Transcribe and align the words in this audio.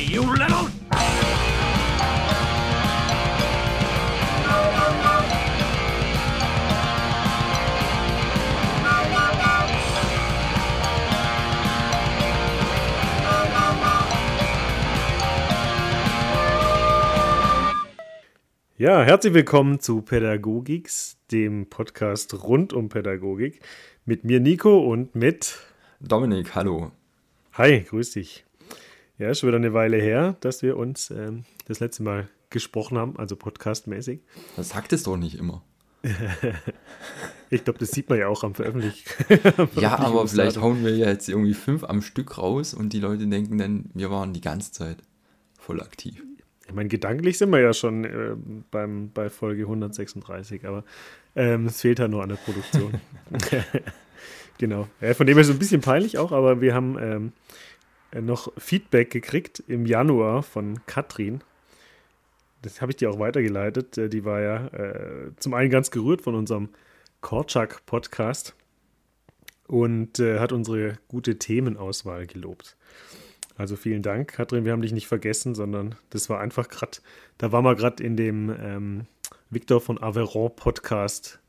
you 0.00 0.22
little... 0.22 0.68
Ja, 18.78 19.02
herzlich 19.02 19.32
willkommen 19.32 19.80
zu 19.80 20.02
Pädagogiks, 20.02 21.16
dem 21.32 21.70
Podcast 21.70 22.44
rund 22.44 22.74
um 22.74 22.90
Pädagogik. 22.90 23.60
Mit 24.04 24.24
mir 24.24 24.38
Nico 24.38 24.78
und 24.78 25.14
mit 25.14 25.58
Dominik, 26.00 26.54
hallo. 26.54 26.92
Hi, 27.54 27.80
grüß 27.80 28.10
dich. 28.10 28.45
Ja, 29.18 29.30
ist 29.30 29.40
schon 29.40 29.48
wieder 29.48 29.56
eine 29.56 29.72
Weile 29.72 29.96
her, 29.96 30.36
dass 30.40 30.62
wir 30.62 30.76
uns 30.76 31.10
ähm, 31.10 31.44
das 31.66 31.80
letzte 31.80 32.02
Mal 32.02 32.28
gesprochen 32.50 32.98
haben, 32.98 33.18
also 33.18 33.34
podcastmäßig. 33.34 34.20
Das 34.56 34.68
sagt 34.70 34.92
es 34.92 35.04
doch 35.04 35.16
nicht 35.16 35.38
immer. 35.38 35.62
ich 37.50 37.64
glaube, 37.64 37.78
das 37.78 37.92
sieht 37.92 38.10
man 38.10 38.18
ja 38.18 38.28
auch 38.28 38.44
am 38.44 38.54
Veröffentlichen. 38.54 39.08
ja, 39.80 39.98
aber 39.98 40.28
vielleicht 40.28 40.60
hauen 40.60 40.84
wir 40.84 40.94
ja 40.94 41.08
jetzt 41.08 41.30
irgendwie 41.30 41.54
fünf 41.54 41.82
am 41.84 42.02
Stück 42.02 42.36
raus 42.36 42.74
und 42.74 42.92
die 42.92 43.00
Leute 43.00 43.26
denken 43.26 43.56
dann, 43.56 43.86
wir 43.94 44.10
waren 44.10 44.34
die 44.34 44.42
ganze 44.42 44.72
Zeit 44.72 44.98
voll 45.58 45.80
aktiv. 45.80 46.22
Ich 46.68 46.74
meine, 46.74 46.90
gedanklich 46.90 47.38
sind 47.38 47.50
wir 47.50 47.60
ja 47.60 47.72
schon 47.72 48.04
äh, 48.04 48.36
beim, 48.70 49.10
bei 49.12 49.30
Folge 49.30 49.62
136, 49.62 50.66
aber 50.66 50.84
ähm, 51.34 51.66
es 51.66 51.80
fehlt 51.80 52.00
halt 52.00 52.10
nur 52.10 52.22
an 52.22 52.28
der 52.28 52.36
Produktion. 52.36 53.00
genau. 54.58 54.88
Ja, 55.00 55.14
von 55.14 55.26
dem 55.26 55.36
her 55.36 55.40
ist 55.42 55.48
es 55.48 55.54
ein 55.54 55.58
bisschen 55.58 55.80
peinlich 55.80 56.18
auch, 56.18 56.32
aber 56.32 56.60
wir 56.60 56.74
haben 56.74 56.98
ähm, 57.00 57.32
noch 58.20 58.52
Feedback 58.56 59.10
gekriegt 59.10 59.62
im 59.68 59.86
Januar 59.86 60.42
von 60.42 60.84
Katrin. 60.86 61.42
Das 62.62 62.80
habe 62.80 62.92
ich 62.92 62.96
dir 62.96 63.10
auch 63.10 63.18
weitergeleitet. 63.18 63.98
Äh, 63.98 64.08
die 64.08 64.24
war 64.24 64.40
ja 64.40 64.66
äh, 64.68 65.30
zum 65.36 65.54
einen 65.54 65.70
ganz 65.70 65.90
gerührt 65.90 66.22
von 66.22 66.34
unserem 66.34 66.70
Korczak-Podcast 67.20 68.54
und 69.66 70.18
äh, 70.20 70.38
hat 70.38 70.52
unsere 70.52 70.98
gute 71.08 71.38
Themenauswahl 71.38 72.26
gelobt. 72.26 72.76
Also 73.56 73.76
vielen 73.76 74.02
Dank, 74.02 74.32
Katrin. 74.32 74.64
Wir 74.64 74.72
haben 74.72 74.82
dich 74.82 74.92
nicht 74.92 75.06
vergessen, 75.06 75.54
sondern 75.54 75.94
das 76.10 76.28
war 76.28 76.40
einfach 76.40 76.68
gerade, 76.68 76.98
da 77.38 77.52
waren 77.52 77.64
wir 77.64 77.74
gerade 77.74 78.02
in 78.02 78.16
dem 78.16 78.54
ähm, 78.60 79.06
Victor 79.50 79.80
von 79.80 80.02
Aveyron 80.02 80.54
Podcast. 80.54 81.40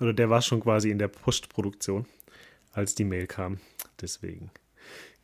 Oder 0.00 0.12
der 0.12 0.28
war 0.28 0.42
schon 0.42 0.60
quasi 0.60 0.90
in 0.90 0.98
der 0.98 1.08
Postproduktion, 1.08 2.06
als 2.72 2.94
die 2.94 3.04
Mail 3.04 3.26
kam. 3.26 3.58
Deswegen. 4.00 4.50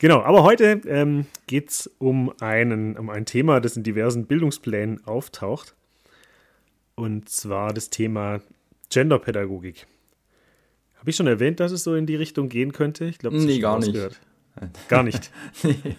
Genau, 0.00 0.22
aber 0.22 0.44
heute 0.44 0.80
ähm, 0.86 1.26
geht 1.46 1.68
es 1.68 1.90
um, 1.98 2.32
einen, 2.40 2.96
um 2.96 3.10
ein 3.10 3.26
Thema, 3.26 3.60
das 3.60 3.76
in 3.76 3.82
diversen 3.82 4.24
Bildungsplänen 4.24 5.06
auftaucht. 5.06 5.74
Und 6.94 7.28
zwar 7.28 7.74
das 7.74 7.90
Thema 7.90 8.40
Genderpädagogik. 8.88 9.86
Habe 10.96 11.10
ich 11.10 11.16
schon 11.16 11.26
erwähnt, 11.26 11.60
dass 11.60 11.70
es 11.70 11.84
so 11.84 11.94
in 11.94 12.06
die 12.06 12.16
Richtung 12.16 12.48
gehen 12.48 12.72
könnte? 12.72 13.04
Ich 13.04 13.18
glaube, 13.18 13.36
nee, 13.36 13.58
gar 13.58 13.78
nicht. 13.78 13.92
Gehört. 13.92 14.20
Gar 14.88 15.02
nicht. 15.02 15.30
nee. 15.62 15.96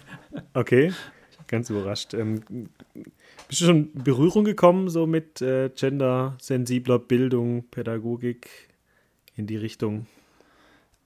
Okay, 0.52 0.92
ganz 1.46 1.70
überrascht. 1.70 2.12
Ähm, 2.12 2.42
bist 3.46 3.60
du 3.60 3.66
schon 3.66 3.92
in 3.92 4.02
Berührung 4.02 4.44
gekommen, 4.44 4.88
so 4.88 5.06
mit 5.06 5.40
äh, 5.42 5.70
gendersensibler 5.70 6.98
Bildung, 6.98 7.68
Pädagogik 7.70 8.50
in 9.36 9.46
die 9.46 9.56
Richtung? 9.56 10.06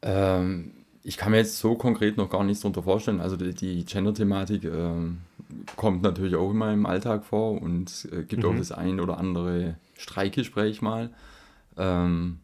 Ähm, 0.01 0.86
ich 1.07 1.17
kann 1.17 1.31
mir 1.31 1.39
jetzt 1.39 1.59
so 1.59 1.77
konkret 1.77 2.17
noch 2.17 2.29
gar 2.29 2.43
nichts 2.43 2.63
darunter 2.63 2.83
vorstellen. 2.83 3.21
Also 3.21 3.37
die, 3.37 3.55
die 3.55 3.85
Gender-Thematik 3.85 4.65
äh, 4.65 4.91
kommt 5.77 6.03
natürlich 6.03 6.35
auch 6.35 6.51
in 6.51 6.57
meinem 6.57 6.85
Alltag 6.85 7.25
vor 7.25 7.63
und 7.63 8.09
äh, 8.11 8.25
gibt 8.25 8.43
mhm. 8.43 8.49
auch 8.49 8.57
das 8.57 8.73
ein 8.73 8.99
oder 8.99 9.17
andere 9.17 9.77
Streikgespräch 9.97 10.83
mal. 10.83 11.11
Ähm, 11.77 12.39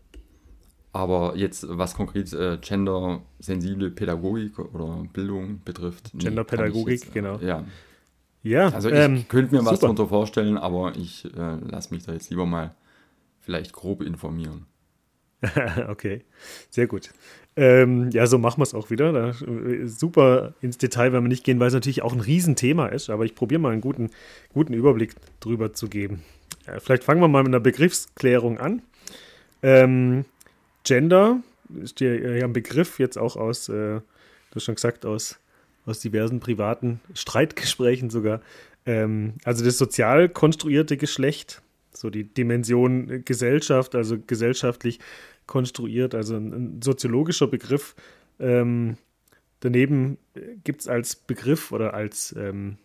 aber 0.93 1.37
jetzt, 1.37 1.67
was 1.69 1.95
konkret 1.95 2.33
äh, 2.35 2.57
gendersensible 2.61 3.91
Pädagogik 3.91 4.61
oder 4.61 5.09
Bildung 5.13 5.61
betrifft. 5.65 6.13
Genderpädagogik, 6.15 7.07
nee, 7.07 7.11
genau. 7.13 7.39
Ja. 7.39 7.65
Ja, 8.45 8.69
also 8.69 8.91
ich 8.91 8.95
ähm, 8.95 9.25
könnte 9.29 9.57
mir 9.57 9.65
was 9.65 9.81
darunter 9.81 10.07
vorstellen, 10.07 10.57
aber 10.57 10.95
ich 10.97 11.25
äh, 11.37 11.57
lasse 11.69 11.93
mich 11.93 12.05
da 12.05 12.13
jetzt 12.13 12.31
lieber 12.31 12.47
mal 12.47 12.75
vielleicht 13.41 13.73
grob 13.73 14.03
informieren. 14.03 14.67
okay, 15.89 16.23
sehr 16.71 16.87
gut. 16.87 17.11
Ähm, 17.55 18.11
ja, 18.11 18.27
so 18.27 18.39
machen 18.39 18.61
wir 18.61 18.65
es 18.65 18.75
auch 18.75 18.91
wieder. 18.91 19.13
Da, 19.13 19.31
äh, 19.31 19.87
super 19.87 20.55
ins 20.63 20.79
Detail 20.79 21.13
werden 21.13 21.25
wir 21.25 21.29
nicht 21.29 21.45
gehen, 21.45 21.61
weil 21.61 21.69
es 21.69 21.75
natürlich 21.75 22.03
auch 22.03 22.13
ein 22.13 22.21
Riesenthema 22.21 22.87
ist, 22.87 23.11
aber 23.11 23.25
ich 23.25 23.35
probiere 23.35 23.61
mal 23.61 23.73
einen 23.73 23.83
guten, 23.83 24.11
guten 24.55 24.73
Überblick 24.73 25.15
drüber 25.41 25.73
zu 25.73 25.89
geben. 25.89 26.23
Äh, 26.67 26.81
vielleicht 26.81 27.05
fangen 27.05 27.21
wir 27.21 27.29
mal 27.29 27.43
mit 27.43 27.51
einer 27.51 27.61
Begriffsklärung 27.61 28.59
an. 28.59 28.83
Ähm, 29.63 30.25
Gender 30.85 31.41
ist 31.83 32.01
ja, 32.01 32.13
ja 32.13 32.45
ein 32.45 32.53
Begriff 32.53 32.99
jetzt 32.99 33.19
auch 33.19 33.37
aus, 33.37 33.69
äh, 33.69 33.73
du 33.73 34.03
hast 34.55 34.65
schon 34.65 34.75
gesagt, 34.77 35.05
aus, 35.05 35.39
aus 35.85 36.01
diversen 36.01 36.41
privaten 36.41 37.01
Streitgesprächen 37.15 38.11
sogar. 38.11 38.41
Ähm, 38.87 39.35
also 39.45 39.65
das 39.65 39.79
sozial 39.79 40.29
konstruierte 40.29 40.97
Geschlecht, 40.97 41.63
so 41.93 42.11
die 42.11 42.25
Dimension 42.25 43.25
Gesellschaft, 43.25 43.95
also 43.95 44.19
gesellschaftlich 44.27 44.99
konstruiert, 45.47 46.15
also 46.15 46.37
ein, 46.37 46.53
ein 46.53 46.83
soziologischer 46.83 47.47
Begriff. 47.47 47.95
Ähm, 48.39 48.97
daneben 49.61 50.19
gibt 50.65 50.83
es 50.83 50.89
als 50.89 51.17
Begriff 51.17 51.73
oder 51.73 51.95
als 51.95 52.35
ähm, 52.39 52.79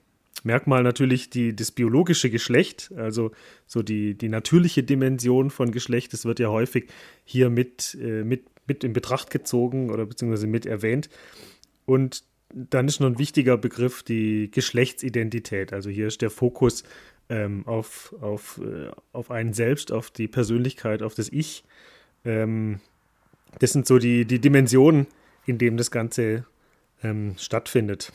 Merkmal 0.44 0.84
natürlich 0.84 1.30
die, 1.30 1.56
das 1.56 1.72
biologische 1.72 2.30
Geschlecht, 2.30 2.92
also 2.96 3.32
so 3.66 3.82
die, 3.82 4.16
die 4.16 4.30
natürliche 4.30 4.84
Dimension 4.84 5.50
von 5.50 5.72
Geschlecht. 5.72 6.14
Das 6.14 6.26
wird 6.26 6.40
ja 6.40 6.50
häufig 6.50 6.90
hier 7.26 7.50
mit, 7.50 7.98
äh, 8.02 8.24
mit, 8.24 8.46
mit 8.68 8.84
in 8.84 8.94
Betracht 8.94 9.30
gezogen 9.30 9.90
oder 9.90 10.06
beziehungsweise 10.06 10.48
mit 10.48 10.66
erwähnt. 10.66 11.10
Und 11.86 12.24
dann 12.54 12.88
ist 12.88 13.00
noch 13.00 13.08
ein 13.08 13.20
wichtiger 13.20 13.58
Begriff 13.58 14.04
die 14.04 14.50
Geschlechtsidentität. 14.52 15.74
Also 15.74 15.90
hier 15.90 16.08
ist 16.08 16.22
der 16.22 16.30
Fokus 16.30 16.84
ähm, 17.30 17.66
auf, 17.68 18.16
auf, 18.22 18.62
äh, 18.64 18.90
auf 19.12 19.32
einen 19.32 19.54
selbst, 19.54 19.92
auf 19.92 20.12
die 20.12 20.28
Persönlichkeit, 20.28 21.02
auf 21.02 21.14
das 21.14 21.30
Ich. 21.30 21.64
Ähm, 22.26 22.80
das 23.60 23.74
sind 23.74 23.88
so 23.88 23.98
die, 23.98 24.26
die 24.26 24.40
Dimensionen, 24.40 25.08
in 25.46 25.58
denen 25.58 25.78
das 25.78 25.92
Ganze 25.92 26.46
ähm, 27.04 27.36
stattfindet. 27.38 28.12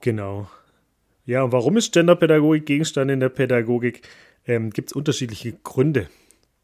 Genau. 0.00 0.48
Ja, 1.26 1.42
und 1.42 1.52
warum 1.52 1.76
ist 1.76 1.92
Genderpädagogik 1.92 2.66
Gegenstand 2.66 3.10
in 3.10 3.20
der 3.20 3.28
Pädagogik? 3.28 4.02
Ähm, 4.46 4.70
Gibt 4.70 4.90
es 4.90 4.92
unterschiedliche 4.94 5.52
Gründe, 5.62 6.08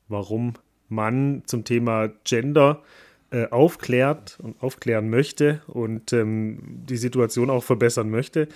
warum 0.08 0.54
man 0.88 1.42
zum 1.46 1.64
Thema 1.64 2.10
Gender 2.24 2.82
äh, 3.30 3.48
aufklärt 3.48 4.38
und 4.40 4.62
aufklären 4.62 5.10
möchte 5.10 5.60
und 5.66 6.12
ähm, 6.12 6.60
die 6.88 6.96
Situation 6.96 7.50
auch 7.50 7.64
verbessern 7.64 8.08
möchte. 8.08 8.48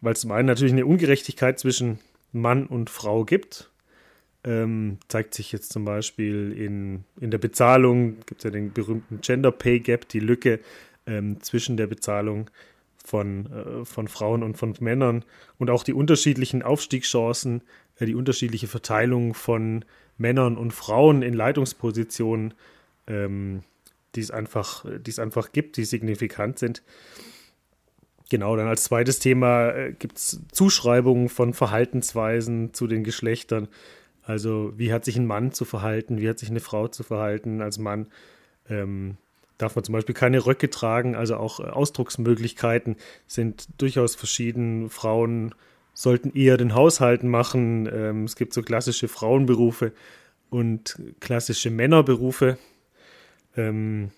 Weil 0.00 0.12
es 0.12 0.20
zum 0.20 0.30
einen 0.32 0.46
natürlich 0.46 0.72
eine 0.72 0.86
Ungerechtigkeit 0.86 1.58
zwischen 1.58 1.98
Mann 2.32 2.66
und 2.66 2.88
Frau 2.88 3.24
gibt. 3.24 3.71
Ähm, 4.44 4.98
zeigt 5.06 5.34
sich 5.34 5.52
jetzt 5.52 5.72
zum 5.72 5.84
Beispiel 5.84 6.52
in, 6.52 7.04
in 7.20 7.30
der 7.30 7.38
Bezahlung, 7.38 8.16
gibt 8.26 8.40
es 8.40 8.44
ja 8.44 8.50
den 8.50 8.72
berühmten 8.72 9.20
Gender 9.20 9.52
Pay 9.52 9.80
Gap, 9.80 10.08
die 10.08 10.18
Lücke 10.18 10.58
ähm, 11.06 11.40
zwischen 11.40 11.76
der 11.76 11.86
Bezahlung 11.86 12.50
von, 13.04 13.46
äh, 13.52 13.84
von 13.84 14.08
Frauen 14.08 14.42
und 14.42 14.56
von 14.56 14.74
Männern 14.80 15.24
und 15.58 15.70
auch 15.70 15.84
die 15.84 15.92
unterschiedlichen 15.92 16.62
Aufstiegschancen, 16.62 17.62
äh, 17.98 18.06
die 18.06 18.14
unterschiedliche 18.14 18.66
Verteilung 18.66 19.34
von 19.34 19.84
Männern 20.18 20.56
und 20.56 20.72
Frauen 20.72 21.22
in 21.22 21.34
Leitungspositionen, 21.34 22.54
ähm, 23.06 23.62
die 24.14 24.20
es 24.20 24.30
einfach, 24.30 24.84
die 24.84 25.10
es 25.10 25.18
einfach 25.18 25.52
gibt, 25.52 25.76
die 25.76 25.84
signifikant 25.84 26.58
sind. 26.58 26.82
Genau, 28.30 28.56
dann 28.56 28.66
als 28.66 28.84
zweites 28.84 29.18
Thema 29.18 29.70
äh, 29.70 29.92
gibt 29.92 30.16
es 30.16 30.40
Zuschreibungen 30.52 31.28
von 31.28 31.52
Verhaltensweisen 31.52 32.72
zu 32.72 32.86
den 32.86 33.04
Geschlechtern. 33.04 33.68
Also 34.24 34.72
wie 34.76 34.92
hat 34.92 35.04
sich 35.04 35.16
ein 35.16 35.26
Mann 35.26 35.52
zu 35.52 35.64
verhalten, 35.64 36.20
wie 36.20 36.28
hat 36.28 36.38
sich 36.38 36.50
eine 36.50 36.60
Frau 36.60 36.88
zu 36.88 37.02
verhalten 37.02 37.60
als 37.60 37.78
Mann. 37.78 38.06
Ähm, 38.68 39.16
darf 39.58 39.74
man 39.74 39.84
zum 39.84 39.92
Beispiel 39.92 40.14
keine 40.14 40.44
Röcke 40.44 40.70
tragen, 40.70 41.14
also 41.14 41.36
auch 41.36 41.60
äh, 41.60 41.64
Ausdrucksmöglichkeiten 41.64 42.96
sind 43.26 43.68
durchaus 43.78 44.14
verschieden. 44.14 44.90
Frauen 44.90 45.54
sollten 45.94 46.32
eher 46.34 46.56
den 46.56 46.74
Haushalten 46.74 47.28
machen. 47.28 47.88
Ähm, 47.92 48.24
es 48.24 48.36
gibt 48.36 48.54
so 48.54 48.62
klassische 48.62 49.08
Frauenberufe 49.08 49.92
und 50.50 50.98
klassische 51.20 51.70
Männerberufe. 51.70 52.58
Ähm, 53.56 54.10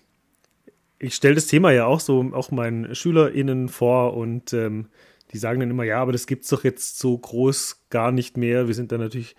ich 0.99 1.15
stelle 1.15 1.35
das 1.35 1.47
Thema 1.47 1.71
ja 1.71 1.85
auch 1.85 1.99
so 1.99 2.31
auch 2.33 2.51
meinen 2.51 2.95
SchülerInnen 2.95 3.69
vor 3.69 4.15
und 4.15 4.53
ähm, 4.53 4.87
die 5.31 5.37
sagen 5.37 5.59
dann 5.59 5.69
immer, 5.69 5.83
ja, 5.83 6.01
aber 6.01 6.11
das 6.11 6.27
gibt 6.27 6.43
es 6.43 6.49
doch 6.49 6.63
jetzt 6.63 6.99
so 6.99 7.17
groß 7.17 7.87
gar 7.89 8.11
nicht 8.11 8.37
mehr. 8.37 8.67
Wir 8.67 8.73
sind 8.73 8.91
da 8.91 8.97
natürlich 8.97 9.35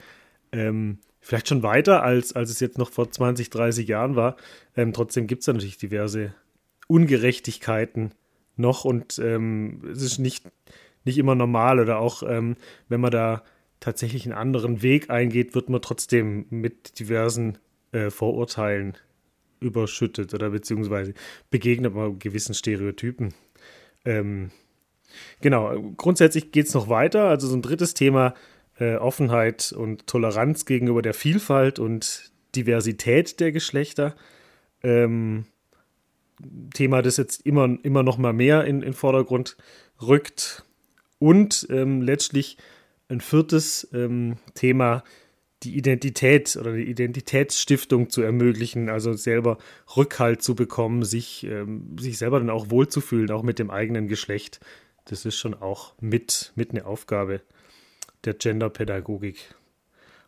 ähm, 0.57 0.99
vielleicht 1.21 1.49
schon 1.49 1.63
weiter, 1.63 2.03
als, 2.03 2.35
als 2.35 2.51
es 2.51 2.61
jetzt 2.61 2.79
noch 2.79 2.91
vor 2.91 3.11
20, 3.11 3.51
30 3.51 3.87
Jahren 3.87 4.17
war. 4.17 4.37
Ähm, 4.77 4.93
trotzdem 4.93 5.27
gibt 5.27 5.41
es 5.41 5.47
da 5.47 5.53
natürlich 5.53 5.79
diverse 5.79 6.35
Ungerechtigkeiten 6.89 8.13
noch 8.57 8.85
und 8.85 9.19
ähm, 9.19 9.83
es 9.91 10.03
ist 10.03 10.19
nicht, 10.19 10.45
nicht 11.05 11.19
immer 11.19 11.35
normal 11.35 11.79
oder 11.79 11.99
auch 11.99 12.23
ähm, 12.23 12.57
wenn 12.89 13.01
man 13.01 13.11
da 13.11 13.43
tatsächlich 13.81 14.25
einen 14.25 14.39
anderen 14.39 14.83
Weg 14.83 15.11
eingeht, 15.11 15.55
wird 15.55 15.69
man 15.69 15.83
trotzdem 15.83 16.47
mit 16.51 16.99
diversen 16.99 17.59
äh, 17.93 18.11
Vorurteilen 18.11 18.97
überschüttet 19.61 20.33
oder 20.33 20.51
beziehungsweise 20.51 21.15
begegnet 21.51 21.95
man 21.95 22.19
gewissen 22.19 22.55
Stereotypen. 22.55 23.35
Ähm, 24.05 24.51
genau, 25.41 25.93
grundsätzlich 25.97 26.53
geht 26.53 26.67
es 26.67 26.75
noch 26.75 26.89
weiter. 26.89 27.25
Also 27.25 27.49
so 27.49 27.57
ein 27.57 27.63
drittes 27.63 27.95
Thema, 27.95 28.35
äh, 28.79 28.97
Offenheit 28.97 29.73
und 29.73 30.07
Toleranz 30.07 30.65
gegenüber 30.65 31.03
der 31.03 31.15
Vielfalt 31.15 31.79
und 31.79 32.31
Diversität 32.55 33.41
der 33.41 33.53
Geschlechter. 33.53 34.15
Ähm, 34.83 35.47
Thema, 36.75 37.03
das 37.03 37.17
jetzt 37.17 37.47
immer, 37.47 37.79
immer 37.83 38.03
noch 38.03 38.19
mal 38.19 38.33
mehr 38.33 38.65
in 38.65 38.81
den 38.83 38.93
Vordergrund 38.93 39.57
rückt. 40.03 40.65
Und 41.19 41.67
ähm, 41.71 42.03
letztlich 42.03 42.59
ein 43.09 43.21
viertes 43.21 43.89
ähm, 43.93 44.37
Thema, 44.55 45.03
die 45.63 45.77
Identität 45.77 46.57
oder 46.57 46.75
die 46.75 46.85
Identitätsstiftung 46.85 48.11
zu 48.11 48.21
ermöglichen, 48.21 48.91
also 48.91 49.15
selber 49.15 49.57
Rückhalt 49.97 50.43
zu 50.43 50.55
bekommen, 50.55 51.03
sich, 51.03 51.45
ähm, 51.45 51.97
sich 51.99 52.19
selber 52.19 52.39
dann 52.39 52.51
auch 52.51 52.71
wohlzufühlen, 52.71 53.31
auch 53.31 53.43
mit 53.43 53.59
dem 53.59 53.71
eigenen 53.71 54.09
Geschlecht. 54.09 54.61
Das 55.07 55.25
ist 55.25 55.37
schon 55.37 55.55
auch 55.55 55.95
mit, 56.01 56.53
mit 56.57 56.73
eine 56.73 56.85
Aufgabe 56.85 57.41
der 58.27 58.35
Genderpädagogik. 58.35 59.55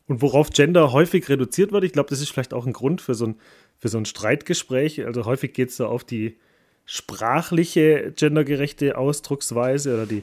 Und 0.07 0.23
worauf 0.23 0.51
Gender 0.51 0.93
häufig 0.93 1.29
reduziert 1.29 1.73
wird, 1.73 1.85
ich 1.85 1.93
glaube, 1.93 2.09
das 2.09 2.21
ist 2.21 2.31
vielleicht 2.31 2.55
auch 2.55 2.67
ein 2.67 2.73
Grund 2.73 3.03
für 3.03 3.15
so 3.15 3.27
ein, 3.27 3.35
für 3.79 3.89
so 3.89 3.99
ein 3.99 4.07
Streitgespräch. 4.07 5.05
Also 5.05 5.27
häufig 5.27 5.53
geht 5.53 5.69
es 5.69 5.77
da 5.77 5.87
auf 5.87 6.05
die 6.05 6.39
sprachliche 6.87 8.13
gendergerechte 8.17 8.97
Ausdrucksweise 8.97 9.95
oder 9.95 10.07
die 10.07 10.23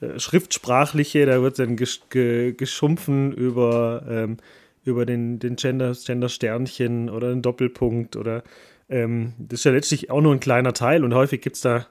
äh, 0.00 0.18
schriftsprachliche, 0.18 1.26
da 1.26 1.40
wird 1.42 1.60
dann 1.60 1.76
gesch 1.76 2.00
ge 2.10 2.52
geschumpfen 2.54 3.32
über, 3.32 4.04
ähm, 4.08 4.38
über 4.84 5.06
den, 5.06 5.38
den 5.38 5.54
Gender, 5.54 5.92
Gender-Sternchen 5.92 7.08
oder 7.08 7.30
den 7.30 7.42
Doppelpunkt 7.42 8.16
oder 8.16 8.42
ähm, 8.88 9.34
das 9.38 9.60
ist 9.60 9.64
ja 9.64 9.70
letztlich 9.70 10.10
auch 10.10 10.20
nur 10.20 10.32
ein 10.34 10.40
kleiner 10.40 10.72
Teil 10.72 11.04
und 11.04 11.14
häufig 11.14 11.40
gibt 11.40 11.54
es 11.54 11.62
da 11.62 11.86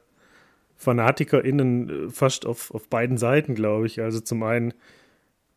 FanatikerInnen 0.75 2.07
äh, 2.07 2.09
fast 2.09 2.45
auf, 2.45 2.71
auf 2.73 2.89
beiden 2.89 3.17
Seiten, 3.17 3.55
glaube 3.55 3.85
ich. 3.85 4.01
Also 4.01 4.19
zum 4.19 4.43
einen 4.43 4.73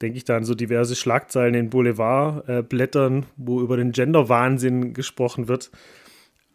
denke 0.05 0.19
ich 0.19 0.25
da 0.25 0.37
an 0.37 0.45
so 0.45 0.55
diverse 0.55 0.97
Schlagzeilen 0.97 1.55
in 1.55 1.71
Boulevardblättern, 1.71 3.23
äh, 3.23 3.27
wo 3.37 3.63
über 3.63 3.79
den 3.79 3.93
Gender-Wahnsinn 3.93 4.93
gesprochen 4.93 5.49
wird. 5.49 5.71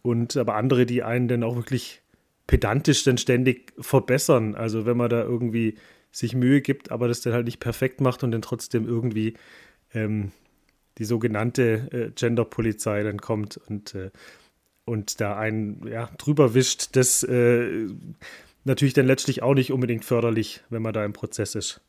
Und 0.03 0.37
aber 0.37 0.53
andere, 0.53 0.85
die 0.85 1.01
einen 1.01 1.27
dann 1.27 1.43
auch 1.43 1.55
wirklich 1.55 2.03
pedantisch 2.45 3.03
dann 3.03 3.17
ständig 3.17 3.73
verbessern. 3.79 4.53
Also 4.53 4.85
wenn 4.85 4.97
man 4.97 5.09
da 5.09 5.23
irgendwie 5.23 5.79
sich 6.11 6.35
Mühe 6.35 6.61
gibt, 6.61 6.91
aber 6.91 7.07
das 7.07 7.21
dann 7.21 7.33
halt 7.33 7.45
nicht 7.45 7.59
perfekt 7.59 8.01
macht 8.01 8.23
und 8.23 8.31
dann 8.31 8.43
trotzdem 8.43 8.87
irgendwie 8.87 9.33
ähm, 9.95 10.31
die 10.99 11.05
sogenannte 11.05 11.89
äh, 11.91 12.11
Gender-Polizei 12.11 13.01
dann 13.01 13.19
kommt 13.19 13.57
und, 13.57 13.95
äh, 13.95 14.11
und 14.85 15.21
da 15.21 15.37
einen 15.37 15.87
ja, 15.87 16.07
drüber 16.19 16.53
wischt, 16.53 16.95
das 16.95 17.23
äh, 17.23 17.87
natürlich 18.63 18.93
dann 18.93 19.07
letztlich 19.07 19.41
auch 19.41 19.55
nicht 19.55 19.71
unbedingt 19.71 20.05
förderlich, 20.05 20.61
wenn 20.69 20.83
man 20.83 20.93
da 20.93 21.03
im 21.03 21.13
Prozess 21.13 21.55
ist. 21.55 21.81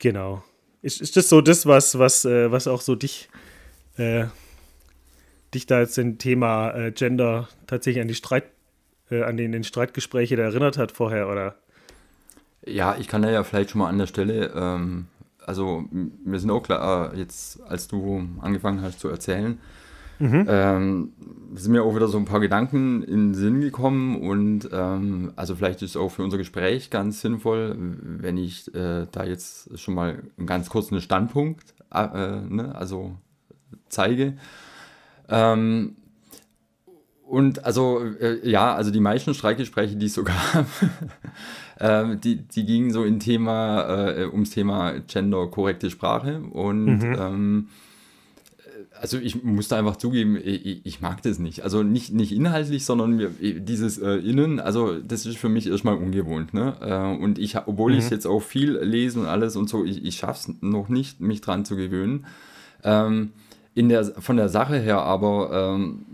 Genau. 0.00 0.42
Ist, 0.82 1.00
ist 1.00 1.16
das 1.16 1.28
so 1.28 1.40
das, 1.40 1.66
was, 1.66 1.98
was, 1.98 2.24
äh, 2.24 2.50
was 2.50 2.66
auch 2.66 2.80
so 2.80 2.96
dich, 2.96 3.28
äh, 3.96 4.24
dich 5.54 5.66
da 5.66 5.80
jetzt 5.80 5.98
im 5.98 6.18
Thema 6.18 6.72
äh, 6.72 6.90
Gender 6.90 7.48
tatsächlich 7.66 8.00
an 8.00 8.08
die 8.08 8.14
Streit, 8.14 8.44
äh, 9.10 9.22
an 9.22 9.36
den, 9.36 9.52
den 9.52 9.62
Streitgespräche 9.62 10.36
da 10.36 10.44
erinnert 10.44 10.78
hat 10.78 10.90
vorher, 10.90 11.28
oder? 11.28 11.56
Ja, 12.66 12.96
ich 12.98 13.08
kann 13.08 13.22
da 13.22 13.30
ja 13.30 13.44
vielleicht 13.44 13.70
schon 13.70 13.80
mal 13.80 13.88
an 13.88 13.98
der 13.98 14.06
Stelle, 14.06 14.52
ähm, 14.54 15.06
also 15.44 15.84
mir 15.90 16.38
sind 16.38 16.50
auch 16.50 16.62
klar, 16.62 17.12
äh, 17.12 17.18
jetzt 17.18 17.60
als 17.62 17.86
du 17.86 18.26
angefangen 18.40 18.80
hast 18.80 19.00
zu 19.00 19.08
erzählen, 19.08 19.60
Mhm. 20.20 20.46
Ähm, 20.48 21.12
sind 21.54 21.72
mir 21.72 21.82
auch 21.82 21.96
wieder 21.96 22.06
so 22.06 22.18
ein 22.18 22.26
paar 22.26 22.38
Gedanken 22.38 23.02
in 23.02 23.32
den 23.32 23.34
Sinn 23.34 23.60
gekommen 23.60 24.20
und 24.22 24.68
ähm, 24.72 25.32
also 25.34 25.56
vielleicht 25.56 25.82
ist 25.82 25.90
es 25.90 25.96
auch 25.96 26.10
für 26.10 26.22
unser 26.22 26.38
Gespräch 26.38 26.90
ganz 26.90 27.20
sinnvoll, 27.20 27.76
wenn 28.20 28.36
ich 28.36 28.72
äh, 28.72 29.06
da 29.10 29.24
jetzt 29.24 29.76
schon 29.78 29.94
mal 29.94 30.22
einen 30.38 30.46
ganz 30.46 30.70
kurzen 30.70 31.00
Standpunkt 31.00 31.74
äh, 31.92 32.40
ne, 32.48 32.74
also 32.74 33.16
zeige. 33.88 34.34
Ähm, 35.28 35.96
und 37.26 37.64
also, 37.64 38.04
äh, 38.20 38.48
ja, 38.48 38.74
also 38.74 38.90
die 38.90 39.00
meisten 39.00 39.34
Streikgespräche, 39.34 39.96
die 39.96 40.06
es 40.06 40.14
so 40.14 40.24
gab, 40.24 40.66
äh, 41.78 42.16
die, 42.16 42.36
die 42.36 42.64
gingen 42.64 42.90
so 42.90 43.04
in 43.04 43.20
Thema, 43.20 44.08
äh, 44.08 44.26
ums 44.26 44.50
Thema 44.50 44.94
genderkorrekte 45.06 45.90
Sprache. 45.90 46.40
Und 46.40 46.98
mhm. 46.98 47.16
ähm, 47.18 47.68
also 49.00 49.18
ich 49.18 49.42
musste 49.42 49.76
einfach 49.76 49.96
zugeben, 49.96 50.36
ich, 50.36 50.84
ich, 50.84 51.00
mag 51.00 51.22
das 51.22 51.38
nicht. 51.38 51.62
Also 51.62 51.82
nicht, 51.82 52.12
nicht 52.12 52.32
inhaltlich, 52.32 52.84
sondern 52.84 53.34
dieses 53.40 53.98
äh, 53.98 54.16
Innen, 54.16 54.60
also 54.60 54.98
das 54.98 55.24
ist 55.24 55.38
für 55.38 55.48
mich 55.48 55.66
erstmal 55.66 55.96
ungewohnt. 55.96 56.52
Ne? 56.52 56.76
Äh, 56.80 57.22
und 57.22 57.38
ich, 57.38 57.56
obwohl 57.56 57.92
mhm. 57.92 57.98
ich 57.98 58.10
jetzt 58.10 58.26
auch 58.26 58.40
viel 58.40 58.72
lese 58.78 59.20
und 59.20 59.26
alles 59.26 59.56
und 59.56 59.68
so, 59.70 59.84
ich, 59.84 60.04
ich 60.04 60.16
schaffe 60.16 60.52
es 60.52 60.62
noch 60.62 60.88
nicht, 60.88 61.20
mich 61.20 61.40
dran 61.40 61.64
zu 61.64 61.76
gewöhnen. 61.76 62.26
Ähm, 62.84 63.32
in 63.74 63.88
der, 63.88 64.04
von 64.04 64.36
der 64.36 64.48
Sache 64.48 64.78
her 64.78 64.98
aber 64.98 65.76
ähm, 65.76 66.04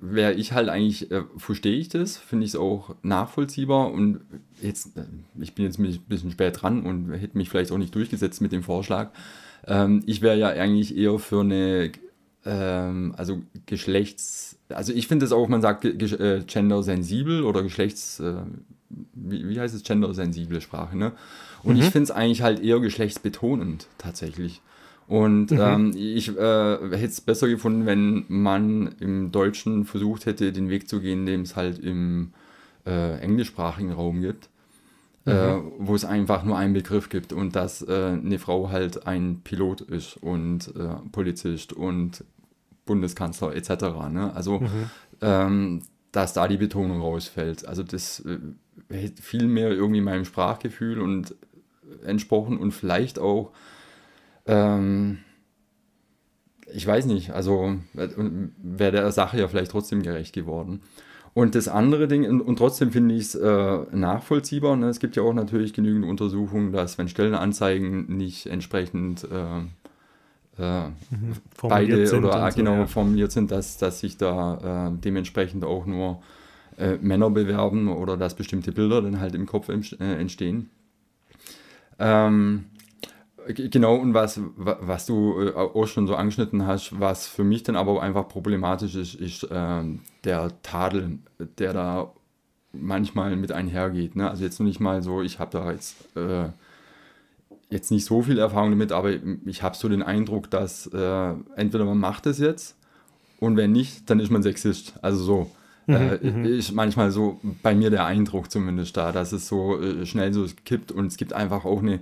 wäre 0.00 0.34
ich 0.34 0.52
halt 0.52 0.68
eigentlich, 0.68 1.10
äh, 1.12 1.22
verstehe 1.36 1.76
ich 1.76 1.88
das, 1.88 2.16
finde 2.16 2.46
ich 2.46 2.52
es 2.52 2.56
auch 2.56 2.96
nachvollziehbar 3.02 3.92
und 3.92 4.20
jetzt, 4.60 4.96
äh, 4.96 5.04
ich 5.40 5.54
bin 5.54 5.64
jetzt 5.64 5.78
ein 5.78 5.98
bisschen 6.08 6.32
spät 6.32 6.60
dran 6.60 6.82
und 6.82 7.12
hätte 7.12 7.38
mich 7.38 7.48
vielleicht 7.48 7.70
auch 7.70 7.78
nicht 7.78 7.94
durchgesetzt 7.94 8.40
mit 8.40 8.52
dem 8.52 8.64
Vorschlag. 8.64 9.10
Ähm, 9.66 10.02
ich 10.06 10.20
wäre 10.20 10.36
ja 10.36 10.48
eigentlich 10.48 10.96
eher 10.96 11.18
für 11.18 11.40
eine 11.40 11.90
ähm, 12.44 13.14
also 13.16 13.42
Geschlechts, 13.66 14.58
also 14.68 14.92
ich 14.92 15.08
finde 15.08 15.26
es 15.26 15.32
auch, 15.32 15.48
man 15.48 15.62
sagt 15.62 15.84
äh, 15.84 16.42
gendersensibel 16.46 17.44
oder 17.44 17.62
Geschlechts, 17.62 18.20
äh, 18.20 18.34
wie, 19.14 19.48
wie, 19.48 19.60
heißt 19.60 19.74
es, 19.74 19.82
gendersensible 19.82 20.60
Sprache, 20.60 20.96
ne? 20.96 21.12
Und 21.62 21.76
mhm. 21.76 21.80
ich 21.80 21.86
finde 21.86 22.04
es 22.04 22.10
eigentlich 22.10 22.42
halt 22.42 22.60
eher 22.62 22.80
geschlechtsbetonend 22.80 23.86
tatsächlich. 23.98 24.60
Und 25.06 25.50
mhm. 25.50 25.60
ähm, 25.60 25.92
ich 25.96 26.28
äh, 26.28 26.32
hätte 26.36 27.06
es 27.06 27.20
besser 27.20 27.48
gefunden, 27.48 27.86
wenn 27.86 28.24
man 28.28 28.94
im 29.00 29.32
Deutschen 29.32 29.84
versucht 29.84 30.26
hätte, 30.26 30.52
den 30.52 30.70
Weg 30.70 30.88
zu 30.88 31.00
gehen, 31.00 31.26
den 31.26 31.42
es 31.42 31.56
halt 31.56 31.78
im 31.78 32.32
äh, 32.86 33.18
englischsprachigen 33.18 33.92
Raum 33.92 34.20
gibt. 34.20 34.48
Äh, 35.26 35.54
mhm. 35.56 35.72
wo 35.78 35.94
es 35.94 36.04
einfach 36.04 36.44
nur 36.44 36.58
einen 36.58 36.74
Begriff 36.74 37.08
gibt 37.08 37.32
und 37.32 37.56
dass 37.56 37.80
äh, 37.80 38.18
eine 38.22 38.38
Frau 38.38 38.68
halt 38.68 39.06
ein 39.06 39.40
Pilot 39.42 39.80
ist 39.80 40.18
und 40.18 40.68
äh, 40.76 40.96
Polizist 41.12 41.72
und 41.72 42.22
Bundeskanzler 42.86 43.54
etc. 43.54 43.70
Ne? 44.10 44.32
Also, 44.34 44.60
mhm. 44.60 44.90
ähm, 45.20 45.82
dass 46.12 46.32
da 46.32 46.46
die 46.48 46.56
Betonung 46.56 47.00
rausfällt. 47.00 47.66
Also, 47.66 47.82
das 47.82 48.20
äh, 48.20 48.38
hätte 48.88 49.22
viel 49.22 49.46
mehr 49.46 49.70
irgendwie 49.70 50.00
meinem 50.00 50.24
Sprachgefühl 50.24 51.00
und 51.00 51.34
entsprochen 52.04 52.58
und 52.58 52.72
vielleicht 52.72 53.18
auch, 53.18 53.52
ähm, 54.46 55.18
ich 56.72 56.86
weiß 56.86 57.06
nicht, 57.06 57.30
also 57.30 57.76
äh, 57.96 58.08
wäre 58.62 58.92
der 58.92 59.12
Sache 59.12 59.38
ja 59.38 59.48
vielleicht 59.48 59.70
trotzdem 59.70 60.02
gerecht 60.02 60.34
geworden. 60.34 60.80
Und 61.34 61.56
das 61.56 61.66
andere 61.66 62.06
Ding, 62.06 62.28
und, 62.28 62.40
und 62.40 62.56
trotzdem 62.56 62.92
finde 62.92 63.16
ich 63.16 63.22
es 63.22 63.34
äh, 63.34 63.78
nachvollziehbar, 63.92 64.76
ne? 64.76 64.88
es 64.88 65.00
gibt 65.00 65.16
ja 65.16 65.22
auch 65.22 65.34
natürlich 65.34 65.72
genügend 65.72 66.04
Untersuchungen, 66.04 66.72
dass 66.72 66.96
wenn 66.96 67.08
Stellenanzeigen 67.08 68.16
nicht 68.16 68.46
entsprechend 68.46 69.24
äh, 69.24 69.62
äh, 70.58 70.82
beide 71.62 71.94
oder 72.16 72.50
so, 72.50 72.56
genau 72.56 72.74
ja. 72.74 72.86
formuliert 72.86 73.32
sind, 73.32 73.50
dass, 73.50 73.78
dass 73.78 74.00
sich 74.00 74.16
da 74.16 74.88
äh, 74.88 74.98
dementsprechend 75.00 75.64
auch 75.64 75.86
nur 75.86 76.22
äh, 76.78 76.96
Männer 77.00 77.30
bewerben 77.30 77.88
oder 77.88 78.16
dass 78.16 78.34
bestimmte 78.34 78.72
Bilder 78.72 79.02
dann 79.02 79.20
halt 79.20 79.34
im 79.34 79.46
Kopf 79.46 79.68
äh, 79.68 79.74
entstehen. 79.98 80.70
Ähm, 81.98 82.66
genau, 83.46 83.96
und 83.96 84.14
was, 84.14 84.40
was 84.56 85.06
du 85.06 85.40
äh, 85.40 85.52
auch 85.54 85.86
schon 85.86 86.06
so 86.06 86.16
angeschnitten 86.16 86.66
hast, 86.66 86.98
was 86.98 87.26
für 87.26 87.44
mich 87.44 87.62
dann 87.62 87.76
aber 87.76 88.02
einfach 88.02 88.28
problematisch 88.28 88.94
ist, 88.94 89.14
ist 89.14 89.46
ähm, 89.50 90.00
der 90.24 90.50
Tadel, 90.62 91.18
der 91.58 91.72
da 91.72 92.12
manchmal 92.72 93.36
mit 93.36 93.52
einhergeht. 93.52 94.16
Ne? 94.16 94.28
Also 94.28 94.44
jetzt 94.44 94.60
nicht 94.60 94.80
mal 94.80 95.02
so, 95.02 95.22
ich 95.22 95.38
habe 95.38 95.50
da 95.52 95.70
jetzt 95.70 96.16
äh, 96.16 96.48
jetzt 97.74 97.90
nicht 97.90 98.04
so 98.04 98.22
viel 98.22 98.38
Erfahrung 98.38 98.70
damit, 98.70 98.92
aber 98.92 99.12
ich 99.44 99.62
habe 99.62 99.76
so 99.76 99.88
den 99.88 100.02
Eindruck, 100.02 100.48
dass 100.50 100.86
äh, 100.86 101.32
entweder 101.56 101.84
man 101.84 101.98
macht 101.98 102.26
es 102.26 102.38
jetzt 102.38 102.76
und 103.40 103.56
wenn 103.56 103.72
nicht, 103.72 104.08
dann 104.08 104.20
ist 104.20 104.30
man 104.30 104.42
Sexist. 104.42 104.94
Also 105.02 105.22
so. 105.22 105.50
Mhm, 105.86 105.94
äh, 105.94 106.30
mhm. 106.30 106.44
ist 106.46 106.72
manchmal 106.72 107.10
so 107.10 107.40
bei 107.62 107.74
mir 107.74 107.90
der 107.90 108.06
Eindruck 108.06 108.50
zumindest 108.50 108.96
da, 108.96 109.12
dass 109.12 109.32
es 109.32 109.46
so 109.46 109.78
äh, 109.78 110.06
schnell 110.06 110.32
so 110.32 110.46
kippt 110.64 110.90
und 110.92 111.08
es 111.08 111.18
gibt 111.18 111.34
einfach 111.34 111.66
auch 111.66 111.82
eine, 111.82 112.00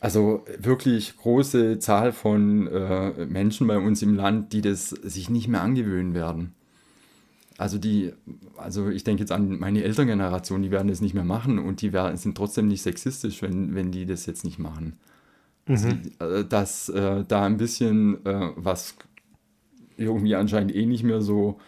also 0.00 0.44
wirklich 0.58 1.16
große 1.16 1.78
Zahl 1.78 2.12
von 2.12 2.66
äh, 2.66 3.24
Menschen 3.24 3.66
bei 3.68 3.78
uns 3.78 4.02
im 4.02 4.16
Land, 4.16 4.52
die 4.52 4.60
das 4.60 4.90
sich 4.90 5.30
nicht 5.30 5.48
mehr 5.48 5.62
angewöhnen 5.62 6.12
werden. 6.12 6.52
Also 7.60 7.76
die, 7.76 8.14
also 8.56 8.88
ich 8.88 9.04
denke 9.04 9.20
jetzt 9.20 9.32
an 9.32 9.58
meine 9.58 9.82
Elterngeneration, 9.82 10.62
die 10.62 10.70
werden 10.70 10.88
das 10.88 11.02
nicht 11.02 11.12
mehr 11.12 11.24
machen 11.24 11.58
und 11.58 11.82
die 11.82 11.92
werden, 11.92 12.16
sind 12.16 12.34
trotzdem 12.34 12.68
nicht 12.68 12.80
sexistisch, 12.80 13.42
wenn, 13.42 13.74
wenn 13.74 13.92
die 13.92 14.06
das 14.06 14.24
jetzt 14.24 14.44
nicht 14.44 14.58
machen. 14.58 14.94
Also, 15.66 15.88
mhm. 15.88 16.00
Also, 16.18 16.42
dass 16.42 16.88
äh, 16.88 17.22
da 17.28 17.44
ein 17.44 17.58
bisschen 17.58 18.24
äh, 18.24 18.48
was 18.56 18.94
irgendwie 19.98 20.36
anscheinend 20.36 20.74
eh 20.74 20.86
nicht 20.86 21.02
mehr 21.02 21.20
so 21.20 21.60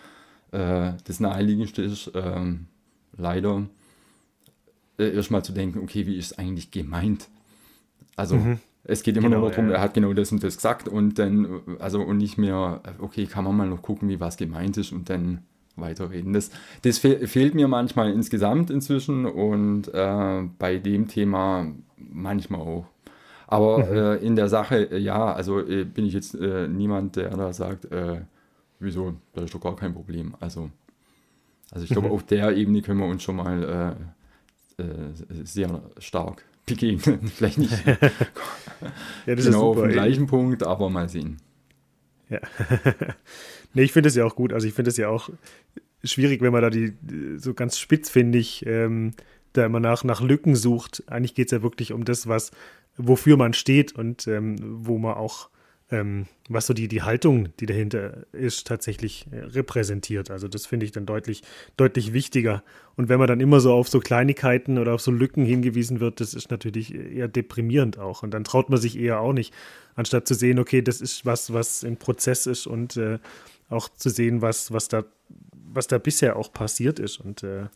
äh, 0.52 0.92
das 1.04 1.20
Naheliegendste 1.20 1.82
ist, 1.82 2.10
ähm, 2.14 2.68
leider 3.14 3.66
äh, 4.98 5.14
erstmal 5.14 5.44
zu 5.44 5.52
denken, 5.52 5.80
okay, 5.80 6.06
wie 6.06 6.16
ist 6.16 6.32
es 6.32 6.38
eigentlich 6.38 6.70
gemeint? 6.70 7.28
Also 8.16 8.36
mhm. 8.36 8.60
es 8.84 9.02
geht 9.02 9.18
immer 9.18 9.28
genau, 9.28 9.40
nur 9.40 9.50
darum, 9.50 9.68
ja. 9.68 9.74
er 9.74 9.80
hat 9.82 9.92
genau 9.92 10.14
das 10.14 10.32
und 10.32 10.42
das 10.42 10.56
gesagt 10.56 10.88
und 10.88 11.18
dann, 11.18 11.60
also 11.80 12.00
und 12.00 12.16
nicht 12.16 12.38
mehr, 12.38 12.80
okay, 12.98 13.26
kann 13.26 13.44
man 13.44 13.54
mal 13.54 13.68
noch 13.68 13.82
gucken, 13.82 14.08
wie 14.08 14.20
was 14.20 14.38
gemeint 14.38 14.78
ist 14.78 14.90
und 14.90 15.10
dann 15.10 15.42
weiterreden. 15.76 16.32
Das, 16.32 16.50
das 16.82 16.98
fe 16.98 17.26
fehlt 17.26 17.54
mir 17.54 17.68
manchmal 17.68 18.12
insgesamt 18.12 18.70
inzwischen 18.70 19.26
und 19.26 19.88
äh, 19.92 20.42
bei 20.58 20.78
dem 20.78 21.08
Thema 21.08 21.66
manchmal 21.96 22.60
auch. 22.60 22.86
Aber 23.46 23.78
mhm. 23.78 23.96
äh, 23.96 24.14
in 24.16 24.36
der 24.36 24.48
Sache, 24.48 24.90
äh, 24.90 24.98
ja, 24.98 25.32
also 25.32 25.60
äh, 25.60 25.84
bin 25.84 26.06
ich 26.06 26.14
jetzt 26.14 26.34
äh, 26.34 26.68
niemand, 26.68 27.16
der 27.16 27.30
da 27.30 27.52
sagt, 27.52 27.86
wieso, 28.78 29.14
da 29.34 29.42
ist 29.42 29.54
doch 29.54 29.60
gar 29.60 29.76
kein 29.76 29.94
Problem. 29.94 30.34
Also, 30.40 30.70
also 31.70 31.84
ich 31.84 31.90
glaube, 31.90 32.08
mhm. 32.08 32.14
auf 32.14 32.24
der 32.24 32.56
Ebene 32.56 32.82
können 32.82 33.00
wir 33.00 33.06
uns 33.06 33.22
schon 33.22 33.36
mal 33.36 33.96
sehr 35.44 35.82
stark 35.98 36.44
begegnen. 36.66 37.28
Vielleicht 37.34 37.58
nicht 37.58 37.72
ja, 39.26 39.34
genau 39.34 39.70
auf 39.70 39.76
dem 39.76 39.90
gleichen 39.90 40.26
Punkt, 40.26 40.62
aber 40.62 40.90
mal 40.90 41.08
sehen. 41.08 41.38
Ja. 42.28 42.38
nee, 43.74 43.82
ich 43.82 43.92
finde 43.92 44.08
es 44.08 44.16
ja 44.16 44.24
auch 44.24 44.36
gut. 44.36 44.52
Also 44.52 44.66
ich 44.66 44.74
finde 44.74 44.90
es 44.90 44.96
ja 44.96 45.08
auch 45.08 45.30
schwierig, 46.04 46.40
wenn 46.42 46.52
man 46.52 46.62
da 46.62 46.70
die 46.70 46.94
so 47.36 47.54
ganz 47.54 47.78
spitzfindig 47.78 48.64
ähm, 48.66 49.12
da 49.52 49.66
immer 49.66 49.80
nach, 49.80 50.04
nach 50.04 50.20
Lücken 50.20 50.56
sucht. 50.56 51.04
Eigentlich 51.06 51.34
geht 51.34 51.46
es 51.48 51.52
ja 51.52 51.62
wirklich 51.62 51.92
um 51.92 52.04
das, 52.04 52.26
was, 52.26 52.50
wofür 52.96 53.36
man 53.36 53.52
steht 53.52 53.92
und 53.92 54.26
ähm, 54.26 54.56
wo 54.60 54.98
man 54.98 55.14
auch, 55.14 55.50
ähm, 55.90 56.26
was 56.48 56.66
so 56.66 56.74
die, 56.74 56.88
die 56.88 57.02
Haltung, 57.02 57.48
die 57.60 57.66
dahinter 57.66 58.26
ist, 58.32 58.66
tatsächlich 58.66 59.26
äh, 59.30 59.38
repräsentiert. 59.40 60.30
Also 60.30 60.48
das 60.48 60.66
finde 60.66 60.86
ich 60.86 60.92
dann 60.92 61.06
deutlich, 61.06 61.42
deutlich 61.76 62.12
wichtiger. 62.12 62.62
Und 62.96 63.08
wenn 63.08 63.18
man 63.18 63.28
dann 63.28 63.40
immer 63.40 63.60
so 63.60 63.72
auf 63.72 63.88
so 63.88 64.00
Kleinigkeiten 64.00 64.78
oder 64.78 64.94
auf 64.94 65.02
so 65.02 65.10
Lücken 65.10 65.44
hingewiesen 65.44 66.00
wird, 66.00 66.20
das 66.20 66.34
ist 66.34 66.50
natürlich 66.50 66.94
eher 66.94 67.28
deprimierend 67.28 67.98
auch. 67.98 68.22
Und 68.22 68.32
dann 68.32 68.44
traut 68.44 68.70
man 68.70 68.80
sich 68.80 68.98
eher 68.98 69.20
auch 69.20 69.32
nicht, 69.32 69.52
anstatt 69.94 70.26
zu 70.26 70.34
sehen, 70.34 70.58
okay, 70.58 70.82
das 70.82 71.00
ist 71.00 71.26
was, 71.26 71.52
was 71.52 71.82
im 71.82 71.98
Prozess 71.98 72.46
ist 72.46 72.66
und 72.66 72.96
äh, 72.96 73.18
auch 73.72 73.88
zu 73.88 74.10
sehen, 74.10 74.42
was, 74.42 74.72
was 74.72 74.88
da, 74.88 75.04
was 75.72 75.86
da 75.86 75.98
bisher 75.98 76.36
auch 76.36 76.52
passiert 76.52 76.98
ist. 76.98 77.20
Und 77.20 77.42
äh, 77.42 77.66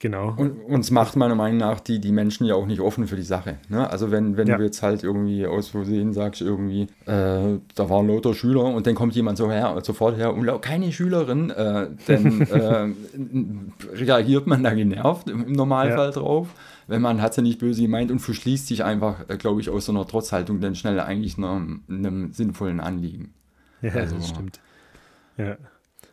Genau. 0.00 0.34
Und 0.36 0.60
uns 0.60 0.92
macht 0.92 1.16
meiner 1.16 1.34
Meinung 1.34 1.58
nach 1.58 1.80
die, 1.80 2.00
die 2.00 2.12
Menschen 2.12 2.46
ja 2.46 2.54
auch 2.54 2.66
nicht 2.66 2.80
offen 2.80 3.08
für 3.08 3.16
die 3.16 3.22
Sache. 3.22 3.58
Ne? 3.68 3.90
Also 3.90 4.12
wenn, 4.12 4.36
wenn 4.36 4.46
ja. 4.46 4.56
du 4.56 4.62
jetzt 4.62 4.80
halt 4.82 5.02
irgendwie 5.02 5.44
aus 5.44 5.68
Versehen 5.68 6.12
sagst, 6.12 6.40
irgendwie, 6.40 6.82
äh, 7.06 7.58
da 7.74 7.90
waren 7.90 8.06
lauter 8.06 8.32
Schüler 8.32 8.64
und 8.64 8.86
dann 8.86 8.94
kommt 8.94 9.16
jemand 9.16 9.38
so 9.38 9.50
her, 9.50 9.76
sofort 9.82 10.16
her 10.16 10.34
und 10.34 10.62
keine 10.62 10.92
Schülerin, 10.92 11.50
äh, 11.50 11.88
dann 12.06 12.40
äh, 12.42 13.96
reagiert 13.96 14.46
man 14.46 14.62
da 14.62 14.72
genervt 14.72 15.28
im 15.30 15.52
Normalfall 15.52 16.10
ja. 16.10 16.12
drauf. 16.12 16.48
Wenn 16.86 17.02
man 17.02 17.20
hat 17.20 17.32
es 17.32 17.36
ja 17.38 17.42
nicht 17.42 17.58
böse 17.58 17.82
gemeint 17.82 18.12
und 18.12 18.20
verschließt 18.20 18.68
sich 18.68 18.84
einfach, 18.84 19.28
äh, 19.28 19.36
glaube 19.36 19.60
ich, 19.60 19.68
aus 19.68 19.86
so 19.86 19.92
einer 19.92 20.06
Trotzhaltung 20.06 20.60
dann 20.60 20.76
schnell 20.76 21.00
eigentlich 21.00 21.38
einem, 21.38 21.82
einem 21.88 22.32
sinnvollen 22.32 22.78
Anliegen. 22.78 23.34
Ja, 23.82 23.94
also, 23.94 24.14
das 24.14 24.28
stimmt. 24.28 24.60
Ja. 25.38 25.56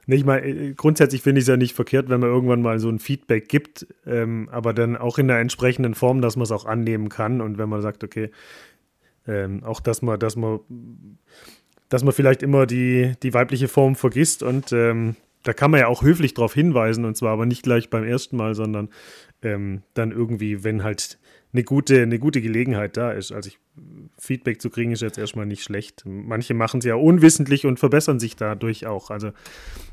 Nicht 0.08 0.26
mal, 0.26 0.46
äh, 0.46 0.74
grundsätzlich 0.74 1.22
finde 1.22 1.40
ich 1.40 1.44
es 1.44 1.50
ja 1.50 1.58
nicht 1.58 1.76
verkehrt, 1.76 2.10
wenn 2.10 2.20
man 2.20 2.30
irgendwann 2.30 2.62
mal 2.62 2.80
so 2.80 2.90
ein 2.90 3.00
Feedback 3.00 3.50
gibt, 3.50 3.88
ähm, 4.06 4.50
aber 4.52 4.74
dann 4.74 4.96
auch 4.96 5.18
in 5.18 5.28
der 5.28 5.40
entsprechenden 5.40 5.96
Form, 5.96 6.22
dass 6.22 6.36
man 6.36 6.44
es 6.44 6.52
auch 6.52 6.66
annehmen 6.66 7.10
kann 7.10 7.42
und 7.42 7.58
wenn 7.58 7.70
man 7.70 7.82
sagt, 7.82 8.04
okay, 8.04 8.30
ähm, 9.28 9.64
auch 9.64 9.80
dass 9.80 10.02
man, 10.02 10.20
dass 10.20 10.36
man, 10.36 10.60
dass 11.90 12.04
man 12.04 12.14
vielleicht 12.14 12.44
immer 12.44 12.68
die, 12.68 13.14
die 13.24 13.34
weibliche 13.34 13.68
Form 13.68 13.96
vergisst 13.96 14.44
und 14.44 14.72
ähm, 14.72 15.16
da 15.44 15.54
kann 15.54 15.72
man 15.72 15.80
ja 15.80 15.88
auch 15.88 16.04
höflich 16.04 16.34
darauf 16.34 16.54
hinweisen 16.54 17.06
und 17.06 17.18
zwar 17.18 17.32
aber 17.32 17.46
nicht 17.46 17.64
gleich 17.64 17.90
beim 17.90 18.04
ersten 18.04 18.38
Mal, 18.38 18.56
sondern 18.56 18.90
ähm, 19.42 19.82
dann 19.94 20.12
irgendwie, 20.12 20.64
wenn 20.64 20.84
halt 20.84 21.20
eine 21.56 21.64
gute, 21.64 22.02
eine 22.02 22.20
gute 22.20 22.42
Gelegenheit 22.42 22.98
da 22.98 23.12
ist. 23.12 23.32
Also 23.32 23.48
ich, 23.48 23.60
Feedback 24.18 24.62
zu 24.62 24.70
kriegen 24.70 24.92
ist 24.92 25.02
jetzt 25.02 25.18
erstmal 25.18 25.46
nicht 25.46 25.64
schlecht. 25.64 26.04
Manche 26.06 26.54
machen 26.54 26.80
es 26.80 26.86
ja 26.86 26.96
unwissentlich 26.96 27.66
und 27.66 27.80
verbessern 27.80 28.20
sich 28.20 28.36
dadurch 28.36 28.86
auch. 28.86 29.10
Also 29.10 29.32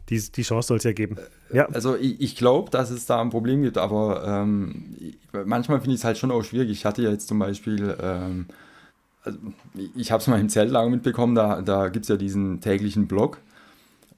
die, 0.09 0.21
die 0.21 0.43
Chance 0.43 0.69
soll 0.69 0.79
es 0.79 0.85
ja 0.85 0.93
geben. 0.93 1.17
Äh, 1.51 1.57
ja. 1.59 1.67
Also 1.67 1.97
ich, 1.97 2.21
ich 2.21 2.37
glaube, 2.37 2.71
dass 2.71 2.91
es 2.91 3.07
da 3.07 3.21
ein 3.21 3.31
Problem 3.31 3.63
gibt, 3.63 3.79
aber 3.79 4.25
ähm, 4.27 4.97
manchmal 5.45 5.81
finde 5.81 5.95
ich 5.95 6.01
es 6.01 6.05
halt 6.05 6.19
schon 6.19 6.33
auch 6.33 6.43
schwierig. 6.43 6.71
Ich 6.71 6.85
hatte 6.85 7.03
ja 7.03 7.11
jetzt 7.11 7.29
zum 7.29 7.39
Beispiel, 7.39 7.97
ähm, 8.03 8.47
also 9.23 9.39
ich 9.95 10.11
habe 10.11 10.21
es 10.21 10.27
mal 10.27 10.41
im 10.41 10.49
Zeltlager 10.49 10.91
mitbekommen, 10.91 11.37
da, 11.37 11.63
da 11.63 11.89
gibt 11.89 12.07
es 12.07 12.09
ja 12.09 12.17
diesen 12.17 12.61
täglichen 12.61 13.07
Blog 13.07 13.39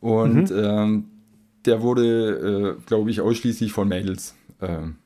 und 0.00 0.50
mhm. 0.50 0.56
ähm, 0.56 1.04
der 1.66 1.82
wurde, 1.82 2.76
äh, 2.78 2.86
glaube 2.86 3.10
ich, 3.10 3.20
ausschließlich 3.20 3.72
von 3.72 3.88
Mädels 3.88 4.34
ähm, 4.62 4.96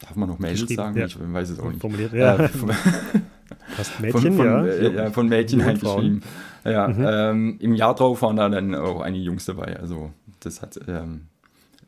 Darf 0.00 0.16
man 0.16 0.28
noch 0.28 0.38
Mädels 0.38 0.72
sagen? 0.74 0.98
Ja. 0.98 1.06
Ich 1.06 1.16
weiß 1.20 1.50
es 1.50 1.60
auch 1.60 1.68
nicht. 1.68 1.80
Formuliert, 1.80 2.12
ja. 2.12 2.36
Äh, 2.36 2.48
von, 2.48 2.70
Fast 3.76 4.00
Mädchen, 4.00 4.20
von, 4.20 4.36
von, 4.36 4.46
ja. 4.46 4.64
Äh, 4.64 4.94
ja. 4.94 5.10
Von 5.10 5.28
Mädchen 5.28 5.64
halt 5.64 5.80
geschrieben. 5.80 6.22
Ja, 6.64 6.88
mhm. 6.88 7.06
ähm, 7.06 7.56
Im 7.60 7.74
Jahr 7.74 7.94
drauf 7.94 8.22
waren 8.22 8.36
da 8.36 8.48
dann 8.48 8.74
auch 8.74 9.00
einige 9.00 9.24
Jungs 9.24 9.44
dabei. 9.44 9.78
Also 9.78 10.10
das 10.40 10.62
hat 10.62 10.78
ähm, 10.88 11.22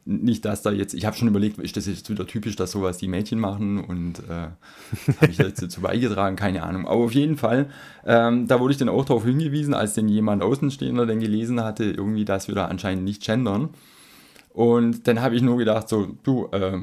nicht, 0.04 0.44
dass 0.44 0.62
da 0.62 0.72
jetzt, 0.72 0.94
ich 0.94 1.06
habe 1.06 1.16
schon 1.16 1.28
überlegt, 1.28 1.58
ist 1.58 1.76
das 1.76 1.86
jetzt 1.86 2.10
wieder 2.10 2.26
typisch, 2.26 2.56
dass 2.56 2.72
sowas 2.72 2.98
die 2.98 3.06
Mädchen 3.06 3.38
machen 3.38 3.82
und 3.82 4.18
äh, 4.28 4.48
habe 5.20 5.30
ich 5.30 5.38
jetzt 5.38 5.62
dazu 5.62 5.80
beigetragen, 5.80 6.36
keine 6.36 6.62
Ahnung. 6.64 6.86
Aber 6.86 7.04
auf 7.04 7.12
jeden 7.12 7.36
Fall, 7.36 7.68
ähm, 8.04 8.48
da 8.48 8.60
wurde 8.60 8.72
ich 8.72 8.78
dann 8.78 8.88
auch 8.88 9.04
darauf 9.04 9.24
hingewiesen, 9.24 9.74
als 9.74 9.94
denn 9.94 10.08
jemand 10.08 10.42
Außenstehender 10.42 11.06
dann 11.06 11.20
gelesen 11.20 11.62
hatte, 11.62 11.84
irgendwie, 11.84 12.24
dass 12.24 12.48
wir 12.48 12.54
da 12.54 12.66
anscheinend 12.66 13.04
nicht 13.04 13.22
gendern. 13.22 13.70
Und 14.52 15.06
dann 15.06 15.20
habe 15.20 15.36
ich 15.36 15.42
nur 15.42 15.56
gedacht, 15.56 15.88
so, 15.88 16.16
du, 16.24 16.48
äh, 16.52 16.80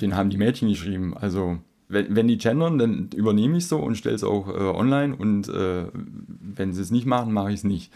den 0.00 0.16
haben 0.16 0.30
die 0.30 0.38
Mädchen 0.38 0.68
geschrieben. 0.68 1.16
Also 1.16 1.58
wenn, 1.88 2.14
wenn 2.14 2.28
die 2.28 2.38
gendern, 2.38 2.78
dann 2.78 3.10
übernehme 3.14 3.56
ich 3.56 3.64
es 3.64 3.68
so 3.68 3.78
und 3.78 3.96
stelle 3.96 4.14
es 4.14 4.24
auch 4.24 4.48
äh, 4.48 4.52
online 4.52 5.14
und 5.16 5.48
äh, 5.48 5.86
wenn 5.92 6.72
sie 6.72 6.82
es 6.82 6.90
nicht 6.90 7.06
machen, 7.06 7.32
mache 7.32 7.50
ich 7.50 7.56
es 7.56 7.64
nicht. 7.64 7.92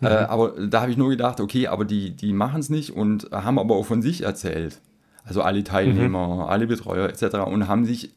Mhm. 0.00 0.06
Äh, 0.06 0.10
aber 0.10 0.50
da 0.66 0.82
habe 0.82 0.90
ich 0.90 0.96
nur 0.96 1.10
gedacht, 1.10 1.40
okay, 1.40 1.66
aber 1.66 1.84
die, 1.84 2.10
die 2.10 2.32
machen 2.32 2.60
es 2.60 2.70
nicht 2.70 2.90
und 2.90 3.30
haben 3.32 3.58
aber 3.58 3.74
auch 3.74 3.86
von 3.86 4.02
sich 4.02 4.22
erzählt. 4.22 4.80
Also 5.24 5.42
alle 5.42 5.62
Teilnehmer, 5.64 6.26
mhm. 6.26 6.40
alle 6.42 6.66
Betreuer 6.66 7.08
etc. 7.08 7.36
und 7.46 7.68
haben 7.68 7.84
sich, 7.84 8.12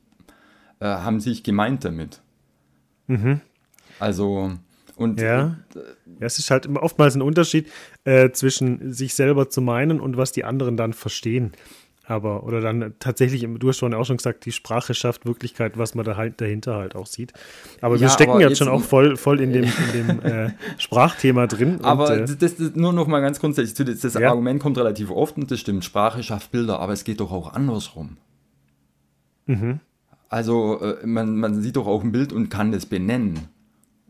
äh, 0.79 0.85
haben 0.85 1.19
sich 1.19 1.43
gemeint 1.43 1.85
damit. 1.85 2.21
Mhm. 3.07 3.41
Also 3.99 4.51
und 4.95 5.19
ja. 5.19 5.57
ja, 5.75 5.81
es 6.19 6.39
ist 6.39 6.51
halt 6.51 6.67
oftmals 6.67 7.15
ein 7.15 7.21
Unterschied 7.21 7.69
äh, 8.05 8.31
zwischen 8.31 8.93
sich 8.93 9.13
selber 9.13 9.49
zu 9.49 9.61
meinen 9.61 9.99
und 9.99 10.15
was 10.17 10.31
die 10.31 10.45
anderen 10.45 10.77
dann 10.77 10.93
verstehen. 10.93 11.51
Aber, 12.07 12.43
oder 12.43 12.61
dann 12.61 12.93
tatsächlich, 12.99 13.47
du 13.57 13.67
hast 13.67 13.77
schon 13.77 13.93
auch 13.95 14.05
schon 14.05 14.17
gesagt, 14.17 14.45
die 14.45 14.51
Sprache 14.51 14.93
schafft 14.93 15.25
Wirklichkeit, 15.25 15.77
was 15.77 15.95
man 15.95 16.05
da 16.05 16.15
halt 16.15 16.39
dahinter 16.39 16.75
halt 16.75 16.95
auch 16.95 17.07
sieht. 17.07 17.33
Aber 17.81 17.95
ja, 17.95 18.01
wir 18.01 18.09
stecken 18.09 18.31
aber 18.31 18.41
jetzt 18.41 18.59
schon 18.59 18.67
auch 18.67 18.81
voll, 18.81 19.17
voll 19.17 19.41
in 19.41 19.53
dem, 19.53 19.63
in 19.63 20.07
dem 20.07 20.21
äh, 20.21 20.51
Sprachthema 20.77 21.47
drin. 21.47 21.79
Aber 21.81 22.11
und, 22.11 22.29
äh, 22.29 22.35
das, 22.37 22.57
das, 22.57 22.75
nur 22.75 22.93
noch 22.93 23.07
mal 23.07 23.21
ganz 23.21 23.39
grundsätzlich, 23.39 23.87
das, 23.87 24.01
das 24.01 24.13
ja. 24.21 24.29
Argument 24.29 24.61
kommt 24.61 24.77
relativ 24.77 25.09
oft 25.09 25.37
und 25.37 25.49
das 25.49 25.59
stimmt, 25.59 25.83
Sprache 25.83 26.21
schafft 26.21 26.51
Bilder, 26.51 26.79
aber 26.79 26.93
es 26.93 27.03
geht 27.05 27.19
doch 27.19 27.31
auch 27.31 27.53
andersrum. 27.53 28.17
Mhm. 29.47 29.79
Also 30.29 30.79
äh, 30.81 31.05
man, 31.07 31.35
man 31.37 31.59
sieht 31.61 31.75
doch 31.75 31.87
auch 31.87 32.03
ein 32.03 32.11
Bild 32.11 32.33
und 32.33 32.49
kann 32.49 32.71
das 32.71 32.85
benennen. 32.85 33.47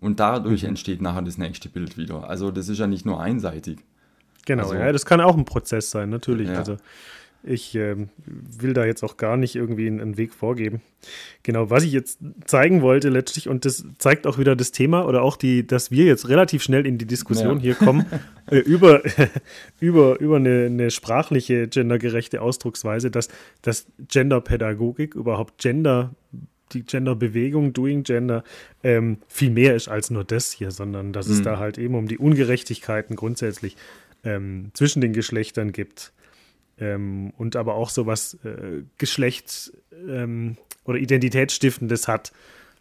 Und 0.01 0.19
dadurch 0.19 0.63
mhm. 0.63 0.69
entsteht 0.69 1.01
nachher 1.01 1.21
das 1.21 1.37
nächste 1.37 1.69
Bild 1.69 1.97
wieder. 1.97 2.29
Also 2.29 2.51
das 2.51 2.67
ist 2.67 2.77
ja 2.77 2.87
nicht 2.87 3.05
nur 3.05 3.21
einseitig. 3.21 3.79
Genau, 4.45 4.63
also, 4.63 4.75
ja, 4.75 4.91
das 4.91 5.05
kann 5.05 5.21
auch 5.21 5.37
ein 5.37 5.45
Prozess 5.45 5.89
sein, 5.89 6.09
natürlich. 6.09 6.49
Ja. 6.49 6.57
Also 6.57 6.77
ich 7.45 7.75
äh, 7.75 7.95
will 8.25 8.73
da 8.73 8.85
jetzt 8.85 9.03
auch 9.03 9.17
gar 9.17 9.37
nicht 9.37 9.55
irgendwie 9.55 9.87
einen, 9.87 10.01
einen, 10.01 10.17
Weg 10.17 10.33
vorgeben. 10.33 10.81
Genau, 11.43 11.69
was 11.69 11.83
ich 11.83 11.91
jetzt 11.91 12.19
zeigen 12.45 12.81
wollte 12.81 13.09
letztlich, 13.09 13.47
und 13.47 13.65
das 13.65 13.85
zeigt 13.97 14.25
auch 14.27 14.37
wieder 14.37 14.55
das 14.55 14.71
Thema 14.71 15.05
oder 15.07 15.21
auch 15.21 15.37
die, 15.37 15.65
dass 15.65 15.91
wir 15.91 16.05
jetzt 16.05 16.29
relativ 16.29 16.63
schnell 16.63 16.85
in 16.85 16.97
die 16.97 17.05
Diskussion 17.05 17.57
ja. 17.57 17.63
hier 17.63 17.75
kommen, 17.75 18.05
äh, 18.51 18.57
über, 18.57 19.01
über, 19.79 20.19
über 20.19 20.37
eine, 20.37 20.65
eine, 20.65 20.91
sprachliche, 20.91 21.67
gendergerechte 21.67 22.41
Ausdrucksweise, 22.41 23.11
dass, 23.11 23.29
dass 23.61 23.85
Genderpädagogik, 24.07 25.15
überhaupt 25.15 25.59
Gender, 25.59 26.15
die 26.73 26.83
Genderbewegung, 26.83 27.73
Doing 27.73 28.03
Gender, 28.03 28.43
ähm, 28.83 29.17
viel 29.27 29.51
mehr 29.51 29.75
ist 29.75 29.87
als 29.87 30.09
nur 30.09 30.23
das 30.23 30.51
hier, 30.51 30.71
sondern 30.71 31.13
dass 31.13 31.27
mhm. 31.27 31.33
es 31.33 31.41
da 31.43 31.59
halt 31.59 31.77
eben 31.77 31.95
um 31.95 32.07
die 32.07 32.17
Ungerechtigkeiten 32.17 33.15
grundsätzlich 33.15 33.77
ähm, 34.23 34.71
zwischen 34.73 35.01
den 35.01 35.13
Geschlechtern 35.13 35.71
gibt 35.71 36.11
ähm, 36.79 37.31
und 37.37 37.55
aber 37.55 37.75
auch 37.75 37.89
so 37.89 38.05
was 38.05 38.35
äh, 38.45 38.83
Geschlechts- 38.97 39.73
ähm, 40.07 40.57
oder 40.83 40.99
Identitätsstiftendes 40.99 42.07
hat, 42.07 42.31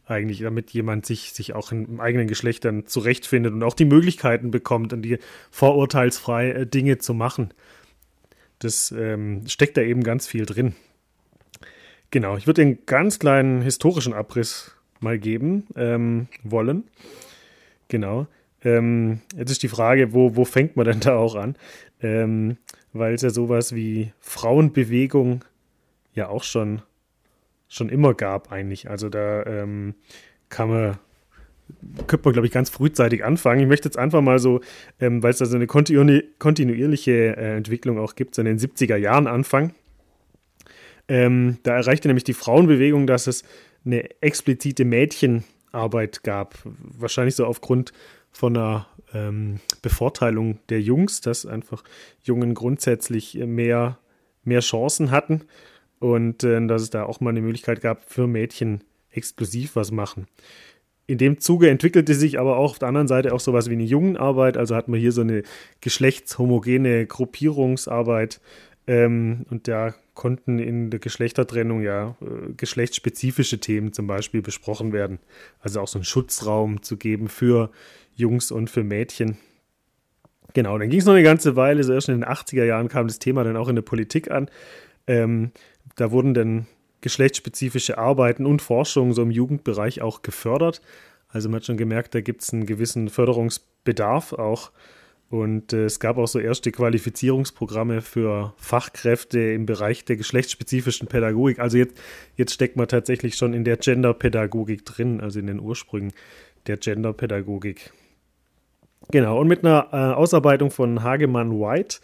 eigentlich, 0.07 0.41
damit 0.41 0.71
jemand 0.73 1.07
sich, 1.07 1.33
sich 1.33 1.55
auch 1.55 1.73
im 1.73 2.01
eigenen 2.01 2.27
Geschlecht 2.27 2.65
dann 2.65 2.87
zurechtfindet 2.87 3.55
und 3.55 3.63
auch 3.63 3.75
die 3.75 3.87
Möglichkeiten 3.87 4.51
bekommt 4.51 4.93
und 4.93 5.03
die 5.03 5.19
vorurteilsfrei 5.51 6.51
äh, 6.51 6.67
Dinge 6.67 6.99
zu 6.99 7.15
machen. 7.15 7.55
das 8.59 8.93
ähm, 8.93 9.47
steckt 9.47 9.77
da 9.77 9.83
eben 9.83 10.03
ganz 10.03 10.27
viel 10.27 10.47
drin. 10.47 10.75
Genau, 12.11 12.37
ich 12.37 12.47
würde 12.47 12.63
den 12.63 12.87
ganz 12.87 13.19
kleinen 13.19 13.63
historischen 13.63 14.13
Abriss 14.13 14.75
mal 15.01 15.19
geben 15.19 15.67
ähm, 15.77 16.29
wollen. 16.43 16.85
Genau. 17.89 18.27
Ähm, 18.63 19.21
jetzt 19.37 19.51
ist 19.51 19.63
die 19.63 19.69
Frage, 19.69 20.13
wo, 20.13 20.37
wo 20.37 20.45
fängt 20.45 20.77
man 20.77 20.87
denn 20.87 21.01
da 21.01 21.17
auch 21.17 21.35
an? 21.35 21.57
Weil 22.95 23.13
es 23.13 23.21
ja 23.21 23.31
sowas 23.31 23.75
wie 23.75 24.13
Frauenbewegung 24.21 25.45
ja 26.15 26.29
auch 26.29 26.45
schon, 26.45 26.81
schon 27.69 27.91
immer 27.91 28.15
gab 28.15 28.51
eigentlich. 28.51 28.89
Also 28.89 29.11
da 29.11 29.45
ähm, 29.45 29.95
kann 30.49 30.71
man 30.71 30.99
könnte 32.07 32.27
man, 32.27 32.33
glaube 32.35 32.47
ich, 32.47 32.53
ganz 32.53 32.71
frühzeitig 32.71 33.25
anfangen. 33.25 33.61
Ich 33.61 33.67
möchte 33.67 33.89
jetzt 33.89 33.99
einfach 33.99 34.21
mal 34.21 34.39
so, 34.39 34.61
ähm, 35.01 35.23
weil 35.23 35.31
es 35.31 35.39
da 35.39 35.47
so 35.47 35.57
eine 35.57 35.67
kontinuierliche 35.67 37.37
äh, 37.37 37.57
Entwicklung 37.57 37.99
auch 37.99 38.15
gibt, 38.15 38.35
so 38.35 38.43
in 38.43 38.47
den 38.47 38.59
70er 38.59 38.97
Jahren 38.97 39.27
anfangen. 39.27 39.75
Ähm, 41.09 41.59
da 41.63 41.75
erreichte 41.75 42.09
nämlich 42.09 42.25
die 42.25 42.35
Frauenbewegung, 42.35 43.07
dass 43.07 43.27
es 43.27 43.45
eine 43.85 44.23
explizite 44.23 44.85
Mädchenarbeit 44.85 46.23
gab. 46.23 46.59
Wahrscheinlich 46.65 47.35
so 47.35 47.47
aufgrund 47.47 47.93
von 48.31 48.57
einer 48.57 48.87
ähm, 49.15 49.61
Bevorteilung 49.83 50.59
der 50.69 50.81
Jungs, 50.81 51.21
dass 51.21 51.47
einfach 51.47 51.85
Jungen 52.23 52.55
grundsätzlich 52.55 53.35
mehr, 53.35 53.99
mehr 54.43 54.61
Chancen 54.61 55.11
hatten 55.11 55.43
und 56.01 56.45
äh, 56.45 56.67
dass 56.67 56.83
es 56.83 56.91
da 56.91 57.05
auch 57.05 57.21
mal 57.21 57.31
eine 57.31 57.41
Möglichkeit 57.41 57.81
gab, 57.81 58.11
für 58.11 58.27
Mädchen 58.27 58.83
exklusiv 59.11 59.77
was 59.77 59.91
machen. 59.91 60.27
In 61.07 61.19
dem 61.19 61.39
Zuge 61.39 61.69
entwickelte 61.69 62.15
sich 62.15 62.39
aber 62.39 62.57
auch 62.57 62.73
auf 62.73 62.79
der 62.79 62.89
anderen 62.89 63.09
Seite 63.09 63.35
auch 63.35 63.41
sowas 63.41 63.69
wie 63.69 63.75
eine 63.75 63.85
Jungenarbeit, 63.85 64.57
also 64.57 64.75
hat 64.75 64.89
man 64.89 64.99
hier 64.99 65.13
so 65.13 65.21
eine 65.21 65.43
geschlechtshomogene 65.81 67.07
Gruppierungsarbeit 67.07 68.41
ähm, 68.87 69.45
und 69.51 69.69
da 69.69 69.95
konnten 70.15 70.59
in 70.59 70.91
der 70.91 71.01
Geschlechtertrennung 71.01 71.83
ja 71.83 72.17
äh, 72.21 72.53
geschlechtsspezifische 72.57 73.59
Themen 73.59 73.93
zum 73.93 74.07
Beispiel 74.07 74.43
besprochen 74.43 74.93
werden. 74.93 75.19
Also 75.61 75.81
auch 75.81 75.89
so 75.89 75.99
einen 75.99 76.05
Schutzraum 76.05 76.83
zu 76.83 76.97
geben 76.97 77.29
für 77.29 77.71
Jungs 78.15 78.51
und 78.51 78.71
für 78.71 78.85
Mädchen. 78.85 79.39
Genau, 80.55 80.79
dann 80.79 80.89
ging 80.89 81.01
es 81.01 81.05
noch 81.05 81.15
eine 81.15 81.23
ganze 81.23 81.57
Weile, 81.57 81.83
so 81.83 81.93
erst 81.93 82.09
in 82.09 82.21
den 82.21 82.29
80er 82.29 82.65
Jahren 82.65 82.89
kam 82.89 83.09
das 83.09 83.19
Thema 83.19 83.43
dann 83.43 83.57
auch 83.57 83.69
in 83.69 83.75
der 83.75 83.83
Politik 83.83 84.31
an. 84.31 84.49
Ähm, 85.07 85.51
da 85.97 86.11
wurden 86.11 86.33
dann 86.33 86.67
geschlechtsspezifische 87.01 87.99
Arbeiten 87.99 88.47
und 88.47 88.63
Forschung 88.63 89.13
so 89.13 89.23
im 89.23 89.31
Jugendbereich 89.31 90.01
auch 90.01 90.23
gefördert. 90.23 90.81
Also 91.29 91.49
man 91.49 91.57
hat 91.57 91.67
schon 91.67 91.77
gemerkt, 91.77 92.15
da 92.15 92.21
gibt 92.21 92.43
es 92.43 92.53
einen 92.53 92.65
gewissen 92.65 93.09
Förderungsbedarf 93.09 94.33
auch. 94.33 94.71
Und 95.29 95.73
äh, 95.73 95.87
es 95.87 95.99
gab 95.99 96.17
auch 96.17 96.29
so 96.29 96.39
erste 96.39 96.71
Qualifizierungsprogramme 96.71 98.03
für 98.03 98.55
Fachkräfte 98.57 99.41
im 99.41 99.67
Bereich 99.67 100.05
der 100.05 100.17
geschlechtsspezifischen 100.17 101.09
Pädagogik. 101.09 101.59
Also 101.59 101.77
jetzt, 101.77 101.97
jetzt 102.37 102.55
steckt 102.55 102.77
man 102.77 102.87
tatsächlich 102.87 103.35
schon 103.35 103.53
in 103.53 103.65
der 103.65 103.77
Genderpädagogik 103.79 104.85
drin, 104.85 105.21
also 105.21 105.41
in 105.41 105.49
den 105.49 105.61
Ursprüngen 105.61 106.13
der 106.69 106.77
Genderpädagogik. 106.77 107.93
Genau, 109.11 109.41
und 109.41 109.49
mit 109.49 109.65
einer 109.65 109.89
äh, 109.93 109.97
Ausarbeitung 110.15 110.71
von 110.71 111.03
Hagemann 111.03 111.53
White 111.53 111.99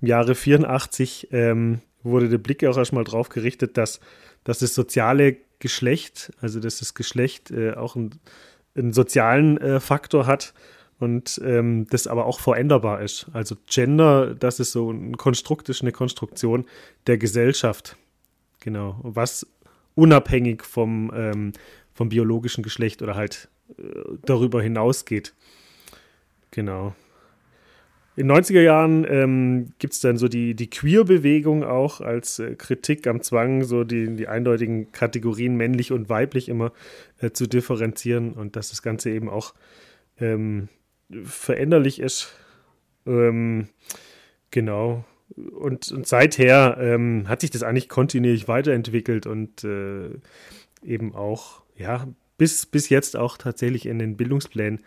im 0.00 0.08
Jahre 0.08 0.34
84 0.34 1.28
ähm, 1.32 1.80
wurde 2.02 2.28
der 2.28 2.38
Blick 2.38 2.64
auch 2.64 2.76
erstmal 2.76 3.04
drauf 3.04 3.28
gerichtet, 3.28 3.76
dass, 3.76 4.00
dass 4.44 4.60
das 4.60 4.74
soziale 4.74 5.36
Geschlecht, 5.58 6.32
also 6.40 6.60
dass 6.60 6.78
das 6.78 6.94
Geschlecht 6.94 7.50
äh, 7.50 7.72
auch 7.72 7.96
einen, 7.96 8.20
einen 8.76 8.92
sozialen 8.92 9.58
äh, 9.58 9.80
Faktor 9.80 10.26
hat 10.26 10.54
und 10.98 11.40
ähm, 11.44 11.86
das 11.90 12.06
aber 12.06 12.26
auch 12.26 12.40
veränderbar 12.40 13.02
ist. 13.02 13.26
Also 13.32 13.56
Gender, 13.66 14.34
das 14.34 14.60
ist 14.60 14.72
so 14.72 14.90
ein 14.90 15.16
Konstrukt, 15.16 15.68
ist 15.68 15.82
eine 15.82 15.92
Konstruktion 15.92 16.66
der 17.06 17.18
Gesellschaft. 17.18 17.96
Genau, 18.60 18.98
was 19.02 19.46
unabhängig 19.94 20.64
vom, 20.64 21.12
ähm, 21.14 21.52
vom 21.94 22.08
biologischen 22.08 22.62
Geschlecht 22.62 23.02
oder 23.02 23.14
halt 23.14 23.48
äh, 23.78 23.82
darüber 24.24 24.62
hinausgeht. 24.62 25.34
Genau. 26.50 26.94
In 28.18 28.26
den 28.26 28.36
90er 28.36 28.62
Jahren 28.62 29.06
ähm, 29.08 29.74
gibt 29.78 29.92
es 29.92 30.00
dann 30.00 30.16
so 30.16 30.26
die, 30.26 30.54
die 30.54 30.68
Queer-Bewegung 30.68 31.62
auch 31.62 32.00
als 32.00 32.40
äh, 32.40 32.56
Kritik 32.56 33.06
am 33.06 33.22
Zwang, 33.22 33.62
so 33.62 33.84
die, 33.84 34.16
die 34.16 34.26
eindeutigen 34.26 34.90
Kategorien 34.90 35.56
männlich 35.56 35.92
und 35.92 36.08
weiblich 36.08 36.48
immer 36.48 36.72
äh, 37.20 37.30
zu 37.30 37.46
differenzieren 37.46 38.32
und 38.32 38.56
dass 38.56 38.70
das 38.70 38.82
Ganze 38.82 39.10
eben 39.10 39.28
auch 39.28 39.54
ähm, 40.18 40.68
veränderlich 41.22 42.00
ist. 42.00 42.34
Ähm, 43.06 43.68
genau. 44.50 45.04
Und, 45.36 45.92
und 45.92 46.04
seither 46.08 46.76
ähm, 46.80 47.28
hat 47.28 47.42
sich 47.42 47.50
das 47.50 47.62
eigentlich 47.62 47.88
kontinuierlich 47.88 48.48
weiterentwickelt 48.48 49.28
und 49.28 49.62
äh, 49.62 50.10
eben 50.82 51.14
auch, 51.14 51.62
ja, 51.76 52.08
bis, 52.36 52.66
bis 52.66 52.88
jetzt 52.88 53.16
auch 53.16 53.38
tatsächlich 53.38 53.86
in 53.86 54.00
den 54.00 54.16
Bildungsplänen 54.16 54.80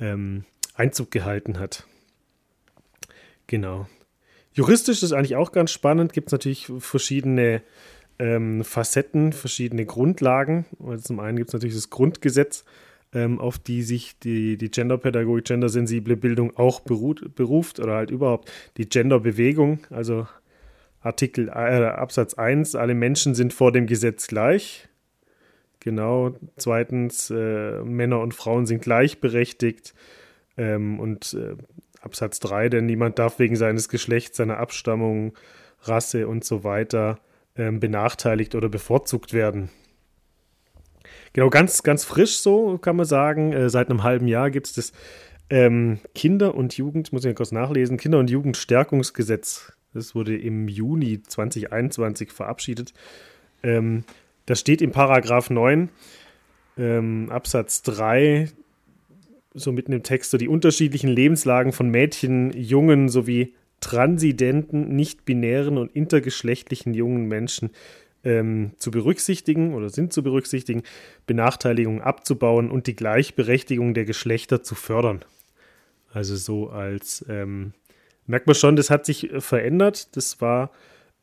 ähm, 0.00 0.44
Einzug 0.82 1.12
gehalten 1.12 1.60
hat. 1.60 1.86
Genau. 3.46 3.86
Juristisch 4.52 5.02
ist 5.02 5.12
eigentlich 5.12 5.36
auch 5.36 5.52
ganz 5.52 5.70
spannend, 5.70 6.12
gibt 6.12 6.28
es 6.28 6.32
natürlich 6.32 6.70
verschiedene 6.78 7.62
ähm, 8.18 8.64
Facetten, 8.64 9.32
verschiedene 9.32 9.86
Grundlagen. 9.86 10.66
Also 10.84 11.04
zum 11.04 11.20
einen 11.20 11.36
gibt 11.36 11.50
es 11.50 11.54
natürlich 11.54 11.76
das 11.76 11.90
Grundgesetz, 11.90 12.64
ähm, 13.14 13.38
auf 13.38 13.58
die 13.58 13.82
sich 13.82 14.18
die, 14.18 14.56
die 14.56 14.70
Genderpädagogik, 14.70 15.44
gendersensible 15.44 16.16
Bildung 16.16 16.56
auch 16.56 16.80
beruht, 16.80 17.34
beruft 17.36 17.78
oder 17.78 17.94
halt 17.94 18.10
überhaupt 18.10 18.50
die 18.76 18.88
Genderbewegung, 18.88 19.86
also 19.90 20.26
Artikel 21.00 21.48
äh, 21.48 21.52
Absatz 21.52 22.34
1, 22.34 22.74
alle 22.74 22.94
Menschen 22.94 23.34
sind 23.34 23.52
vor 23.52 23.70
dem 23.70 23.86
Gesetz 23.86 24.26
gleich. 24.26 24.88
Genau. 25.80 26.36
Zweitens, 26.56 27.30
äh, 27.30 27.82
Männer 27.82 28.20
und 28.20 28.34
Frauen 28.34 28.66
sind 28.66 28.82
gleichberechtigt. 28.82 29.94
Ähm, 30.56 31.00
und 31.00 31.34
äh, 31.34 31.56
Absatz 32.00 32.40
3, 32.40 32.68
denn 32.68 32.86
niemand 32.86 33.18
darf 33.18 33.38
wegen 33.38 33.56
seines 33.56 33.88
Geschlechts, 33.88 34.36
seiner 34.36 34.58
Abstammung, 34.58 35.34
Rasse 35.82 36.28
und 36.28 36.44
so 36.44 36.64
weiter 36.64 37.18
ähm, 37.56 37.80
benachteiligt 37.80 38.54
oder 38.54 38.68
bevorzugt 38.68 39.32
werden. 39.32 39.70
Genau, 41.32 41.50
ganz, 41.50 41.82
ganz 41.82 42.04
frisch 42.04 42.38
so 42.38 42.78
kann 42.78 42.96
man 42.96 43.06
sagen. 43.06 43.52
Äh, 43.52 43.70
seit 43.70 43.90
einem 43.90 44.02
halben 44.02 44.28
Jahr 44.28 44.50
gibt 44.50 44.66
es 44.66 44.72
das 44.74 44.92
ähm, 45.50 45.98
Kinder- 46.14 46.54
und 46.54 46.76
Jugend, 46.76 47.12
muss 47.12 47.24
ich 47.24 47.34
kurz 47.34 47.52
nachlesen, 47.52 47.96
Kinder- 47.96 48.18
und 48.18 48.30
Jugendstärkungsgesetz. 48.30 49.72
Das 49.94 50.14
wurde 50.14 50.36
im 50.36 50.68
Juni 50.68 51.22
2021 51.22 52.32
verabschiedet. 52.32 52.94
Ähm, 53.62 54.04
da 54.46 54.54
steht 54.54 54.82
im 54.82 54.92
Paragraph 54.92 55.50
9 55.50 55.90
ähm, 56.78 57.28
Absatz 57.30 57.82
3 57.82 58.48
so 59.54 59.72
mitten 59.72 59.92
im 59.92 60.02
Text 60.02 60.30
so 60.30 60.38
die 60.38 60.48
unterschiedlichen 60.48 61.08
Lebenslagen 61.08 61.72
von 61.72 61.88
Mädchen, 61.90 62.52
Jungen 62.52 63.08
sowie 63.08 63.54
transidenten, 63.80 64.94
nicht-binären 64.94 65.76
und 65.76 65.92
intergeschlechtlichen 65.94 66.94
jungen 66.94 67.26
Menschen 67.26 67.70
ähm, 68.24 68.72
zu 68.78 68.90
berücksichtigen 68.90 69.74
oder 69.74 69.90
sind 69.90 70.12
zu 70.12 70.22
berücksichtigen, 70.22 70.82
Benachteiligungen 71.26 72.00
abzubauen 72.00 72.70
und 72.70 72.86
die 72.86 72.94
Gleichberechtigung 72.96 73.94
der 73.94 74.04
Geschlechter 74.04 74.62
zu 74.62 74.74
fördern. 74.74 75.24
Also 76.12 76.36
so 76.36 76.70
als 76.70 77.24
ähm, 77.28 77.72
merkt 78.26 78.46
man 78.46 78.54
schon, 78.54 78.76
das 78.76 78.90
hat 78.90 79.04
sich 79.06 79.32
äh, 79.32 79.40
verändert. 79.40 80.16
Das 80.16 80.40
war 80.40 80.70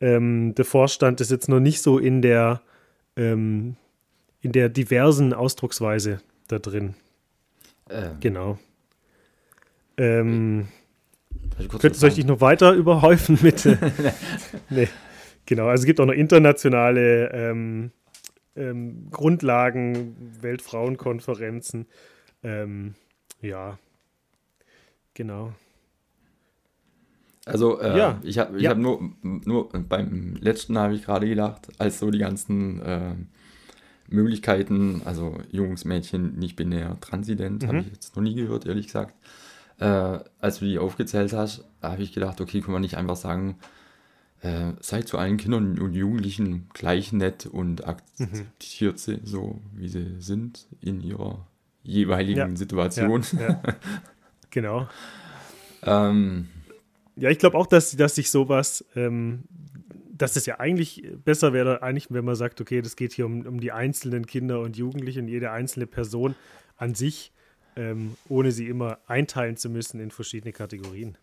ähm, 0.01 0.53
der 0.55 0.65
Vorstand 0.65 1.21
ist 1.21 1.31
jetzt 1.31 1.49
noch 1.49 1.59
nicht 1.59 1.81
so 1.81 1.97
in 1.97 2.21
der 2.21 2.61
ähm, 3.15 3.75
in 4.41 4.51
der 4.51 4.69
diversen 4.69 5.33
Ausdrucksweise 5.33 6.21
da 6.47 6.59
drin. 6.59 6.95
Ähm. 7.89 8.17
Genau. 8.19 8.59
Ähm, 9.97 10.67
Könntest 11.67 12.01
du 12.03 12.09
dich 12.09 12.25
noch 12.25 12.41
weiter 12.41 12.73
überhäufen 12.73 13.37
mit? 13.43 13.65
nee. 14.69 14.87
Genau, 15.45 15.67
also 15.67 15.81
es 15.81 15.85
gibt 15.85 15.99
auch 15.99 16.05
noch 16.05 16.13
internationale 16.13 17.31
ähm, 17.31 17.91
ähm, 18.55 19.07
Grundlagen, 19.09 20.15
Weltfrauenkonferenzen. 20.41 21.87
Ähm, 22.43 22.93
ja, 23.41 23.79
genau. 25.13 25.53
Also 27.45 27.79
äh, 27.79 27.97
ja. 27.97 28.19
ich 28.21 28.37
habe 28.37 28.57
ich 28.57 28.63
ja. 28.63 28.71
hab 28.71 28.77
nur, 28.77 29.01
nur 29.23 29.69
beim 29.69 30.35
letzten 30.39 30.77
habe 30.77 30.93
ich 30.93 31.03
gerade 31.03 31.27
gedacht, 31.27 31.69
als 31.79 31.99
so 31.99 32.11
die 32.11 32.19
ganzen 32.19 32.79
äh, 32.81 33.15
Möglichkeiten, 34.09 35.01
also 35.05 35.37
Jungs, 35.51 35.85
Mädchen, 35.85 36.37
nicht 36.37 36.55
binär, 36.55 36.97
transident, 37.01 37.63
mhm. 37.63 37.67
habe 37.67 37.79
ich 37.79 37.87
jetzt 37.87 38.15
noch 38.15 38.23
nie 38.23 38.35
gehört, 38.35 38.65
ehrlich 38.65 38.87
gesagt. 38.87 39.13
Äh, 39.79 40.19
als 40.39 40.59
du 40.59 40.65
die 40.65 40.77
aufgezählt 40.77 41.33
hast, 41.33 41.63
habe 41.81 42.03
ich 42.03 42.13
gedacht, 42.13 42.41
okay, 42.41 42.61
kann 42.61 42.73
man 42.73 42.81
nicht 42.81 42.97
einfach 42.97 43.15
sagen, 43.15 43.57
äh, 44.41 44.73
seid 44.79 45.07
zu 45.07 45.17
allen 45.17 45.37
Kindern 45.37 45.79
und 45.79 45.93
Jugendlichen 45.93 46.69
gleich 46.73 47.11
nett 47.11 47.45
und 47.45 47.87
akzeptiert 47.87 48.93
mhm. 48.93 48.97
sie 48.97 49.19
so, 49.23 49.61
wie 49.73 49.89
sie 49.89 50.15
sind 50.19 50.67
in 50.81 51.01
ihrer 51.01 51.45
jeweiligen 51.83 52.51
ja. 52.51 52.55
Situation. 52.55 53.23
Ja, 53.33 53.49
ja. 53.49 53.61
genau. 54.49 54.87
ähm, 55.83 56.47
Ja, 57.15 57.29
ich 57.29 57.39
glaube 57.39 57.57
auch, 57.57 57.67
dass, 57.67 57.95
dass 57.95 58.15
sich 58.15 58.29
sowas, 58.31 58.85
ähm, 58.95 59.43
dass 60.19 60.35
es 60.35 60.45
ja 60.45 60.59
eigentlich 60.59 61.07
besser 61.23 61.53
wäre, 61.53 61.81
eigentlich, 61.81 62.07
wenn 62.11 62.25
man 62.25 62.35
sagt, 62.35 62.61
okay, 62.61 62.81
das 62.81 62.95
geht 62.95 63.13
hier 63.13 63.25
um, 63.25 63.45
um 63.45 63.59
die 63.59 63.71
einzelnen 63.71 64.25
Kinder 64.25 64.59
und 64.59 64.77
Jugendlichen, 64.77 65.27
jede 65.27 65.51
einzelne 65.51 65.87
Person 65.87 66.35
an 66.77 66.93
sich, 66.93 67.31
ähm, 67.75 68.15
ohne 68.27 68.51
sie 68.51 68.67
immer 68.67 68.99
einteilen 69.07 69.57
zu 69.57 69.69
müssen 69.69 69.99
in 69.99 70.11
verschiedene 70.11 70.51
Kategorien. 70.51 71.17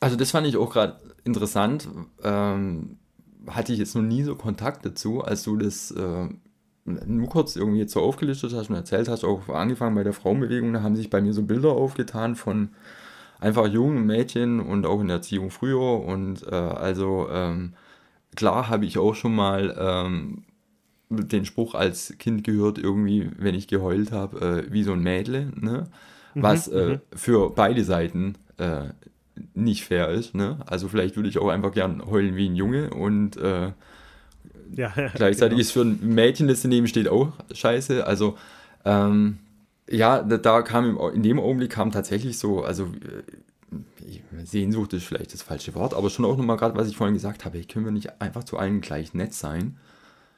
Also 0.00 0.16
das 0.16 0.32
fand 0.32 0.46
ich 0.48 0.56
auch 0.56 0.72
gerade 0.72 1.00
interessant. 1.22 1.88
Ähm, 2.22 2.98
hatte 3.46 3.72
ich 3.72 3.78
jetzt 3.78 3.94
noch 3.94 4.02
nie 4.02 4.24
so 4.24 4.34
Kontakt 4.34 4.84
dazu, 4.84 5.22
als 5.22 5.44
du 5.44 5.56
das 5.56 5.92
äh, 5.92 6.28
nur 6.84 7.28
kurz 7.28 7.54
irgendwie 7.54 7.78
jetzt 7.78 7.92
so 7.92 8.00
aufgelistet 8.00 8.52
hast 8.52 8.68
und 8.68 8.74
erzählt 8.74 9.08
hast, 9.08 9.24
auch 9.24 9.48
angefangen 9.48 9.94
bei 9.94 10.02
der 10.04 10.12
Frauenbewegung, 10.12 10.72
da 10.72 10.82
haben 10.82 10.96
sich 10.96 11.08
bei 11.08 11.22
mir 11.22 11.32
so 11.32 11.44
Bilder 11.44 11.70
aufgetan 11.70 12.34
von 12.34 12.70
einfach 13.38 13.68
jungen 13.68 14.04
Mädchen 14.06 14.60
und 14.60 14.86
auch 14.86 15.00
in 15.00 15.06
der 15.06 15.16
Erziehung 15.18 15.50
früher. 15.50 16.00
Und 16.04 16.42
äh, 16.46 16.54
also 16.54 17.28
ähm, 17.30 17.74
klar 18.36 18.68
habe 18.68 18.86
ich 18.86 18.98
auch 18.98 19.14
schon 19.14 19.34
mal 19.34 19.74
ähm, 19.78 20.44
den 21.10 21.44
Spruch 21.44 21.74
als 21.74 22.14
Kind 22.18 22.44
gehört, 22.44 22.78
irgendwie, 22.78 23.30
wenn 23.38 23.54
ich 23.54 23.68
geheult 23.68 24.12
habe, 24.12 24.64
äh, 24.68 24.72
wie 24.72 24.82
so 24.82 24.92
ein 24.92 25.02
Mädle, 25.02 25.52
ne? 25.54 25.88
Mhm, 26.34 26.42
was 26.42 26.68
äh, 26.68 26.86
mhm, 26.86 27.00
für 27.14 27.50
beide 27.50 27.84
Seiten 27.84 28.34
äh, 28.58 28.88
nicht 29.54 29.84
fair 29.84 30.08
ist. 30.10 30.34
Ne? 30.34 30.58
Also 30.66 30.88
vielleicht 30.88 31.16
würde 31.16 31.28
ich 31.28 31.38
auch 31.38 31.48
einfach 31.48 31.72
gern 31.72 32.04
heulen 32.06 32.36
wie 32.36 32.48
ein 32.48 32.56
Junge 32.56 32.90
und 32.90 33.36
äh, 33.36 33.72
ja, 34.74 34.92
gleichzeitig 35.14 35.50
genau. 35.50 35.60
ist 35.60 35.72
für 35.72 35.82
ein 35.82 35.98
Mädchen, 36.02 36.48
das 36.48 36.62
daneben 36.62 36.86
steht, 36.86 37.08
auch 37.08 37.32
scheiße. 37.52 38.06
Also 38.06 38.36
ähm, 38.84 39.38
ja, 39.88 40.22
da, 40.22 40.38
da, 40.38 40.62
kam 40.62 40.84
im, 40.88 41.14
in 41.14 41.22
dem 41.22 41.38
Augenblick 41.38 41.70
kam 41.70 41.92
tatsächlich 41.92 42.38
so, 42.38 42.62
also 42.62 42.84
äh, 42.84 43.22
Sehnsucht 44.44 44.92
ist 44.92 45.04
vielleicht 45.04 45.32
das 45.32 45.42
falsche 45.42 45.74
Wort, 45.74 45.94
aber 45.94 46.10
schon 46.10 46.24
auch 46.24 46.36
nochmal 46.36 46.56
gerade, 46.56 46.76
was 46.76 46.88
ich 46.88 46.96
vorhin 46.96 47.14
gesagt 47.14 47.44
habe, 47.44 47.58
ich 47.58 47.68
können 47.68 47.84
wir 47.84 47.92
nicht 47.92 48.20
einfach 48.20 48.44
zu 48.44 48.58
allen 48.58 48.80
gleich 48.80 49.14
nett 49.14 49.34
sein. 49.34 49.78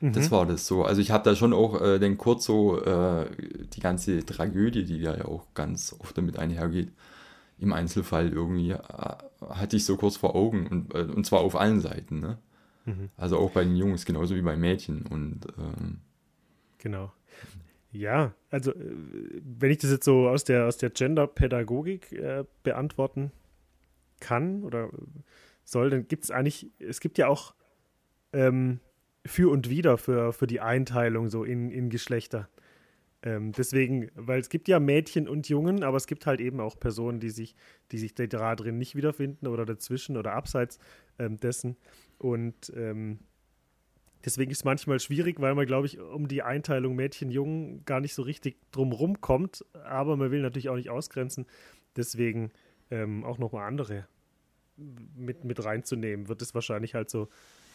Mhm. 0.01 0.12
Das 0.12 0.31
war 0.31 0.46
das 0.46 0.66
so. 0.66 0.85
Also 0.85 1.01
ich 1.01 1.11
habe 1.11 1.25
da 1.25 1.35
schon 1.35 1.53
auch 1.53 1.81
äh, 1.81 1.99
den 1.99 2.18
kurz 2.18 2.44
so 2.44 2.81
äh, 2.83 3.27
die 3.75 3.81
ganze 3.81 4.25
Tragödie, 4.25 4.85
die 4.85 5.01
da 5.01 5.16
ja 5.16 5.25
auch 5.25 5.46
ganz 5.55 5.94
oft 5.99 6.16
damit 6.18 6.38
einhergeht, 6.38 6.92
im 7.59 7.72
Einzelfall 7.72 8.33
irgendwie 8.33 8.72
äh, 8.72 8.79
hatte 9.49 9.77
ich 9.77 9.85
so 9.85 9.96
kurz 9.96 10.16
vor 10.16 10.35
Augen 10.35 10.66
und, 10.66 10.94
äh, 10.94 11.03
und 11.03 11.25
zwar 11.25 11.40
auf 11.40 11.57
allen 11.57 11.81
Seiten. 11.81 12.20
Ne? 12.20 12.38
Mhm. 12.85 13.11
Also 13.16 13.38
auch 13.38 13.51
bei 13.51 13.64
den 13.64 13.77
Jungs 13.77 14.05
genauso 14.05 14.35
wie 14.35 14.42
bei 14.42 14.57
Mädchen 14.57 15.07
und 15.07 15.46
ähm, 15.59 15.99
genau. 16.79 17.12
Ja, 17.97 18.35
also 18.51 18.73
äh, 18.73 18.95
wenn 19.43 19.71
ich 19.71 19.79
das 19.79 19.91
jetzt 19.91 20.05
so 20.05 20.29
aus 20.29 20.45
der 20.45 20.67
aus 20.67 20.77
der 20.77 20.91
Gender-Pädagogik 20.91 22.13
äh, 22.13 22.45
beantworten 22.63 23.33
kann 24.21 24.63
oder 24.65 24.91
soll, 25.65 25.91
dann 25.91 26.07
gibt 26.07 26.25
es 26.25 26.31
eigentlich, 26.31 26.71
es 26.79 27.01
gibt 27.01 27.19
ja 27.19 27.29
auch 27.29 27.55
ähm, 28.33 28.81
für 29.25 29.51
und 29.51 29.71
wieder 29.71 29.99
für, 29.99 30.33
für 30.33 30.47
die 30.47 30.61
Einteilung 30.61 31.29
so 31.29 31.43
in, 31.43 31.71
in 31.71 31.91
Geschlechter. 31.91 32.49
Ähm, 33.23 33.53
deswegen, 33.53 34.11
weil 34.15 34.41
es 34.41 34.51
gibt 34.51 34.69
ja 34.69 34.79
Mädchen 34.79 35.27
und 35.27 35.49
Jungen, 35.49 35.83
aber 35.83 35.97
es 35.97 36.07
gibt 36.07 36.27
halt 36.27 36.41
eben 36.41 36.61
auch 36.61 36.79
Personen, 36.79 37.19
die 37.19 37.31
sich, 37.31 37.57
die 37.93 37.99
sich 37.99 38.15
da 38.15 38.55
drin 38.55 38.79
nicht 38.79 38.95
wiederfinden 38.95 39.47
oder 39.49 39.65
dazwischen 39.65 40.17
oder 40.17 40.35
abseits 40.35 40.79
ähm, 41.19 41.39
dessen. 41.39 41.77
Und 42.19 42.73
ähm, 42.77 43.21
deswegen 44.27 44.51
ist 44.51 44.59
es 44.59 44.65
manchmal 44.65 45.01
schwierig, 45.01 45.41
weil 45.41 45.55
man, 45.55 45.65
glaube 45.65 45.87
ich, 45.87 45.99
um 45.99 46.29
die 46.29 46.43
Einteilung 46.43 46.95
Mädchen-Jungen 46.97 47.85
gar 47.87 48.01
nicht 48.01 48.12
so 48.12 48.23
richtig 48.23 48.57
drumrum 48.73 49.21
kommt. 49.23 49.65
Aber 49.85 50.17
man 50.17 50.31
will 50.31 50.43
natürlich 50.43 50.69
auch 50.69 50.77
nicht 50.77 50.91
ausgrenzen. 50.91 51.47
Deswegen 51.97 52.51
ähm, 52.91 53.25
auch 53.25 53.39
nochmal 53.39 53.67
andere 53.67 54.07
mit, 54.77 55.45
mit 55.45 55.65
reinzunehmen, 55.65 56.29
wird 56.29 56.43
es 56.43 56.55
wahrscheinlich 56.55 56.95
halt 56.95 57.09
so 57.09 57.29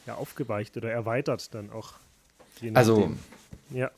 ja, 0.05 0.15
aufgeweicht 0.15 0.77
oder 0.77 0.91
erweitert 0.91 1.55
dann 1.55 1.71
auch. 1.71 1.93
Also, 2.73 3.11
ja. 3.71 3.89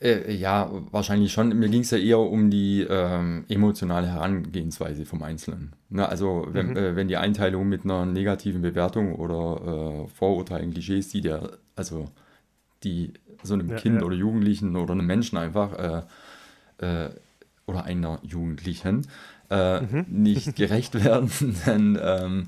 Äh, 0.00 0.34
ja, 0.34 0.70
wahrscheinlich 0.90 1.32
schon. 1.32 1.58
Mir 1.58 1.68
ging 1.68 1.80
es 1.80 1.90
ja 1.90 1.98
eher 1.98 2.18
um 2.18 2.50
die 2.50 2.86
ähm, 2.88 3.44
emotionale 3.48 4.08
Herangehensweise 4.08 5.06
vom 5.06 5.22
Einzelnen. 5.22 5.72
Ne, 5.88 6.08
also 6.08 6.46
wenn, 6.50 6.70
mhm. 6.70 6.76
äh, 6.76 6.96
wenn 6.96 7.08
die 7.08 7.16
Einteilung 7.16 7.68
mit 7.68 7.84
einer 7.84 8.04
negativen 8.04 8.60
Bewertung 8.60 9.14
oder 9.14 10.04
äh, 10.04 10.08
Vorurteilen, 10.08 10.72
Klischees, 10.72 11.08
die 11.08 11.22
der, 11.22 11.58
also 11.76 12.10
die 12.82 13.12
so 13.42 13.54
einem 13.54 13.68
ja, 13.70 13.76
Kind 13.76 14.00
ja. 14.00 14.06
oder 14.06 14.14
Jugendlichen 14.14 14.76
oder 14.76 14.92
einem 14.92 15.06
Menschen 15.06 15.38
einfach 15.38 16.04
äh, 16.80 17.04
äh, 17.04 17.10
oder 17.66 17.84
einer 17.84 18.18
Jugendlichen 18.22 19.06
äh, 19.50 19.80
mhm. 19.80 20.06
nicht 20.08 20.56
gerecht 20.56 20.94
werden, 21.02 21.30
dann 21.66 21.98
ähm, 22.02 22.46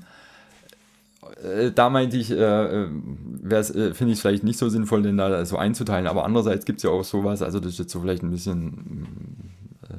äh, 1.43 1.71
da 1.71 1.89
meinte 1.89 2.17
ich, 2.17 2.31
äh, 2.31 2.35
äh, 2.35 2.85
äh 2.85 3.63
finde 3.93 4.11
ich 4.11 4.13
es 4.13 4.21
vielleicht 4.21 4.43
nicht 4.43 4.57
so 4.57 4.69
sinnvoll, 4.69 5.03
den 5.03 5.17
da 5.17 5.45
so 5.45 5.57
einzuteilen. 5.57 6.07
Aber 6.07 6.25
andererseits 6.25 6.65
gibt 6.65 6.77
es 6.77 6.83
ja 6.83 6.89
auch 6.89 7.03
sowas, 7.03 7.41
also 7.41 7.59
das 7.59 7.73
ist 7.73 7.79
jetzt 7.79 7.91
so 7.91 8.01
vielleicht 8.01 8.23
ein 8.23 8.31
bisschen 8.31 9.49
äh, 9.89 9.93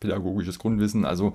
pädagogisches 0.00 0.58
Grundwissen. 0.58 1.04
Also, 1.04 1.34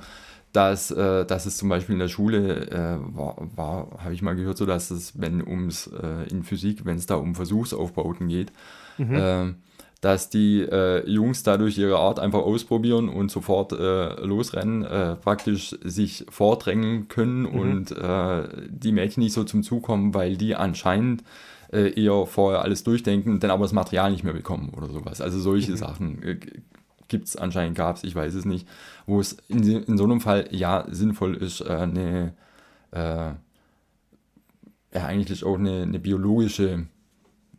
dass, 0.57 0.91
äh, 0.91 1.25
dass 1.25 1.45
es 1.45 1.57
zum 1.57 1.69
Beispiel 1.69 1.93
in 1.93 1.99
der 1.99 2.07
Schule 2.07 2.99
war, 3.13 3.37
war 3.55 3.87
habe 4.03 4.13
ich 4.13 4.21
mal 4.21 4.35
gehört, 4.35 4.57
so 4.57 4.65
dass 4.65 4.91
es, 4.91 5.19
wenn 5.19 5.45
ums 5.45 5.89
in 6.29 6.43
Physik, 6.43 6.85
wenn 6.85 6.97
es 6.97 7.05
da 7.05 7.15
um 7.15 7.35
Versuchsaufbauten 7.35 8.27
geht, 8.27 8.51
mhm. 8.97 9.15
Ähm, 9.15 9.55
dass 10.01 10.29
die 10.29 10.61
äh, 10.61 11.09
Jungs 11.09 11.43
dadurch 11.43 11.77
ihre 11.77 11.97
Art 11.97 12.19
einfach 12.19 12.39
ausprobieren 12.39 13.09
und 13.09 13.31
sofort 13.31 13.71
äh, 13.71 14.13
losrennen, 14.23 14.83
äh, 14.83 15.15
praktisch 15.15 15.75
sich 15.83 16.25
vordrängen 16.29 17.07
können 17.07 17.41
mhm. 17.41 17.59
und 17.59 17.91
äh, 17.91 18.47
die 18.69 18.91
Mädchen 18.91 19.23
nicht 19.23 19.33
so 19.33 19.43
zum 19.43 19.63
Zug 19.63 19.83
kommen, 19.83 20.13
weil 20.13 20.37
die 20.37 20.55
anscheinend 20.55 21.23
äh, 21.71 21.99
eher 22.01 22.25
vorher 22.27 22.61
alles 22.61 22.83
durchdenken, 22.83 23.39
dann 23.39 23.51
aber 23.51 23.63
das 23.63 23.73
Material 23.73 24.11
nicht 24.11 24.23
mehr 24.23 24.33
bekommen 24.33 24.71
oder 24.77 24.87
sowas. 24.87 25.19
Also 25.19 25.39
solche 25.39 25.71
mhm. 25.71 25.77
Sachen 25.77 26.23
äh, 26.23 26.39
gibt 27.07 27.27
es 27.27 27.35
anscheinend, 27.35 27.77
gab 27.77 27.97
es, 27.97 28.03
ich 28.03 28.15
weiß 28.15 28.33
es 28.33 28.45
nicht, 28.45 28.67
wo 29.05 29.19
es 29.19 29.37
in, 29.47 29.63
in, 29.63 29.97
so 29.97 30.03
einem 30.03 30.21
Fall 30.21 30.47
ja 30.51 30.85
sinnvoll 30.89 31.35
ist, 31.35 31.61
eine 31.61 32.33
ja 34.93 35.05
eigentlich 35.05 35.43
auch 35.43 35.57
eine, 35.57 35.83
eine 35.83 35.99
biologische 35.99 36.87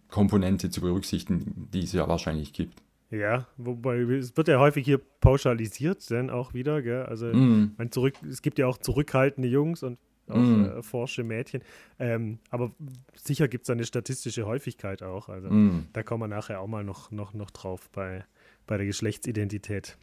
Komponente 0.09 0.71
zu 0.71 0.81
berücksichtigen, 0.81 1.69
die 1.73 1.85
es 1.85 1.93
ja 1.93 2.09
wahrscheinlich 2.09 2.53
gibt. 2.53 2.83
Ja, 3.11 3.47
wobei 3.57 3.99
es 4.01 4.37
wird 4.37 4.49
ja 4.49 4.59
häufig 4.59 4.85
hier 4.85 5.01
pauschalisiert, 5.21 6.11
dann 6.11 6.29
auch 6.29 6.53
wieder, 6.53 6.83
gell? 6.83 7.05
Also 7.05 7.27
mm. 7.27 7.75
man 7.79 7.91
zurück, 7.91 8.15
es 8.29 8.43
gibt 8.43 8.59
ja 8.59 8.67
auch 8.67 8.77
zurückhaltende 8.77 9.49
Jungs 9.49 9.83
und 9.83 9.99
auch 10.29 10.37
mm. 10.37 10.65
äh, 10.65 10.83
forsche 10.83 11.25
Mädchen. 11.25 11.63
Ähm, 11.99 12.39
aber 12.51 12.71
sicher 13.15 13.49
gibt 13.49 13.65
es 13.65 13.71
eine 13.71 13.87
statistische 13.87 14.45
Häufigkeit 14.45 15.03
auch. 15.03 15.31
Also 15.31 15.49
mm. 15.49 15.89
da 15.95 16.03
kommen 16.03 16.23
wir 16.23 16.29
nachher 16.29 16.61
auch 16.61 16.67
mal 16.67 16.85
noch, 16.85 17.11
noch, 17.11 17.33
noch 17.33 17.51
drauf 17.51 17.89
bei, 17.93 18.25
bei 18.69 18.77
der 18.77 18.87
Geschlechtsidentität. 18.87 19.99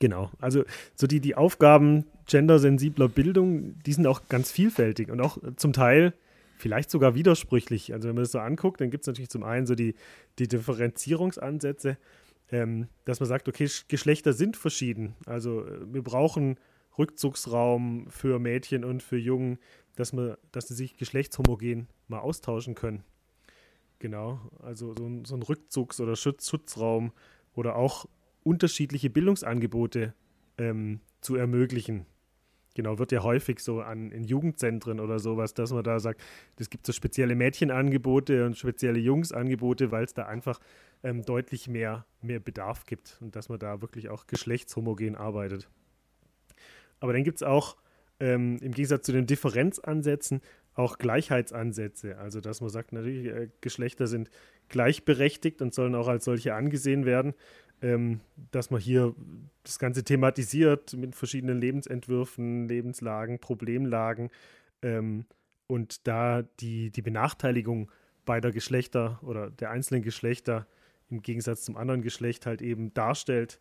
Genau, 0.00 0.30
also 0.40 0.64
so 0.96 1.06
die, 1.06 1.20
die 1.20 1.36
Aufgaben 1.36 2.06
gendersensibler 2.26 3.08
Bildung, 3.08 3.78
die 3.84 3.92
sind 3.92 4.06
auch 4.06 4.22
ganz 4.28 4.50
vielfältig 4.50 5.10
und 5.10 5.20
auch 5.20 5.38
zum 5.56 5.72
Teil 5.72 6.14
vielleicht 6.56 6.90
sogar 6.90 7.14
widersprüchlich. 7.14 7.92
Also 7.92 8.08
wenn 8.08 8.14
man 8.14 8.24
das 8.24 8.32
so 8.32 8.38
anguckt, 8.38 8.80
dann 8.80 8.90
gibt 8.90 9.02
es 9.02 9.06
natürlich 9.06 9.30
zum 9.30 9.42
einen 9.42 9.66
so 9.66 9.74
die, 9.74 9.94
die 10.38 10.48
Differenzierungsansätze, 10.48 11.98
ähm, 12.50 12.88
dass 13.04 13.20
man 13.20 13.28
sagt, 13.28 13.48
okay, 13.48 13.68
Geschlechter 13.88 14.32
sind 14.32 14.56
verschieden. 14.56 15.14
Also 15.26 15.66
äh, 15.66 15.92
wir 15.92 16.02
brauchen 16.02 16.56
Rückzugsraum 16.98 18.06
für 18.08 18.38
Mädchen 18.38 18.84
und 18.84 19.02
für 19.02 19.18
Jungen, 19.18 19.58
dass, 19.96 20.12
man, 20.12 20.36
dass 20.50 20.68
sie 20.68 20.74
sich 20.74 20.96
geschlechtshomogen 20.96 21.88
mal 22.08 22.20
austauschen 22.20 22.74
können. 22.74 23.04
Genau, 23.98 24.40
also 24.60 24.94
so 24.98 25.06
ein, 25.06 25.24
so 25.24 25.36
ein 25.36 25.42
Rückzugs- 25.42 26.00
oder 26.00 26.16
Schutz 26.16 26.48
Schutzraum 26.48 27.12
oder 27.54 27.76
auch 27.76 28.06
unterschiedliche 28.42 29.10
Bildungsangebote 29.10 30.14
ähm, 30.58 31.00
zu 31.20 31.36
ermöglichen. 31.36 32.06
Genau, 32.74 32.98
wird 32.98 33.12
ja 33.12 33.22
häufig 33.22 33.60
so 33.60 33.82
an 33.82 34.10
in 34.10 34.24
Jugendzentren 34.24 34.98
oder 34.98 35.18
sowas, 35.18 35.52
dass 35.52 35.72
man 35.72 35.84
da 35.84 36.00
sagt, 36.00 36.22
es 36.56 36.70
gibt 36.70 36.86
so 36.86 36.92
spezielle 36.92 37.34
Mädchenangebote 37.34 38.46
und 38.46 38.56
spezielle 38.56 38.98
Jungsangebote, 38.98 39.90
weil 39.90 40.04
es 40.04 40.14
da 40.14 40.24
einfach 40.24 40.58
ähm, 41.02 41.22
deutlich 41.22 41.68
mehr, 41.68 42.06
mehr 42.22 42.40
Bedarf 42.40 42.86
gibt 42.86 43.18
und 43.20 43.36
dass 43.36 43.50
man 43.50 43.58
da 43.58 43.82
wirklich 43.82 44.08
auch 44.08 44.26
geschlechtshomogen 44.26 45.16
arbeitet. 45.16 45.68
Aber 47.00 47.12
dann 47.12 47.24
gibt 47.24 47.36
es 47.36 47.42
auch 47.42 47.76
ähm, 48.20 48.58
im 48.62 48.72
Gegensatz 48.72 49.04
zu 49.04 49.12
den 49.12 49.26
Differenzansätzen 49.26 50.40
auch 50.74 50.98
Gleichheitsansätze. 50.98 52.18
Also 52.18 52.40
dass 52.40 52.60
man 52.60 52.70
sagt, 52.70 52.92
natürlich, 52.92 53.26
äh, 53.26 53.48
Geschlechter 53.60 54.06
sind 54.06 54.30
gleichberechtigt 54.68 55.60
und 55.60 55.74
sollen 55.74 55.94
auch 55.94 56.08
als 56.08 56.24
solche 56.24 56.54
angesehen 56.54 57.04
werden 57.04 57.34
ähm, 57.82 58.20
dass 58.52 58.70
man 58.70 58.80
hier 58.80 59.14
das 59.64 59.78
Ganze 59.78 60.04
thematisiert 60.04 60.94
mit 60.94 61.14
verschiedenen 61.14 61.60
Lebensentwürfen, 61.60 62.68
Lebenslagen, 62.68 63.40
Problemlagen 63.40 64.30
ähm, 64.82 65.26
und 65.66 66.06
da 66.06 66.42
die, 66.60 66.90
die 66.90 67.02
Benachteiligung 67.02 67.90
beider 68.24 68.52
Geschlechter 68.52 69.18
oder 69.22 69.50
der 69.50 69.70
einzelnen 69.70 70.02
Geschlechter 70.02 70.66
im 71.10 71.22
Gegensatz 71.22 71.62
zum 71.62 71.76
anderen 71.76 72.02
Geschlecht 72.02 72.46
halt 72.46 72.62
eben 72.62 72.94
darstellt 72.94 73.60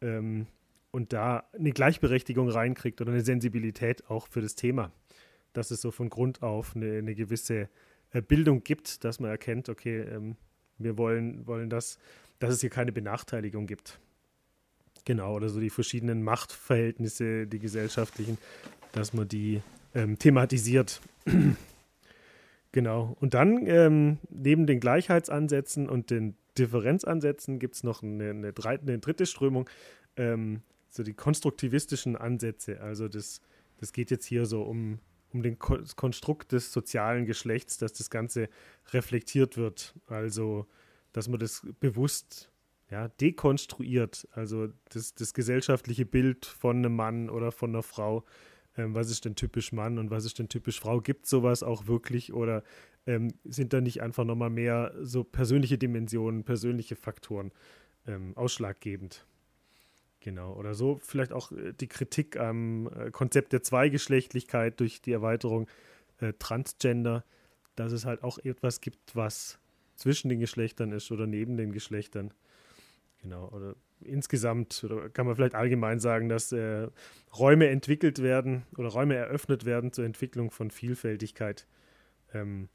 ähm, 0.00 0.46
und 0.90 1.12
da 1.12 1.44
eine 1.52 1.70
Gleichberechtigung 1.70 2.48
reinkriegt 2.48 3.00
oder 3.00 3.12
eine 3.12 3.22
Sensibilität 3.22 4.10
auch 4.10 4.26
für 4.26 4.40
das 4.40 4.56
Thema. 4.56 4.90
Dass 5.52 5.70
es 5.70 5.80
so 5.80 5.90
von 5.90 6.08
Grund 6.08 6.42
auf 6.42 6.74
eine, 6.76 6.98
eine 6.98 7.14
gewisse 7.14 7.68
äh, 8.12 8.22
Bildung 8.22 8.62
gibt, 8.64 9.04
dass 9.04 9.20
man 9.20 9.30
erkennt, 9.30 9.68
okay, 9.68 10.00
ähm, 10.00 10.36
wir 10.78 10.98
wollen, 10.98 11.46
wollen 11.46 11.70
das, 11.70 11.98
dass 12.38 12.54
es 12.54 12.60
hier 12.60 12.70
keine 12.70 12.92
Benachteiligung 12.92 13.66
gibt. 13.66 14.00
Genau, 15.04 15.34
oder 15.34 15.48
so 15.48 15.60
die 15.60 15.70
verschiedenen 15.70 16.22
Machtverhältnisse, 16.22 17.46
die 17.46 17.58
gesellschaftlichen, 17.58 18.38
dass 18.92 19.12
man 19.12 19.28
die 19.28 19.62
ähm, 19.94 20.18
thematisiert. 20.18 21.00
genau. 22.72 23.16
Und 23.20 23.34
dann 23.34 23.66
ähm, 23.66 24.18
neben 24.30 24.66
den 24.66 24.80
Gleichheitsansätzen 24.80 25.88
und 25.88 26.10
den 26.10 26.36
Differenzansätzen 26.58 27.58
gibt 27.58 27.76
es 27.76 27.82
noch 27.82 28.02
eine, 28.02 28.30
eine, 28.30 28.52
eine, 28.64 28.98
dritte 28.98 29.26
Strömung, 29.26 29.68
ähm, 30.16 30.62
so 30.88 31.02
die 31.02 31.14
konstruktivistischen 31.14 32.16
Ansätze. 32.16 32.80
Also 32.80 33.08
das, 33.08 33.40
das 33.80 33.92
geht 33.92 34.10
jetzt 34.10 34.26
hier 34.26 34.46
so 34.46 34.62
um, 34.62 34.98
um 35.32 35.42
den 35.42 35.58
Ko 35.58 35.78
Konstrukt 35.96 36.52
des 36.52 36.72
sozialen 36.72 37.26
Geschlechts, 37.26 37.78
dass 37.78 37.92
das 37.92 38.10
Ganze 38.10 38.48
reflektiert 38.92 39.56
wird. 39.56 39.94
Also, 40.06 40.66
dass 41.12 41.28
man 41.28 41.40
das 41.40 41.66
bewusst 41.80 42.50
ja, 42.90 43.08
dekonstruiert, 43.08 44.28
also 44.32 44.68
das, 44.90 45.14
das 45.14 45.32
gesellschaftliche 45.32 46.04
Bild 46.04 46.44
von 46.44 46.76
einem 46.76 46.94
Mann 46.94 47.30
oder 47.30 47.50
von 47.50 47.70
einer 47.70 47.82
Frau. 47.82 48.24
Ähm, 48.76 48.94
was 48.94 49.10
ist 49.10 49.24
denn 49.24 49.34
typisch 49.34 49.72
Mann 49.72 49.98
und 49.98 50.10
was 50.10 50.24
ist 50.24 50.38
denn 50.38 50.48
typisch 50.48 50.78
Frau? 50.78 51.00
Gibt 51.00 51.26
sowas 51.26 51.62
auch 51.62 51.86
wirklich 51.86 52.32
oder 52.32 52.62
ähm, 53.06 53.28
sind 53.44 53.72
da 53.72 53.80
nicht 53.80 54.02
einfach 54.02 54.24
nochmal 54.24 54.50
mehr 54.50 54.94
so 55.00 55.24
persönliche 55.24 55.78
Dimensionen, 55.78 56.44
persönliche 56.44 56.96
Faktoren 56.96 57.50
ähm, 58.06 58.36
ausschlaggebend? 58.36 59.26
Genau, 60.22 60.52
oder 60.54 60.74
so 60.74 61.00
vielleicht 61.02 61.32
auch 61.32 61.50
äh, 61.50 61.72
die 61.72 61.88
Kritik 61.88 62.38
am 62.38 62.86
äh, 62.86 63.10
Konzept 63.10 63.52
der 63.52 63.62
Zweigeschlechtlichkeit 63.62 64.78
durch 64.78 65.02
die 65.02 65.12
Erweiterung 65.12 65.66
äh, 66.20 66.32
Transgender, 66.38 67.24
dass 67.74 67.90
es 67.90 68.04
halt 68.04 68.22
auch 68.22 68.38
etwas 68.38 68.80
gibt, 68.80 69.16
was 69.16 69.58
zwischen 69.96 70.28
den 70.28 70.38
Geschlechtern 70.38 70.92
ist 70.92 71.10
oder 71.10 71.26
neben 71.26 71.56
den 71.56 71.72
Geschlechtern. 71.72 72.32
Genau, 73.20 73.48
oder 73.48 73.74
insgesamt, 74.00 74.84
oder 74.84 75.08
kann 75.10 75.26
man 75.26 75.34
vielleicht 75.34 75.56
allgemein 75.56 75.98
sagen, 75.98 76.28
dass 76.28 76.52
äh, 76.52 76.88
Räume 77.36 77.68
entwickelt 77.68 78.22
werden 78.22 78.64
oder 78.76 78.90
Räume 78.90 79.16
eröffnet 79.16 79.64
werden 79.64 79.92
zur 79.92 80.04
Entwicklung 80.04 80.52
von 80.52 80.70
Vielfältigkeit. 80.70 81.66
Ähm, 82.32 82.68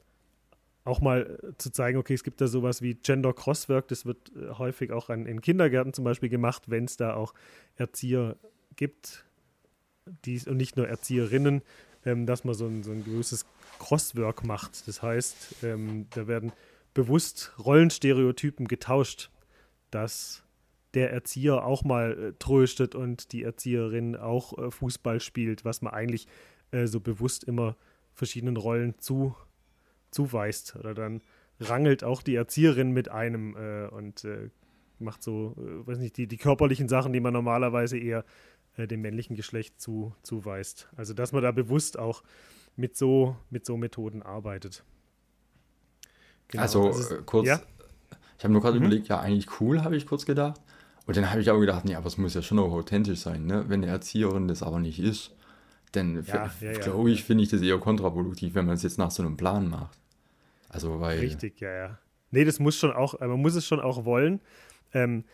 auch 0.88 1.00
mal 1.00 1.38
äh, 1.42 1.58
zu 1.58 1.70
zeigen, 1.70 1.98
okay, 1.98 2.14
es 2.14 2.24
gibt 2.24 2.40
da 2.40 2.46
sowas 2.46 2.82
wie 2.82 2.94
Gender 2.94 3.32
Crosswork, 3.32 3.88
das 3.88 4.06
wird 4.06 4.32
äh, 4.34 4.54
häufig 4.54 4.90
auch 4.90 5.10
an, 5.10 5.26
in 5.26 5.40
Kindergärten 5.40 5.92
zum 5.92 6.04
Beispiel 6.04 6.28
gemacht, 6.28 6.64
wenn 6.66 6.84
es 6.84 6.96
da 6.96 7.14
auch 7.14 7.34
Erzieher 7.76 8.36
gibt, 8.76 9.24
die, 10.24 10.40
und 10.48 10.56
nicht 10.56 10.76
nur 10.76 10.88
Erzieherinnen, 10.88 11.62
ähm, 12.04 12.26
dass 12.26 12.44
man 12.44 12.54
so 12.54 12.66
ein, 12.66 12.82
so 12.82 12.92
ein 12.92 13.04
gewisses 13.04 13.46
Crosswork 13.78 14.44
macht. 14.44 14.88
Das 14.88 15.02
heißt, 15.02 15.62
ähm, 15.62 16.06
da 16.10 16.26
werden 16.26 16.52
bewusst 16.94 17.52
Rollenstereotypen 17.64 18.66
getauscht, 18.66 19.30
dass 19.90 20.42
der 20.94 21.12
Erzieher 21.12 21.64
auch 21.64 21.84
mal 21.84 22.18
äh, 22.18 22.32
tröstet 22.38 22.94
und 22.94 23.32
die 23.32 23.42
Erzieherin 23.42 24.16
auch 24.16 24.56
äh, 24.58 24.70
Fußball 24.70 25.20
spielt, 25.20 25.64
was 25.64 25.82
man 25.82 25.92
eigentlich 25.92 26.26
äh, 26.70 26.86
so 26.86 27.00
bewusst 27.00 27.44
immer 27.44 27.76
verschiedenen 28.14 28.56
Rollen 28.56 28.98
zu 28.98 29.36
zuweist. 30.10 30.76
Oder 30.76 30.94
dann 30.94 31.22
rangelt 31.60 32.04
auch 32.04 32.22
die 32.22 32.34
Erzieherin 32.34 32.92
mit 32.92 33.10
einem 33.10 33.56
äh, 33.56 33.88
und 33.88 34.24
äh, 34.24 34.50
macht 34.98 35.22
so, 35.22 35.54
äh, 35.58 35.86
weiß 35.86 35.98
nicht, 35.98 36.16
die, 36.16 36.26
die 36.26 36.36
körperlichen 36.36 36.88
Sachen, 36.88 37.12
die 37.12 37.20
man 37.20 37.32
normalerweise 37.32 37.98
eher 37.98 38.24
äh, 38.76 38.86
dem 38.86 39.00
männlichen 39.00 39.36
Geschlecht 39.36 39.80
zu, 39.80 40.14
zuweist. 40.22 40.88
Also 40.96 41.14
dass 41.14 41.32
man 41.32 41.42
da 41.42 41.52
bewusst 41.52 41.98
auch 41.98 42.22
mit 42.76 42.96
so, 42.96 43.36
mit 43.50 43.66
so 43.66 43.76
Methoden 43.76 44.22
arbeitet. 44.22 44.84
Genau. 46.48 46.62
Also, 46.62 46.86
also 46.86 47.16
äh, 47.16 47.22
kurz, 47.24 47.46
ja? 47.46 47.60
ich 48.38 48.44
habe 48.44 48.52
nur 48.52 48.62
gerade 48.62 48.78
mhm. 48.78 48.86
überlegt, 48.86 49.08
ja, 49.08 49.20
eigentlich 49.20 49.60
cool, 49.60 49.82
habe 49.82 49.96
ich 49.96 50.06
kurz 50.06 50.24
gedacht. 50.24 50.60
Und 51.06 51.16
dann 51.16 51.30
habe 51.30 51.40
ich 51.40 51.50
auch 51.50 51.58
gedacht, 51.58 51.86
nee, 51.86 51.94
aber 51.94 52.06
es 52.06 52.18
muss 52.18 52.34
ja 52.34 52.42
schon 52.42 52.58
auch 52.58 52.70
authentisch 52.70 53.20
sein, 53.20 53.46
ne? 53.46 53.64
Wenn 53.68 53.82
eine 53.82 53.90
Erzieherin 53.90 54.46
das 54.46 54.62
aber 54.62 54.78
nicht 54.78 54.98
ist, 54.98 55.34
denn 55.94 56.22
ja, 56.26 56.50
ja, 56.60 56.72
glaube 56.72 57.10
ich, 57.10 57.24
finde 57.24 57.44
ich 57.44 57.50
das 57.50 57.62
eher 57.62 57.78
kontraproduktiv, 57.78 58.54
wenn 58.54 58.66
man 58.66 58.74
es 58.74 58.82
jetzt 58.82 58.98
nach 58.98 59.10
so 59.10 59.22
einem 59.22 59.36
Plan 59.36 59.68
macht. 59.68 59.98
Also, 60.68 61.00
weil. 61.00 61.18
Richtig, 61.20 61.60
ja, 61.60 61.72
ja. 61.72 61.98
Nee, 62.30 62.44
das 62.44 62.60
muss 62.60 62.76
schon 62.76 62.92
auch, 62.92 63.18
man 63.20 63.40
muss 63.40 63.54
es 63.54 63.66
schon 63.66 63.80
auch 63.80 64.04
wollen. 64.04 64.40
Ähm, 64.92 65.24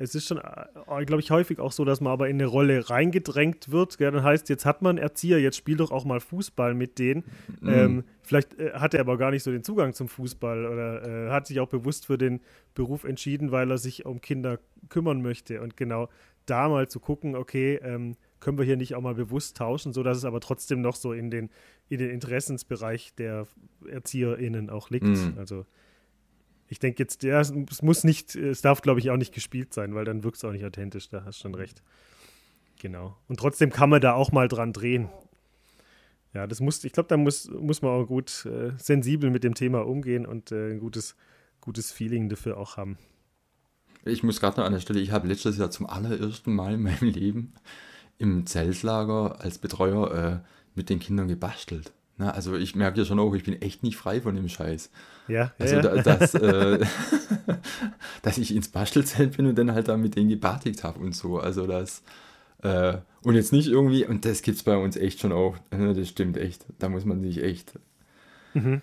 es 0.00 0.14
ist 0.14 0.28
schon, 0.28 0.38
äh, 0.38 1.04
glaube 1.04 1.20
ich, 1.20 1.30
häufig 1.30 1.58
auch 1.58 1.72
so, 1.72 1.84
dass 1.84 2.00
man 2.00 2.10
aber 2.10 2.30
in 2.30 2.36
eine 2.36 2.46
Rolle 2.46 2.88
reingedrängt 2.88 3.70
wird. 3.70 3.98
Gell? 3.98 4.10
Dann 4.10 4.22
heißt, 4.22 4.48
jetzt 4.48 4.64
hat 4.64 4.80
man 4.80 4.96
Erzieher, 4.96 5.38
jetzt 5.40 5.58
spiel 5.58 5.76
doch 5.76 5.90
auch 5.90 6.06
mal 6.06 6.20
Fußball 6.20 6.72
mit 6.72 6.98
denen. 6.98 7.24
Mhm. 7.60 7.68
Ähm, 7.68 8.04
vielleicht 8.22 8.58
äh, 8.58 8.72
hat 8.72 8.94
er 8.94 9.00
aber 9.00 9.18
gar 9.18 9.30
nicht 9.30 9.42
so 9.42 9.50
den 9.50 9.62
Zugang 9.62 9.92
zum 9.92 10.08
Fußball 10.08 10.64
oder 10.64 11.26
äh, 11.26 11.30
hat 11.30 11.46
sich 11.46 11.60
auch 11.60 11.68
bewusst 11.68 12.06
für 12.06 12.16
den 12.16 12.40
Beruf 12.74 13.04
entschieden, 13.04 13.52
weil 13.52 13.70
er 13.70 13.76
sich 13.76 14.06
um 14.06 14.22
Kinder 14.22 14.58
kümmern 14.88 15.20
möchte. 15.20 15.60
Und 15.60 15.76
genau 15.76 16.08
da 16.46 16.70
mal 16.70 16.88
zu 16.88 16.98
gucken, 16.98 17.36
okay, 17.36 17.78
ähm, 17.82 18.16
können 18.40 18.58
wir 18.58 18.64
hier 18.64 18.76
nicht 18.76 18.94
auch 18.94 19.02
mal 19.02 19.14
bewusst 19.14 19.56
tauschen, 19.56 19.92
sodass 19.92 20.18
es 20.18 20.24
aber 20.24 20.40
trotzdem 20.40 20.80
noch 20.80 20.96
so 20.96 21.12
in 21.12 21.30
den, 21.30 21.50
in 21.88 21.98
den 21.98 22.10
Interessensbereich 22.10 23.14
der 23.14 23.46
ErzieherInnen 23.88 24.70
auch 24.70 24.90
liegt. 24.90 25.06
Mhm. 25.06 25.34
Also 25.36 25.66
ich 26.68 26.78
denke 26.78 27.02
jetzt, 27.02 27.22
ja, 27.22 27.40
es 27.40 27.82
muss 27.82 28.04
nicht, 28.04 28.34
es 28.34 28.62
darf, 28.62 28.80
glaube 28.80 29.00
ich, 29.00 29.10
auch 29.10 29.16
nicht 29.16 29.34
gespielt 29.34 29.74
sein, 29.74 29.94
weil 29.94 30.04
dann 30.04 30.24
wirkt 30.24 30.36
es 30.36 30.44
auch 30.44 30.52
nicht 30.52 30.64
authentisch, 30.64 31.08
da 31.08 31.24
hast 31.24 31.38
du 31.38 31.42
schon 31.42 31.54
recht. 31.54 31.82
Genau. 32.80 33.16
Und 33.28 33.38
trotzdem 33.38 33.70
kann 33.70 33.90
man 33.90 34.00
da 34.00 34.14
auch 34.14 34.32
mal 34.32 34.48
dran 34.48 34.72
drehen. 34.72 35.08
Ja, 36.32 36.46
das 36.46 36.60
muss, 36.60 36.84
ich 36.84 36.92
glaube, 36.92 37.08
da 37.08 37.16
muss, 37.16 37.50
muss 37.50 37.82
man 37.82 37.90
auch 37.90 38.06
gut 38.06 38.46
äh, 38.46 38.70
sensibel 38.78 39.30
mit 39.30 39.42
dem 39.42 39.54
Thema 39.54 39.84
umgehen 39.84 40.26
und 40.26 40.52
äh, 40.52 40.70
ein 40.70 40.78
gutes, 40.78 41.16
gutes 41.60 41.90
Feeling 41.90 42.28
dafür 42.28 42.56
auch 42.56 42.76
haben. 42.76 42.98
Ich 44.04 44.22
muss 44.22 44.40
gerade 44.40 44.60
noch 44.60 44.66
an 44.66 44.72
der 44.72 44.80
Stelle, 44.80 45.00
ich 45.00 45.10
habe 45.10 45.28
letztes 45.28 45.58
Jahr 45.58 45.70
zum 45.70 45.86
allerersten 45.86 46.54
Mal 46.54 46.74
in 46.74 46.82
meinem 46.82 47.08
Leben 47.08 47.52
im 48.20 48.46
Zeltlager 48.46 49.40
als 49.40 49.58
Betreuer 49.58 50.14
äh, 50.14 50.48
mit 50.74 50.90
den 50.90 51.00
Kindern 51.00 51.28
gebastelt. 51.28 51.92
Na, 52.18 52.30
also 52.30 52.54
ich 52.54 52.74
merke 52.74 52.98
ja 52.98 53.06
schon 53.06 53.18
auch, 53.18 53.34
ich 53.34 53.44
bin 53.44 53.60
echt 53.62 53.82
nicht 53.82 53.96
frei 53.96 54.20
von 54.20 54.34
dem 54.34 54.48
Scheiß. 54.48 54.90
Ja. 55.26 55.52
Also 55.58 55.76
ja, 55.76 55.82
da, 55.82 56.02
dass, 56.02 56.34
äh, 56.34 56.84
dass 58.22 58.36
ich 58.36 58.54
ins 58.54 58.68
Bastelzelt 58.68 59.38
bin 59.38 59.46
und 59.46 59.56
dann 59.56 59.72
halt 59.72 59.88
da 59.88 59.96
mit 59.96 60.16
denen 60.16 60.28
gebartigt 60.28 60.84
habe 60.84 61.00
und 61.00 61.16
so. 61.16 61.38
Also 61.38 61.66
das 61.66 62.02
äh, 62.62 62.98
und 63.22 63.34
jetzt 63.34 63.52
nicht 63.52 63.68
irgendwie, 63.68 64.04
und 64.04 64.26
das 64.26 64.42
gibt 64.42 64.58
es 64.58 64.62
bei 64.62 64.76
uns 64.76 64.96
echt 64.96 65.20
schon 65.20 65.32
auch. 65.32 65.56
Das 65.70 66.08
stimmt 66.08 66.36
echt. 66.36 66.66
Da 66.78 66.90
muss 66.90 67.06
man 67.06 67.22
sich 67.22 67.42
echt. 67.42 67.72
Mhm. 68.52 68.82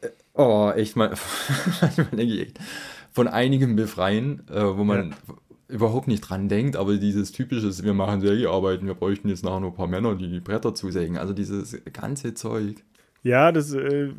Äh, 0.00 0.10
oh, 0.34 0.70
echt 0.74 0.94
mal, 0.94 1.08
manchmal 1.80 2.06
denke 2.06 2.34
ich 2.34 2.40
echt, 2.42 2.60
von 3.10 3.26
einigem 3.26 3.74
befreien, 3.74 4.46
äh, 4.48 4.76
wo 4.76 4.84
man, 4.84 5.10
ja 5.10 5.16
überhaupt 5.68 6.08
nicht 6.08 6.22
dran 6.22 6.48
denkt, 6.48 6.76
aber 6.76 6.96
dieses 6.96 7.30
typische, 7.32 7.70
wir 7.84 7.94
machen 7.94 8.20
Sägearbeiten, 8.20 8.86
wir 8.86 8.94
bräuchten 8.94 9.28
jetzt 9.28 9.44
nachher 9.44 9.60
nur 9.60 9.70
ein 9.70 9.76
paar 9.76 9.86
Männer, 9.86 10.14
die 10.14 10.28
die 10.28 10.40
Bretter 10.40 10.74
zusägen. 10.74 11.18
Also 11.18 11.34
dieses 11.34 11.76
ganze 11.92 12.34
Zeug. 12.34 12.82
Ja, 13.22 13.52
das, 13.52 13.72
äh, 13.74 14.12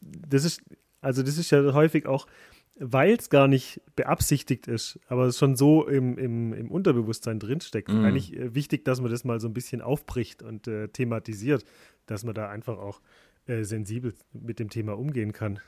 das 0.00 0.44
ist, 0.44 0.62
also 1.00 1.22
das 1.22 1.38
ist 1.38 1.50
ja 1.50 1.72
häufig 1.72 2.06
auch, 2.06 2.26
weil 2.78 3.14
es 3.14 3.30
gar 3.30 3.48
nicht 3.48 3.80
beabsichtigt 3.96 4.66
ist, 4.66 4.98
aber 5.08 5.26
es 5.26 5.38
schon 5.38 5.56
so 5.56 5.86
im, 5.86 6.16
im, 6.18 6.52
im 6.52 6.70
Unterbewusstsein 6.70 7.38
drinsteckt. 7.38 7.92
Mm. 7.92 8.04
Eigentlich 8.04 8.36
äh, 8.36 8.54
wichtig, 8.54 8.84
dass 8.84 9.00
man 9.00 9.10
das 9.10 9.24
mal 9.24 9.40
so 9.40 9.48
ein 9.48 9.54
bisschen 9.54 9.80
aufbricht 9.82 10.42
und 10.42 10.68
äh, 10.68 10.88
thematisiert, 10.88 11.64
dass 12.06 12.24
man 12.24 12.34
da 12.34 12.48
einfach 12.48 12.78
auch 12.78 13.00
äh, 13.46 13.64
sensibel 13.64 14.14
mit 14.32 14.58
dem 14.58 14.70
Thema 14.70 14.98
umgehen 14.98 15.32
kann. 15.32 15.60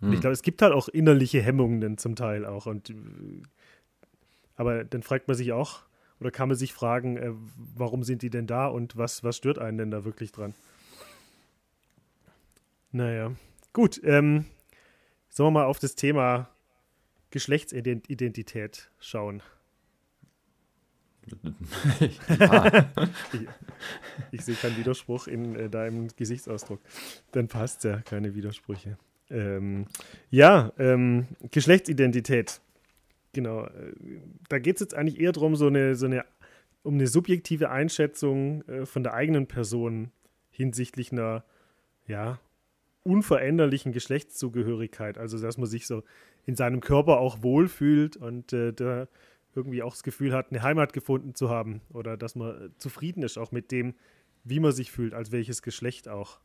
Und 0.00 0.12
ich 0.12 0.20
glaube, 0.20 0.34
es 0.34 0.42
gibt 0.42 0.60
halt 0.60 0.74
auch 0.74 0.88
innerliche 0.88 1.40
Hemmungen 1.40 1.96
zum 1.96 2.16
Teil 2.16 2.44
auch. 2.44 2.66
Und 2.66 2.90
äh, 2.90 2.94
aber 4.56 4.84
dann 4.84 5.02
fragt 5.02 5.28
man 5.28 5.36
sich 5.36 5.52
auch, 5.52 5.82
oder 6.20 6.30
kann 6.30 6.48
man 6.48 6.56
sich 6.56 6.72
fragen, 6.72 7.16
äh, 7.16 7.32
warum 7.74 8.02
sind 8.02 8.22
die 8.22 8.30
denn 8.30 8.46
da 8.46 8.66
und 8.66 8.96
was, 8.96 9.22
was 9.22 9.36
stört 9.36 9.58
einen 9.58 9.78
denn 9.78 9.90
da 9.90 10.04
wirklich 10.04 10.32
dran? 10.32 10.54
Naja, 12.92 13.32
gut. 13.72 14.00
Ähm, 14.04 14.46
sollen 15.28 15.48
wir 15.48 15.60
mal 15.60 15.66
auf 15.66 15.78
das 15.78 15.94
Thema 15.94 16.48
Geschlechtsidentität 17.30 18.90
schauen? 18.98 19.42
ich, 22.00 22.20
ich 24.30 24.44
sehe 24.44 24.54
keinen 24.54 24.76
Widerspruch 24.76 25.26
in 25.26 25.56
äh, 25.56 25.68
deinem 25.68 26.08
Gesichtsausdruck. 26.16 26.80
Dann 27.32 27.48
passt 27.48 27.84
ja, 27.84 28.00
keine 28.00 28.34
Widersprüche. 28.34 28.96
Ähm, 29.28 29.86
ja, 30.30 30.72
ähm, 30.78 31.26
Geschlechtsidentität. 31.50 32.60
Genau. 33.36 33.66
Äh, 33.66 33.92
da 34.48 34.58
geht 34.58 34.76
es 34.76 34.80
jetzt 34.80 34.94
eigentlich 34.94 35.20
eher 35.20 35.32
darum, 35.32 35.56
so 35.56 35.66
eine, 35.66 35.94
so 35.94 36.06
eine, 36.06 36.24
um 36.82 36.94
eine 36.94 37.06
subjektive 37.06 37.68
Einschätzung 37.68 38.62
äh, 38.62 38.86
von 38.86 39.02
der 39.02 39.12
eigenen 39.12 39.46
Person 39.46 40.10
hinsichtlich 40.50 41.12
einer, 41.12 41.44
ja, 42.06 42.40
unveränderlichen 43.02 43.92
Geschlechtszugehörigkeit. 43.92 45.18
Also, 45.18 45.38
dass 45.38 45.58
man 45.58 45.68
sich 45.68 45.86
so 45.86 46.02
in 46.46 46.56
seinem 46.56 46.80
Körper 46.80 47.18
auch 47.18 47.42
wohlfühlt 47.42 48.16
und 48.16 48.54
äh, 48.54 48.72
da 48.72 49.06
irgendwie 49.54 49.82
auch 49.82 49.92
das 49.92 50.02
Gefühl 50.02 50.32
hat, 50.32 50.50
eine 50.50 50.62
Heimat 50.62 50.94
gefunden 50.94 51.34
zu 51.34 51.50
haben 51.50 51.82
oder 51.92 52.16
dass 52.16 52.36
man 52.36 52.72
zufrieden 52.78 53.22
ist 53.22 53.36
auch 53.36 53.52
mit 53.52 53.70
dem, 53.70 53.94
wie 54.44 54.60
man 54.60 54.72
sich 54.72 54.90
fühlt, 54.90 55.12
als 55.12 55.30
welches 55.30 55.60
Geschlecht 55.60 56.08
auch. 56.08 56.40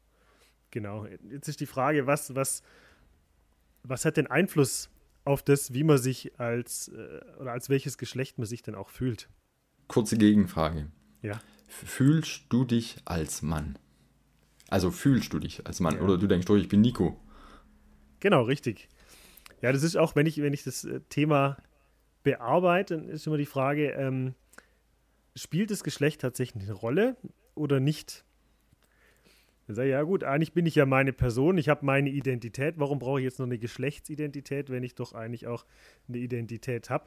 Genau. 0.71 1.05
Jetzt 1.29 1.47
ist 1.47 1.61
die 1.61 1.65
Frage, 1.65 2.05
was, 2.05 2.35
was, 2.35 2.63
was 3.83 4.03
hat 4.03 4.17
den 4.17 4.27
Einfluss 4.27 4.89
auf 5.23 5.43
das, 5.43 5.73
wie 5.73 5.83
man 5.83 5.97
sich 5.97 6.39
als 6.39 6.89
äh, 6.89 7.21
oder 7.39 7.51
als 7.51 7.69
welches 7.69 7.97
Geschlecht 7.97 8.37
man 8.37 8.47
sich 8.47 8.61
denn 8.61 8.75
auch 8.75 8.89
fühlt? 8.89 9.29
Kurze 9.87 10.17
Gegenfrage. 10.17 10.91
Ja. 11.21 11.39
Fühlst 11.67 12.45
du 12.49 12.65
dich 12.65 12.97
als 13.05 13.41
Mann? 13.41 13.77
Also 14.69 14.91
fühlst 14.91 15.33
du 15.33 15.39
dich 15.39 15.65
als 15.67 15.79
Mann? 15.79 15.95
Ja. 15.95 16.01
Oder 16.01 16.17
du 16.17 16.27
denkst, 16.27 16.49
oh, 16.49 16.55
ich 16.55 16.69
bin 16.69 16.81
Nico? 16.81 17.19
Genau, 18.19 18.43
richtig. 18.43 18.87
Ja, 19.61 19.71
das 19.71 19.83
ist 19.83 19.95
auch, 19.95 20.15
wenn 20.15 20.25
ich, 20.25 20.41
wenn 20.41 20.53
ich 20.53 20.63
das 20.63 20.83
äh, 20.83 21.01
Thema 21.09 21.57
bearbeite, 22.23 22.97
dann 22.97 23.09
ist 23.09 23.27
immer 23.27 23.37
die 23.37 23.45
Frage, 23.45 23.91
ähm, 23.91 24.33
spielt 25.35 25.71
das 25.71 25.83
Geschlecht 25.83 26.21
tatsächlich 26.21 26.63
eine 26.63 26.73
Rolle 26.73 27.17
oder 27.55 27.79
nicht? 27.79 28.25
Dann 29.67 29.75
sage 29.75 29.89
ich, 29.89 29.93
ja 29.93 30.03
gut, 30.03 30.23
eigentlich 30.23 30.53
bin 30.53 30.65
ich 30.65 30.75
ja 30.75 30.85
meine 30.85 31.13
Person, 31.13 31.57
ich 31.57 31.69
habe 31.69 31.85
meine 31.85 32.09
Identität, 32.09 32.75
warum 32.77 32.99
brauche 32.99 33.19
ich 33.19 33.25
jetzt 33.25 33.39
noch 33.39 33.45
eine 33.45 33.57
Geschlechtsidentität, 33.57 34.69
wenn 34.69 34.83
ich 34.83 34.95
doch 34.95 35.13
eigentlich 35.13 35.47
auch 35.47 35.65
eine 36.07 36.17
Identität 36.17 36.89
habe? 36.89 37.05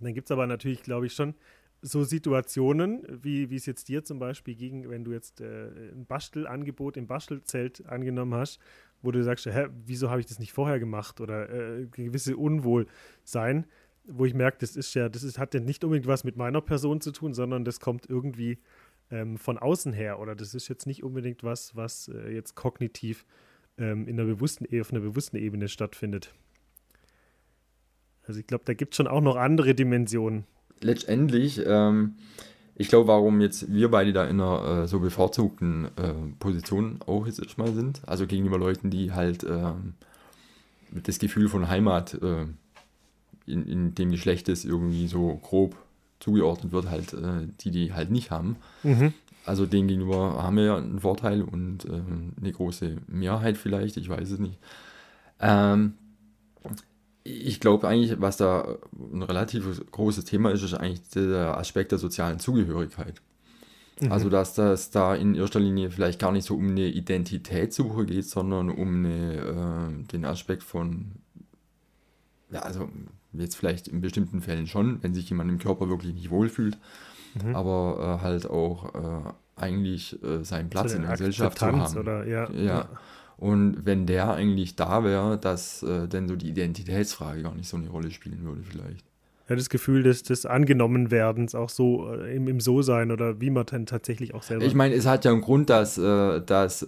Dann 0.00 0.14
gibt 0.14 0.26
es 0.26 0.32
aber 0.32 0.46
natürlich, 0.46 0.82
glaube 0.82 1.06
ich, 1.06 1.12
schon 1.12 1.34
so 1.82 2.04
Situationen, 2.04 3.02
wie, 3.22 3.54
es 3.54 3.66
jetzt 3.66 3.88
dir 3.88 4.04
zum 4.04 4.20
Beispiel 4.20 4.54
ging, 4.54 4.88
wenn 4.88 5.04
du 5.04 5.12
jetzt 5.12 5.40
äh, 5.40 5.66
ein 5.92 6.06
Bastelangebot 6.06 6.96
im 6.96 7.08
Bastelzelt 7.08 7.84
angenommen 7.86 8.34
hast, 8.34 8.60
wo 9.02 9.10
du 9.10 9.22
sagst, 9.24 9.46
hä, 9.46 9.66
wieso 9.84 10.08
habe 10.08 10.20
ich 10.20 10.26
das 10.26 10.38
nicht 10.38 10.52
vorher 10.52 10.78
gemacht 10.78 11.20
oder 11.20 11.50
äh, 11.50 11.86
gewisse 11.86 12.36
Unwohlsein, 12.36 13.66
wo 14.04 14.24
ich 14.24 14.34
merke, 14.34 14.58
das 14.60 14.76
ist 14.76 14.94
ja, 14.94 15.08
das 15.08 15.24
ist, 15.24 15.38
hat 15.38 15.54
ja 15.54 15.60
nicht 15.60 15.82
unbedingt 15.82 16.06
was 16.06 16.22
mit 16.22 16.36
meiner 16.36 16.60
Person 16.60 17.00
zu 17.00 17.10
tun, 17.10 17.34
sondern 17.34 17.64
das 17.64 17.80
kommt 17.80 18.08
irgendwie 18.08 18.58
ähm, 19.12 19.36
von 19.36 19.58
außen 19.58 19.92
her 19.92 20.18
oder 20.18 20.34
das 20.34 20.54
ist 20.54 20.68
jetzt 20.68 20.86
nicht 20.86 21.04
unbedingt 21.04 21.44
was, 21.44 21.76
was 21.76 22.08
äh, 22.08 22.32
jetzt 22.32 22.54
kognitiv 22.56 23.24
ähm, 23.78 24.08
in 24.08 24.16
der 24.16 24.24
bewussten, 24.24 24.66
auf 24.80 24.90
einer 24.90 25.00
bewussten 25.00 25.36
Ebene 25.36 25.68
stattfindet. 25.68 26.32
Also 28.26 28.40
ich 28.40 28.46
glaube, 28.46 28.64
da 28.64 28.74
gibt 28.74 28.94
es 28.94 28.96
schon 28.96 29.06
auch 29.06 29.20
noch 29.20 29.36
andere 29.36 29.74
Dimensionen. 29.74 30.44
Letztendlich, 30.80 31.60
ähm, 31.64 32.16
ich 32.74 32.88
glaube, 32.88 33.08
warum 33.08 33.40
jetzt 33.40 33.72
wir 33.72 33.90
beide 33.90 34.12
da 34.12 34.24
in 34.24 34.40
einer 34.40 34.84
äh, 34.84 34.88
so 34.88 35.00
bevorzugten 35.00 35.86
äh, 35.96 36.14
Position 36.38 37.00
auch 37.06 37.26
jetzt 37.26 37.40
erstmal 37.40 37.72
sind, 37.72 38.00
also 38.06 38.26
gegenüber 38.26 38.58
Leuten, 38.58 38.90
die 38.90 39.12
halt 39.12 39.44
ähm, 39.44 39.94
das 40.90 41.18
Gefühl 41.18 41.48
von 41.48 41.68
Heimat 41.68 42.14
äh, 42.14 42.46
in, 43.46 43.66
in 43.66 43.94
dem 43.94 44.10
Geschlecht 44.10 44.48
ist 44.48 44.64
irgendwie 44.64 45.06
so 45.06 45.36
grob 45.36 45.76
zugeordnet 46.22 46.72
wird, 46.72 46.88
halt 46.88 47.12
äh, 47.12 47.48
die, 47.60 47.70
die 47.70 47.92
halt 47.92 48.10
nicht 48.10 48.30
haben. 48.30 48.56
Mhm. 48.82 49.12
Also 49.44 49.66
denen 49.66 49.88
gegenüber 49.88 50.42
haben 50.42 50.56
wir 50.56 50.64
ja 50.64 50.76
einen 50.76 51.00
Vorteil 51.00 51.42
und 51.42 51.84
äh, 51.84 52.00
eine 52.40 52.52
große 52.52 52.96
Mehrheit 53.08 53.56
vielleicht, 53.56 53.96
ich 53.96 54.08
weiß 54.08 54.30
es 54.30 54.38
nicht. 54.38 54.58
Ähm, 55.40 55.94
ich 57.24 57.60
glaube 57.60 57.88
eigentlich, 57.88 58.20
was 58.20 58.36
da 58.36 58.76
ein 58.92 59.22
relativ 59.22 59.64
großes 59.90 60.24
Thema 60.24 60.50
ist, 60.50 60.62
ist 60.62 60.74
eigentlich 60.74 61.08
der 61.10 61.56
Aspekt 61.56 61.92
der 61.92 61.98
sozialen 61.98 62.38
Zugehörigkeit. 62.38 63.20
Mhm. 64.00 64.12
Also, 64.12 64.28
dass 64.28 64.54
das 64.54 64.90
da 64.90 65.14
in 65.14 65.34
erster 65.34 65.60
Linie 65.60 65.90
vielleicht 65.90 66.20
gar 66.20 66.32
nicht 66.32 66.46
so 66.46 66.56
um 66.56 66.68
eine 66.68 66.86
Identitätssuche 66.86 68.06
geht, 68.06 68.26
sondern 68.26 68.70
um 68.70 69.04
eine, 69.04 69.36
äh, 69.36 70.04
den 70.12 70.24
Aspekt 70.24 70.62
von, 70.62 71.12
ja, 72.50 72.60
also 72.60 72.88
Jetzt 73.32 73.56
vielleicht 73.56 73.88
in 73.88 74.00
bestimmten 74.00 74.42
Fällen 74.42 74.66
schon, 74.66 75.02
wenn 75.02 75.14
sich 75.14 75.28
jemand 75.30 75.50
im 75.50 75.58
Körper 75.58 75.88
wirklich 75.88 76.14
nicht 76.14 76.30
wohlfühlt, 76.30 76.76
mhm. 77.42 77.54
aber 77.54 78.18
äh, 78.20 78.22
halt 78.22 78.48
auch 78.48 78.94
äh, 78.94 79.32
eigentlich 79.56 80.22
äh, 80.22 80.44
seinen 80.44 80.70
Platz 80.70 80.94
in 80.94 81.02
der 81.02 81.12
Gesellschaft 81.12 81.58
zu 81.58 81.66
haben. 81.66 81.96
Oder, 81.96 82.26
ja, 82.26 82.50
ja. 82.50 82.62
ja. 82.62 82.88
Und 83.38 83.86
wenn 83.86 84.06
der 84.06 84.34
eigentlich 84.34 84.76
da 84.76 85.02
wäre, 85.02 85.38
dass 85.38 85.82
äh, 85.82 86.06
denn 86.06 86.28
so 86.28 86.36
die 86.36 86.48
Identitätsfrage 86.48 87.42
gar 87.42 87.54
nicht 87.54 87.68
so 87.68 87.76
eine 87.76 87.88
Rolle 87.88 88.10
spielen 88.10 88.44
würde, 88.44 88.62
vielleicht. 88.62 89.04
Ja, 89.48 89.56
das 89.56 89.68
Gefühl 89.68 90.04
des, 90.04 90.22
des 90.22 90.46
Angenommenwerdens 90.46 91.54
auch 91.54 91.68
so 91.68 92.12
äh, 92.14 92.36
im, 92.36 92.46
im 92.46 92.60
So-Sein 92.60 93.10
oder 93.10 93.40
wie 93.40 93.50
man 93.50 93.66
dann 93.66 93.86
tatsächlich 93.86 94.34
auch 94.34 94.42
selber. 94.42 94.64
Ich 94.64 94.74
meine, 94.74 94.94
es 94.94 95.06
hat 95.06 95.24
ja 95.24 95.32
einen 95.32 95.40
Grund, 95.40 95.70
dass, 95.70 95.98
äh, 95.98 96.40
dass 96.40 96.86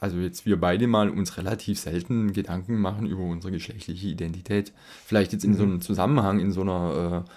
also 0.00 0.18
jetzt 0.18 0.46
wir 0.46 0.58
beide 0.58 0.86
mal 0.86 1.10
uns 1.10 1.36
relativ 1.36 1.78
selten 1.78 2.32
Gedanken 2.32 2.78
machen 2.78 3.06
über 3.06 3.22
unsere 3.22 3.52
geschlechtliche 3.52 4.08
Identität. 4.08 4.72
Vielleicht 5.04 5.32
jetzt 5.32 5.44
in 5.44 5.52
mhm. 5.52 5.56
so 5.56 5.62
einem 5.62 5.80
Zusammenhang, 5.82 6.40
in 6.40 6.52
so 6.52 6.62
einer 6.62 7.24
äh, 7.26 7.30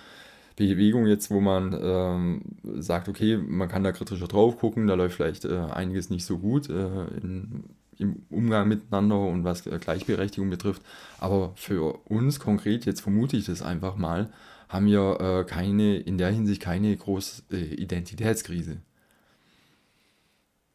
Bewegung 0.56 1.08
jetzt, 1.08 1.30
wo 1.30 1.42
man 1.42 1.78
ähm, 1.82 2.42
sagt, 2.82 3.10
okay, 3.10 3.38
man 3.38 3.68
kann 3.68 3.84
da 3.84 3.92
kritischer 3.92 4.28
drauf 4.28 4.58
gucken, 4.58 4.88
da 4.88 4.94
läuft 4.94 5.16
vielleicht 5.16 5.46
äh, 5.46 5.58
einiges 5.58 6.10
nicht 6.10 6.26
so 6.26 6.38
gut 6.38 6.70
äh, 6.70 7.08
in, 7.22 7.64
im 7.98 8.24
Umgang 8.30 8.68
miteinander 8.68 9.20
und 9.20 9.44
was 9.44 9.64
Gleichberechtigung 9.64 10.50
betrifft. 10.50 10.82
Aber 11.20 11.52
für 11.56 12.00
uns 12.06 12.40
konkret, 12.40 12.86
jetzt 12.86 13.02
vermute 13.02 13.36
ich 13.36 13.46
das 13.46 13.62
einfach 13.62 13.96
mal, 13.96 14.30
haben 14.70 14.86
wir 14.86 15.20
äh, 15.20 15.44
keine, 15.44 15.98
in 15.98 16.18
der 16.18 16.30
Hinsicht 16.32 16.62
keine 16.62 16.96
große 16.96 17.44
äh, 17.52 17.86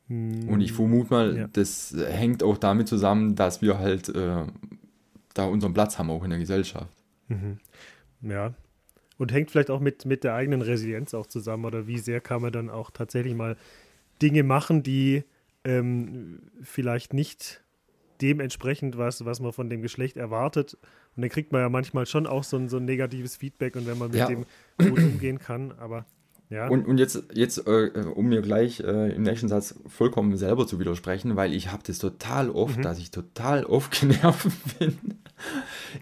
Und 0.09 0.61
ich 0.63 0.73
vermute 0.73 1.11
mal, 1.13 1.37
ja. 1.37 1.49
das 1.53 1.95
hängt 1.95 2.43
auch 2.43 2.57
damit 2.57 2.89
zusammen, 2.89 3.35
dass 3.35 3.61
wir 3.61 3.79
halt 3.79 4.09
äh, 4.09 4.47
da 5.35 5.45
unseren 5.45 5.75
Platz 5.75 5.99
haben, 5.99 6.11
auch 6.11 6.25
in 6.25 6.31
der 6.31 6.39
Gesellschaft. 6.39 6.89
Mhm. 7.29 7.59
Ja. 8.23 8.55
Und 9.19 9.33
hängt 9.33 9.51
vielleicht 9.51 9.71
auch 9.71 9.81
mit, 9.81 10.07
mit 10.07 10.25
der 10.25 10.35
eigenen 10.35 10.63
Resilienz 10.63 11.13
auch 11.13 11.27
zusammen 11.27 11.65
oder 11.65 11.87
wie 11.87 11.99
sehr 11.99 12.21
kann 12.21 12.41
man 12.41 12.53
dann 12.53 12.71
auch 12.71 12.91
tatsächlich 12.91 13.35
mal 13.35 13.57
Dinge 14.23 14.45
machen, 14.45 14.83
die 14.83 15.25
ähm, 15.65 16.41
vielleicht 16.63 17.13
nicht 17.13 17.63
dementsprechend 18.23 18.97
was, 18.97 19.25
was 19.25 19.41
man 19.41 19.53
von 19.53 19.69
dem 19.69 19.83
Geschlecht 19.83 20.17
erwartet. 20.17 20.79
Und 21.17 21.23
dann 21.23 21.31
kriegt 21.31 21.53
man 21.53 21.61
ja 21.61 21.69
manchmal 21.69 22.07
schon 22.07 22.27
auch 22.27 22.45
so 22.45 22.57
ein, 22.57 22.69
so 22.69 22.79
ein 22.79 22.85
negatives 22.85 23.37
Feedback 23.37 23.77
und 23.77 23.87
wenn 23.87 23.99
man 23.99 24.11
mit 24.11 24.21
ja. 24.21 24.27
dem 24.27 24.47
gut 24.79 24.99
umgehen 24.99 25.39
kann, 25.39 25.73
aber 25.79 26.07
ja. 26.51 26.67
Und, 26.69 26.87
und 26.87 26.99
jetzt, 26.99 27.25
jetzt 27.35 27.67
äh, 27.67 27.91
um 28.15 28.27
mir 28.29 28.41
gleich 28.41 28.81
äh, 28.81 29.15
im 29.15 29.23
nächsten 29.23 29.49
Satz 29.49 29.75
vollkommen 29.87 30.37
selber 30.37 30.67
zu 30.67 30.81
widersprechen, 30.81 31.37
weil 31.37 31.53
ich 31.53 31.71
habe 31.71 31.83
das 31.87 31.99
total 31.99 32.49
oft, 32.51 32.79
mhm. 32.79 32.83
dass 32.83 32.99
ich 32.99 33.11
total 33.11 33.65
oft 33.65 33.93
genervt 34.01 34.79
bin. 34.79 34.97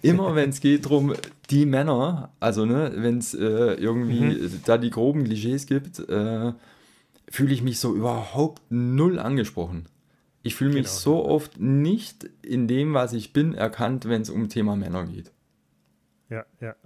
Immer 0.03 0.35
wenn 0.35 0.51
es 0.51 0.61
geht 0.61 0.85
darum, 0.85 1.15
die 1.51 1.67
Männer, 1.67 2.31
also 2.39 2.65
ne, 2.65 2.93
wenn 2.95 3.19
es 3.19 3.35
äh, 3.35 3.75
irgendwie 3.75 4.21
mhm. 4.21 4.61
da 4.65 4.79
die 4.79 4.91
groben 4.91 5.25
Klischees 5.25 5.67
gibt, 5.67 5.99
äh, 6.09 6.53
fühle 7.29 7.53
ich 7.53 7.63
mich 7.63 7.81
so 7.81 7.95
überhaupt 7.95 8.63
null 8.71 9.19
angesprochen. 9.19 9.87
Ich 10.43 10.55
fühle 10.55 10.75
mich 10.75 10.85
genau. 10.85 10.97
so 10.97 11.25
oft 11.25 11.59
nicht 11.59 12.31
in 12.43 12.69
dem, 12.69 12.95
was 12.95 13.13
ich 13.15 13.33
bin, 13.33 13.53
erkannt, 13.53 14.09
wenn 14.09 14.23
es 14.23 14.31
um 14.31 14.49
Thema 14.49 14.77
Männer 14.77 15.05
geht. 15.07 15.33
Ja, 16.31 16.45
ja. 16.61 16.77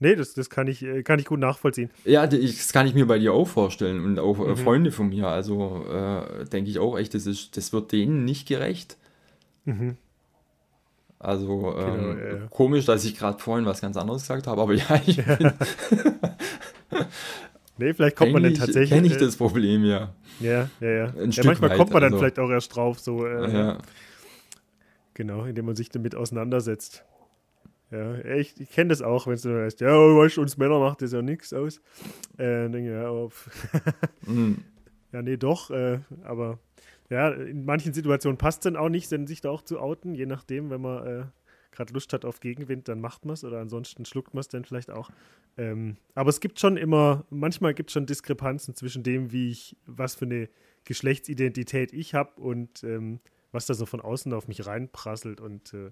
Nee, 0.00 0.14
das, 0.14 0.34
das 0.34 0.48
kann, 0.48 0.68
ich, 0.68 0.82
äh, 0.84 1.02
kann 1.02 1.18
ich 1.18 1.24
gut 1.24 1.40
nachvollziehen. 1.40 1.90
Ja, 2.04 2.26
das 2.26 2.72
kann 2.72 2.86
ich 2.86 2.94
mir 2.94 3.06
bei 3.06 3.18
dir 3.18 3.32
auch 3.32 3.48
vorstellen 3.48 4.04
und 4.04 4.18
auch 4.18 4.38
äh, 4.38 4.50
mhm. 4.50 4.56
Freunde 4.56 4.92
von 4.92 5.08
mir. 5.08 5.26
Also 5.26 5.84
äh, 5.90 6.44
denke 6.44 6.70
ich 6.70 6.78
auch 6.78 6.96
echt, 6.96 7.14
das, 7.14 7.26
ist, 7.26 7.56
das 7.56 7.72
wird 7.72 7.90
denen 7.90 8.24
nicht 8.24 8.46
gerecht. 8.46 8.96
Mhm. 9.64 9.96
Also 11.18 11.74
ähm, 11.76 11.96
genau, 11.96 12.12
ja, 12.12 12.34
ja. 12.36 12.46
komisch, 12.48 12.84
dass 12.84 13.04
ich 13.04 13.18
gerade 13.18 13.40
vorhin 13.40 13.66
was 13.66 13.80
ganz 13.80 13.96
anderes 13.96 14.22
gesagt 14.22 14.46
habe, 14.46 14.62
aber 14.62 14.74
ja, 14.74 15.00
ich 15.04 15.16
bin 15.16 15.52
Nee, 17.78 17.94
vielleicht 17.94 18.16
kommt 18.16 18.32
man 18.32 18.42
dann 18.42 18.54
tatsächlich. 18.54 18.90
Kenne 18.90 19.06
ich 19.06 19.14
äh, 19.14 19.18
das 19.18 19.36
Problem, 19.36 19.84
ja. 19.84 20.12
Ja, 20.40 20.68
ja, 20.80 20.90
ja. 20.90 21.04
Ein 21.06 21.30
ja 21.30 21.44
manchmal 21.44 21.70
weit, 21.70 21.78
kommt 21.78 21.92
man 21.92 22.02
dann 22.02 22.12
also, 22.12 22.18
vielleicht 22.18 22.38
auch 22.38 22.50
erst 22.50 22.74
drauf, 22.74 22.98
so. 22.98 23.24
Äh, 23.24 23.52
ja. 23.52 23.78
Genau, 25.14 25.44
indem 25.44 25.66
man 25.66 25.76
sich 25.76 25.88
damit 25.88 26.14
auseinandersetzt. 26.14 27.04
Ja, 27.90 28.18
ich, 28.36 28.60
ich 28.60 28.70
kenne 28.70 28.88
das 28.88 29.00
auch, 29.00 29.26
wenn 29.26 29.34
es 29.34 29.42
dann 29.42 29.56
heißt, 29.56 29.80
ja, 29.80 29.88
weißt 29.88 30.36
du, 30.36 30.42
uns 30.42 30.58
Männer 30.58 30.78
macht 30.78 31.00
das 31.00 31.12
ja 31.12 31.22
nichts 31.22 31.52
aus. 31.52 31.80
Äh, 32.36 32.68
denke 32.68 32.92
ja, 32.92 33.08
aber 33.08 33.30
mm. 34.26 34.54
ja, 35.12 35.22
nee, 35.22 35.36
doch, 35.38 35.70
äh, 35.70 36.00
aber 36.22 36.58
ja, 37.08 37.30
in 37.30 37.64
manchen 37.64 37.94
Situationen 37.94 38.36
passt 38.36 38.58
es 38.58 38.64
dann 38.64 38.76
auch 38.76 38.90
nicht, 38.90 39.08
sich 39.08 39.40
da 39.40 39.50
auch 39.50 39.62
zu 39.62 39.80
outen, 39.80 40.14
je 40.14 40.26
nachdem, 40.26 40.68
wenn 40.68 40.82
man 40.82 41.06
äh, 41.06 41.24
gerade 41.72 41.92
Lust 41.94 42.12
hat 42.12 42.24
auf 42.24 42.40
Gegenwind, 42.40 42.88
dann 42.88 43.00
macht 43.00 43.24
man 43.24 43.34
es 43.34 43.44
oder 43.44 43.60
ansonsten 43.60 44.04
schluckt 44.04 44.34
man 44.34 44.40
es 44.40 44.48
dann 44.48 44.64
vielleicht 44.64 44.90
auch. 44.90 45.10
Ähm, 45.56 45.96
aber 46.14 46.28
es 46.28 46.40
gibt 46.40 46.60
schon 46.60 46.76
immer, 46.76 47.24
manchmal 47.30 47.72
gibt 47.72 47.90
es 47.90 47.94
schon 47.94 48.06
Diskrepanzen 48.06 48.74
zwischen 48.74 49.02
dem, 49.02 49.32
wie 49.32 49.50
ich, 49.50 49.76
was 49.86 50.14
für 50.14 50.26
eine 50.26 50.48
Geschlechtsidentität 50.84 51.92
ich 51.92 52.14
habe 52.14 52.40
und 52.40 52.84
ähm, 52.84 53.20
was 53.52 53.66
da 53.66 53.74
so 53.74 53.86
von 53.86 54.00
außen 54.00 54.32
auf 54.34 54.46
mich 54.46 54.66
reinprasselt 54.66 55.40
und 55.40 55.72
äh, 55.72 55.90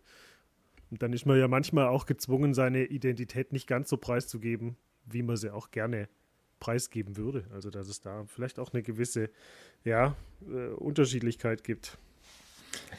und 0.90 1.02
dann 1.02 1.12
ist 1.12 1.26
man 1.26 1.38
ja 1.38 1.48
manchmal 1.48 1.86
auch 1.86 2.06
gezwungen, 2.06 2.54
seine 2.54 2.84
Identität 2.84 3.52
nicht 3.52 3.66
ganz 3.66 3.88
so 3.88 3.96
preiszugeben, 3.96 4.76
wie 5.04 5.22
man 5.22 5.36
sie 5.36 5.52
auch 5.52 5.70
gerne 5.70 6.08
preisgeben 6.60 7.16
würde. 7.16 7.44
Also 7.52 7.70
dass 7.70 7.88
es 7.88 8.00
da 8.00 8.24
vielleicht 8.26 8.58
auch 8.58 8.72
eine 8.72 8.82
gewisse 8.82 9.30
ja, 9.84 10.14
äh, 10.48 10.68
Unterschiedlichkeit 10.68 11.64
gibt. 11.64 11.98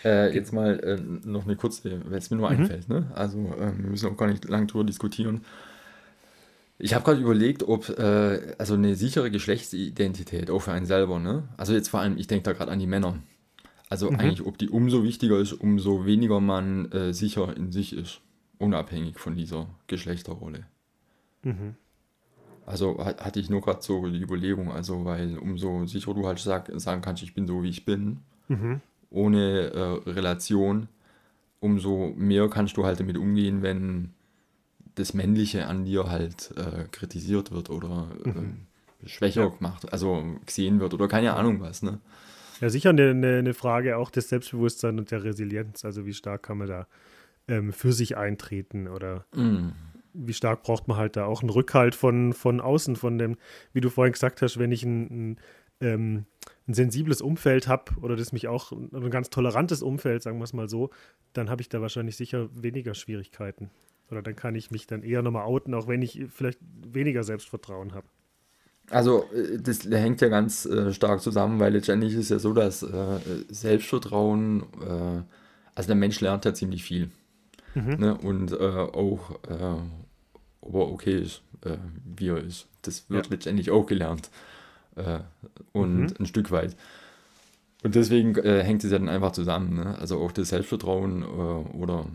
Äh, 0.04 0.34
jetzt 0.34 0.54
mal 0.54 0.80
äh, 0.80 0.98
noch 1.28 1.46
eine 1.46 1.56
kurze, 1.56 2.02
wenn 2.06 2.18
es 2.18 2.30
mir 2.30 2.38
nur 2.38 2.50
mhm. 2.50 2.62
einfällt. 2.62 2.90
Ne? 2.90 3.12
Also 3.14 3.38
äh, 3.38 3.78
wir 3.78 3.90
müssen 3.90 4.10
auch 4.10 4.18
gar 4.18 4.28
nicht 4.28 4.48
lang 4.48 4.68
drüber 4.68 4.84
diskutieren. 4.84 5.42
Ich 6.80 6.94
habe 6.94 7.04
gerade 7.04 7.22
überlegt, 7.22 7.64
ob 7.64 7.90
äh, 7.90 8.56
also 8.58 8.76
eine 8.76 8.96
sichere 8.96 9.32
Geschlechtsidentität 9.32 10.52
auch 10.52 10.60
für 10.60 10.74
einen 10.74 10.86
selber, 10.86 11.20
ne? 11.20 11.48
Also 11.58 11.74
jetzt 11.74 11.90
vor 11.90 12.02
allem, 12.02 12.18
ich 12.18 12.28
denke 12.28 12.44
da 12.44 12.54
gerade 12.54 12.72
an 12.72 12.78
die 12.78 12.86
Männer. 12.86 13.18
Also 13.90 14.12
mhm. 14.12 14.20
eigentlich, 14.20 14.46
ob 14.46 14.58
die 14.58 14.70
umso 14.70 15.04
wichtiger 15.04 15.40
ist, 15.40 15.54
umso 15.54 16.06
weniger 16.06 16.40
man 16.40 16.92
äh, 16.92 17.14
sicher 17.14 17.56
in 17.56 17.72
sich 17.72 17.94
ist, 17.94 18.22
unabhängig 18.58 19.20
von 19.20 19.36
dieser 19.36 19.68
Geschlechterrolle. 19.88 20.66
Mhm. 21.44 21.76
Also 22.66 22.98
hatte 23.00 23.40
ich 23.40 23.50
nur 23.50 23.62
gerade 23.62 23.82
so 23.82 24.06
die 24.08 24.22
Überlegung, 24.22 24.70
also 24.70 25.06
weil 25.06 25.38
umso 25.38 25.86
sicherer 25.86 26.14
du 26.14 26.28
halt 26.28 26.40
sag, 26.40 26.70
sagen 26.76 27.02
kannst, 27.02 27.24
ich 27.24 27.34
bin 27.34 27.48
so 27.48 27.64
wie 27.64 27.70
ich 27.70 27.86
bin, 27.86 28.20
mhm. 28.50 28.82
ohne 29.10 29.72
äh, 29.72 30.10
Relation, 30.10 30.90
umso 31.62 32.14
mehr 32.18 32.50
kannst 32.50 32.76
du 32.76 32.86
halt 32.86 33.00
damit 33.00 33.18
umgehen, 33.18 33.62
wenn 33.62 34.12
das 34.96 35.14
Männliche 35.14 35.68
an 35.68 35.86
dir 35.86 36.10
halt 36.10 36.54
äh, 36.58 36.84
kritisiert 36.92 37.52
wird 37.52 37.70
oder 37.70 38.10
mhm. 38.26 38.58
äh, 39.02 39.08
schwächer 39.08 39.44
ja. 39.44 39.48
gemacht, 39.48 39.94
also 39.94 40.22
gesehen 40.46 40.82
wird 40.82 40.94
oder 40.94 41.08
keine 41.08 41.36
Ahnung 41.36 41.62
was, 41.62 41.84
ne? 41.84 42.02
Ja, 42.62 42.70
sicher 42.70 42.90
eine, 42.90 43.10
eine 43.12 43.54
Frage 43.54 43.98
auch 43.98 44.10
des 44.10 44.30
Selbstbewusstseins 44.30 45.00
und 45.00 45.12
der 45.12 45.24
Resilienz. 45.24 45.86
Also 45.86 46.06
wie 46.06 46.14
stark 46.14 46.44
kann 46.44 46.58
man 46.58 46.68
da 46.68 46.88
ähm, 47.48 47.72
für 47.72 47.94
sich 47.94 48.18
eintreten 48.18 48.88
oder 48.88 49.26
mm. 49.34 49.70
wie 50.14 50.34
stark 50.34 50.64
braucht 50.64 50.88
man 50.88 50.98
halt 50.98 51.16
da 51.16 51.26
auch 51.26 51.42
einen 51.42 51.50
Rückhalt 51.50 51.96
von, 51.96 52.34
von 52.34 52.60
außen, 52.60 52.96
von 52.96 53.18
dem, 53.18 53.38
wie 53.74 53.82
du 53.82 53.90
vorhin 53.90 54.14
gesagt 54.14 54.42
hast, 54.42 54.58
wenn 54.58 54.72
ich 54.72 54.84
ein, 54.84 55.02
ein, 55.32 55.40
ähm, 55.82 56.26
ein 56.68 56.74
sensibles 56.74 57.22
Umfeld 57.22 57.68
habe 57.68 57.94
oder 58.02 58.16
das 58.16 58.32
mich 58.32 58.48
auch 58.48 58.72
ein 58.72 59.10
ganz 59.10 59.30
tolerantes 59.30 59.82
Umfeld, 59.82 60.24
sagen 60.24 60.40
wir 60.40 60.44
es 60.44 60.54
mal 60.54 60.68
so, 60.68 60.90
dann 61.34 61.50
habe 61.50 61.62
ich 61.62 61.70
da 61.70 61.82
wahrscheinlich 61.82 62.18
sicher 62.18 62.50
weniger 62.54 62.96
Schwierigkeiten. 62.96 63.70
Oder 64.10 64.22
dann 64.22 64.36
kann 64.36 64.56
ich 64.56 64.72
mich 64.72 64.88
dann 64.88 65.04
eher 65.04 65.22
nochmal 65.22 65.46
outen, 65.46 65.74
auch 65.74 65.88
wenn 65.88 66.02
ich 66.02 66.26
vielleicht 66.30 66.60
weniger 66.64 67.24
Selbstvertrauen 67.24 67.94
habe. 67.94 68.08
Also 68.90 69.26
äh, 69.34 69.60
das 69.60 69.86
hängt 69.86 70.22
ja 70.22 70.30
ganz 70.30 70.66
äh, 70.66 70.94
stark 70.94 71.22
zusammen, 71.22 71.60
weil 71.60 71.74
letztendlich 71.74 72.14
ist 72.14 72.30
ja 72.30 72.40
so, 72.40 72.54
dass 72.54 72.84
äh, 72.84 73.20
Selbstvertrauen, 73.50 74.64
äh, 74.82 75.22
also 75.76 75.88
der 75.88 75.96
Mensch 75.96 76.22
lernt 76.22 76.46
ja 76.46 76.54
ziemlich 76.54 76.84
viel. 76.84 77.10
Mhm. 77.76 77.96
Ne? 77.98 78.18
Und 78.18 78.54
äh, 78.54 78.56
auch, 78.56 79.32
äh, 79.48 79.76
ob 80.62 80.74
er 80.74 80.92
okay 80.92 81.22
ist, 81.22 81.42
wie 82.16 82.30
er 82.30 82.38
ist. 82.38 82.68
Das 82.84 83.10
wird 83.10 83.26
ja. 83.26 83.32
letztendlich 83.32 83.72
auch 83.72 83.86
gelernt. 83.86 84.30
und 85.74 85.98
mhm. 85.98 86.14
ein 86.20 86.26
Stück 86.26 86.52
weit. 86.52 86.76
Und 87.84 87.96
deswegen 87.96 88.36
hängt 88.36 88.84
es 88.84 88.92
ja 88.92 88.98
dann 88.98 89.10
einfach 89.10 89.32
zusammen. 89.32 89.76
Ne? 89.76 89.98
Also 89.98 90.20
auch 90.20 90.32
das 90.32 90.50
Selbstvertrauen 90.50 91.24
oder 91.24 92.06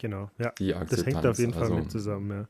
genau, 0.00 0.30
ja. 0.38 0.50
die 0.58 0.74
Akzeptanz. 0.74 1.04
Das 1.04 1.14
hängt 1.14 1.26
auf 1.26 1.38
jeden 1.38 1.52
Fall 1.52 1.62
also, 1.62 1.74
mit 1.74 1.90
zusammen, 1.90 2.30
ja. 2.30 2.48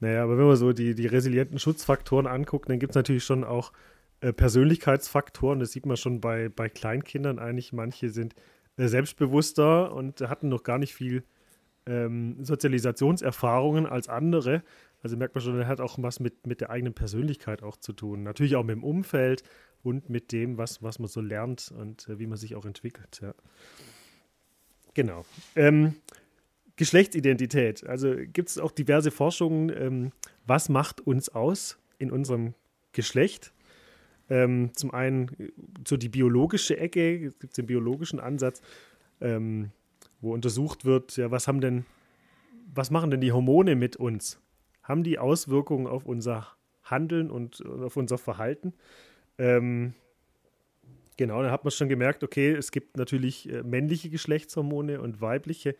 Naja, 0.00 0.22
aber 0.22 0.38
wenn 0.38 0.46
man 0.46 0.56
so 0.56 0.72
die, 0.72 0.94
die 0.94 1.06
resilienten 1.06 1.58
Schutzfaktoren 1.58 2.26
anguckt, 2.26 2.68
dann 2.70 2.78
gibt 2.78 2.92
es 2.92 2.96
natürlich 2.96 3.24
schon 3.24 3.44
auch 3.44 3.72
äh, 4.20 4.32
Persönlichkeitsfaktoren. 4.32 5.60
Das 5.60 5.72
sieht 5.72 5.86
man 5.86 5.96
schon 5.96 6.20
bei, 6.20 6.48
bei 6.48 6.68
Kleinkindern 6.68 7.38
eigentlich. 7.38 7.72
Manche 7.72 8.08
sind 8.08 8.34
äh, 8.76 8.88
selbstbewusster 8.88 9.92
und 9.92 10.20
hatten 10.22 10.48
noch 10.48 10.62
gar 10.62 10.78
nicht 10.78 10.94
viel 10.94 11.22
ähm, 11.86 12.42
Sozialisationserfahrungen 12.44 13.86
als 13.86 14.08
andere. 14.08 14.62
Also 15.02 15.16
merkt 15.16 15.34
man 15.34 15.42
schon, 15.42 15.58
das 15.58 15.66
hat 15.66 15.80
auch 15.80 15.96
was 16.00 16.20
mit, 16.20 16.46
mit 16.46 16.60
der 16.60 16.70
eigenen 16.70 16.94
Persönlichkeit 16.94 17.62
auch 17.62 17.76
zu 17.76 17.92
tun. 17.92 18.22
Natürlich 18.22 18.56
auch 18.56 18.64
mit 18.64 18.76
dem 18.76 18.84
Umfeld 18.84 19.42
und 19.82 20.08
mit 20.10 20.32
dem, 20.32 20.58
was, 20.58 20.82
was 20.82 20.98
man 20.98 21.08
so 21.08 21.20
lernt 21.20 21.72
und 21.76 22.08
äh, 22.08 22.18
wie 22.18 22.26
man 22.26 22.38
sich 22.38 22.54
auch 22.54 22.64
entwickelt. 22.64 23.20
Ja. 23.22 23.34
Genau. 24.94 25.24
Ähm, 25.56 25.94
Geschlechtsidentität. 26.80 27.86
Also 27.86 28.14
gibt 28.32 28.48
es 28.48 28.56
auch 28.56 28.70
diverse 28.72 29.10
Forschungen, 29.10 29.68
ähm, 29.68 30.12
was 30.46 30.70
macht 30.70 31.02
uns 31.02 31.28
aus 31.28 31.78
in 31.98 32.10
unserem 32.10 32.54
Geschlecht. 32.92 33.52
Ähm, 34.30 34.70
zum 34.74 34.94
einen 34.94 35.28
äh, 35.38 35.52
so 35.86 35.98
die 35.98 36.08
biologische 36.08 36.78
Ecke, 36.78 37.26
es 37.26 37.38
gibt 37.38 37.58
den 37.58 37.66
biologischen 37.66 38.18
Ansatz, 38.18 38.62
ähm, 39.20 39.72
wo 40.22 40.32
untersucht 40.32 40.86
wird, 40.86 41.18
ja, 41.18 41.30
was 41.30 41.48
haben 41.48 41.60
denn, 41.60 41.84
was 42.72 42.90
machen 42.90 43.10
denn 43.10 43.20
die 43.20 43.32
Hormone 43.32 43.76
mit 43.76 43.96
uns? 43.96 44.40
Haben 44.82 45.02
die 45.02 45.18
Auswirkungen 45.18 45.86
auf 45.86 46.06
unser 46.06 46.46
Handeln 46.82 47.30
und 47.30 47.62
auf 47.66 47.98
unser 47.98 48.16
Verhalten? 48.16 48.72
Ähm, 49.36 49.92
genau, 51.18 51.42
dann 51.42 51.52
hat 51.52 51.62
man 51.64 51.72
schon 51.72 51.90
gemerkt, 51.90 52.24
okay, 52.24 52.52
es 52.52 52.72
gibt 52.72 52.96
natürlich 52.96 53.50
äh, 53.50 53.62
männliche 53.64 54.08
Geschlechtshormone 54.08 55.02
und 55.02 55.20
weibliche. 55.20 55.76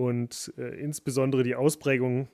Und 0.00 0.54
äh, 0.56 0.80
insbesondere 0.80 1.42
die 1.42 1.56
Ausprägung 1.56 2.28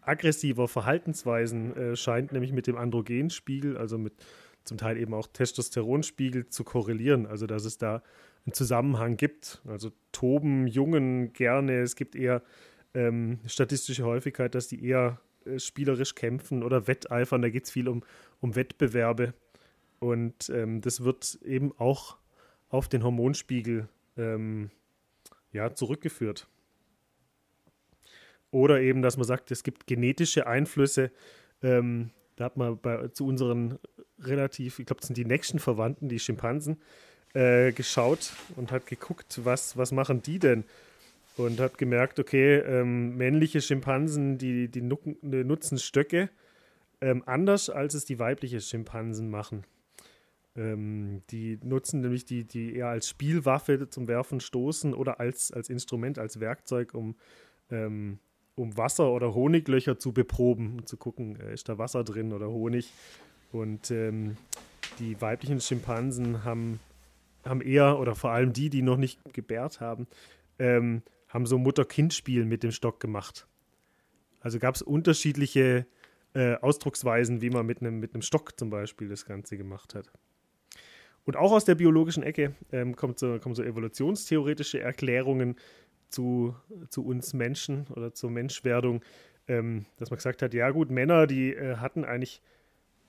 aggressiver 0.00 0.68
Verhaltensweisen 0.68 1.76
äh, 1.76 1.94
scheint 1.94 2.32
nämlich 2.32 2.50
mit 2.54 2.66
dem 2.66 2.78
Androgenspiegel, 2.78 3.76
also 3.76 3.98
mit 3.98 4.14
zum 4.64 4.78
Teil 4.78 4.96
eben 4.96 5.12
auch 5.12 5.26
Testosteronspiegel 5.26 6.48
zu 6.48 6.64
korrelieren. 6.64 7.26
Also 7.26 7.46
dass 7.46 7.66
es 7.66 7.76
da 7.76 8.02
einen 8.46 8.54
Zusammenhang 8.54 9.18
gibt. 9.18 9.60
Also 9.66 9.90
toben 10.12 10.66
Jungen 10.66 11.34
gerne. 11.34 11.80
Es 11.80 11.94
gibt 11.94 12.16
eher 12.16 12.42
ähm, 12.94 13.40
statistische 13.46 14.04
Häufigkeit, 14.04 14.54
dass 14.54 14.68
die 14.68 14.82
eher 14.82 15.20
äh, 15.44 15.58
spielerisch 15.58 16.14
kämpfen 16.14 16.62
oder 16.62 16.86
wetteifern. 16.86 17.42
Da 17.42 17.50
geht 17.50 17.64
es 17.64 17.70
viel 17.70 17.88
um, 17.88 18.02
um 18.40 18.56
Wettbewerbe. 18.56 19.34
Und 19.98 20.48
ähm, 20.48 20.80
das 20.80 21.04
wird 21.04 21.38
eben 21.44 21.72
auch 21.76 22.16
auf 22.70 22.88
den 22.88 23.04
Hormonspiegel 23.04 23.90
ähm, 24.16 24.70
ja, 25.52 25.74
zurückgeführt. 25.74 26.48
Oder 28.50 28.80
eben, 28.80 29.02
dass 29.02 29.16
man 29.16 29.26
sagt, 29.26 29.50
es 29.50 29.62
gibt 29.62 29.86
genetische 29.86 30.46
Einflüsse. 30.46 31.10
Ähm, 31.62 32.10
da 32.36 32.46
hat 32.46 32.56
man 32.56 32.78
bei, 32.78 33.08
zu 33.08 33.26
unseren 33.26 33.78
relativ, 34.18 34.78
ich 34.78 34.86
glaube, 34.86 35.00
das 35.00 35.08
sind 35.08 35.16
die 35.16 35.24
nächsten 35.24 35.58
Verwandten, 35.58 36.08
die 36.08 36.18
Schimpansen, 36.18 36.78
äh, 37.34 37.72
geschaut 37.72 38.32
und 38.56 38.72
hat 38.72 38.86
geguckt, 38.86 39.40
was, 39.44 39.76
was 39.76 39.92
machen 39.92 40.22
die 40.22 40.38
denn? 40.38 40.64
Und 41.36 41.60
hat 41.60 41.78
gemerkt, 41.78 42.18
okay, 42.18 42.56
ähm, 42.56 43.16
männliche 43.16 43.60
Schimpansen, 43.60 44.36
die, 44.36 44.68
die 44.68 44.82
nutzen 44.82 45.78
Stöcke 45.78 46.28
ähm, 47.00 47.22
anders, 47.26 47.70
als 47.70 47.94
es 47.94 48.04
die 48.04 48.18
weibliche 48.18 48.60
Schimpansen 48.60 49.30
machen. 49.30 49.64
Ähm, 50.56 51.22
die 51.30 51.58
nutzen 51.62 52.00
nämlich 52.00 52.24
die, 52.24 52.44
die 52.44 52.74
eher 52.74 52.88
als 52.88 53.08
Spielwaffe 53.08 53.88
zum 53.88 54.08
Werfen, 54.08 54.40
Stoßen 54.40 54.94
oder 54.94 55.20
als, 55.20 55.52
als 55.52 55.70
Instrument, 55.70 56.18
als 56.18 56.40
Werkzeug, 56.40 56.94
um 56.94 57.16
ähm, 57.70 58.18
um 58.60 58.76
Wasser 58.76 59.10
oder 59.10 59.34
Honiglöcher 59.34 59.98
zu 59.98 60.12
beproben 60.12 60.76
und 60.78 60.88
zu 60.88 60.96
gucken, 60.96 61.38
äh, 61.40 61.54
ist 61.54 61.68
da 61.68 61.78
Wasser 61.78 62.04
drin 62.04 62.32
oder 62.32 62.48
Honig. 62.48 62.92
Und 63.52 63.90
ähm, 63.90 64.36
die 64.98 65.20
weiblichen 65.20 65.60
Schimpansen 65.60 66.44
haben, 66.44 66.78
haben 67.44 67.62
eher, 67.62 67.98
oder 67.98 68.14
vor 68.14 68.30
allem 68.30 68.52
die, 68.52 68.70
die 68.70 68.82
noch 68.82 68.96
nicht 68.96 69.18
gebärt 69.32 69.80
haben, 69.80 70.06
ähm, 70.58 71.02
haben 71.28 71.46
so 71.46 71.58
Mutter-Kind-Spiel 71.58 72.44
mit 72.44 72.62
dem 72.62 72.70
Stock 72.70 73.00
gemacht. 73.00 73.46
Also 74.40 74.58
gab 74.58 74.74
es 74.74 74.82
unterschiedliche 74.82 75.86
äh, 76.34 76.54
Ausdrucksweisen, 76.56 77.40
wie 77.40 77.50
man 77.50 77.66
mit 77.66 77.80
einem 77.80 78.00
mit 78.00 78.24
Stock 78.24 78.58
zum 78.58 78.70
Beispiel 78.70 79.08
das 79.08 79.24
Ganze 79.24 79.56
gemacht 79.56 79.94
hat. 79.94 80.10
Und 81.24 81.36
auch 81.36 81.52
aus 81.52 81.64
der 81.64 81.74
biologischen 81.74 82.22
Ecke 82.22 82.54
ähm, 82.72 82.96
kommt 82.96 83.18
so, 83.18 83.38
kommen 83.38 83.54
so 83.54 83.62
evolutionstheoretische 83.62 84.80
Erklärungen, 84.80 85.56
zu, 86.10 86.54
zu 86.88 87.04
uns 87.04 87.32
Menschen 87.32 87.86
oder 87.94 88.12
zur 88.14 88.30
Menschwerdung, 88.30 89.02
ähm, 89.48 89.86
dass 89.98 90.10
man 90.10 90.16
gesagt 90.16 90.42
hat, 90.42 90.54
ja 90.54 90.70
gut, 90.70 90.90
Männer, 90.90 91.26
die 91.26 91.54
äh, 91.54 91.76
hatten 91.76 92.04
eigentlich 92.04 92.42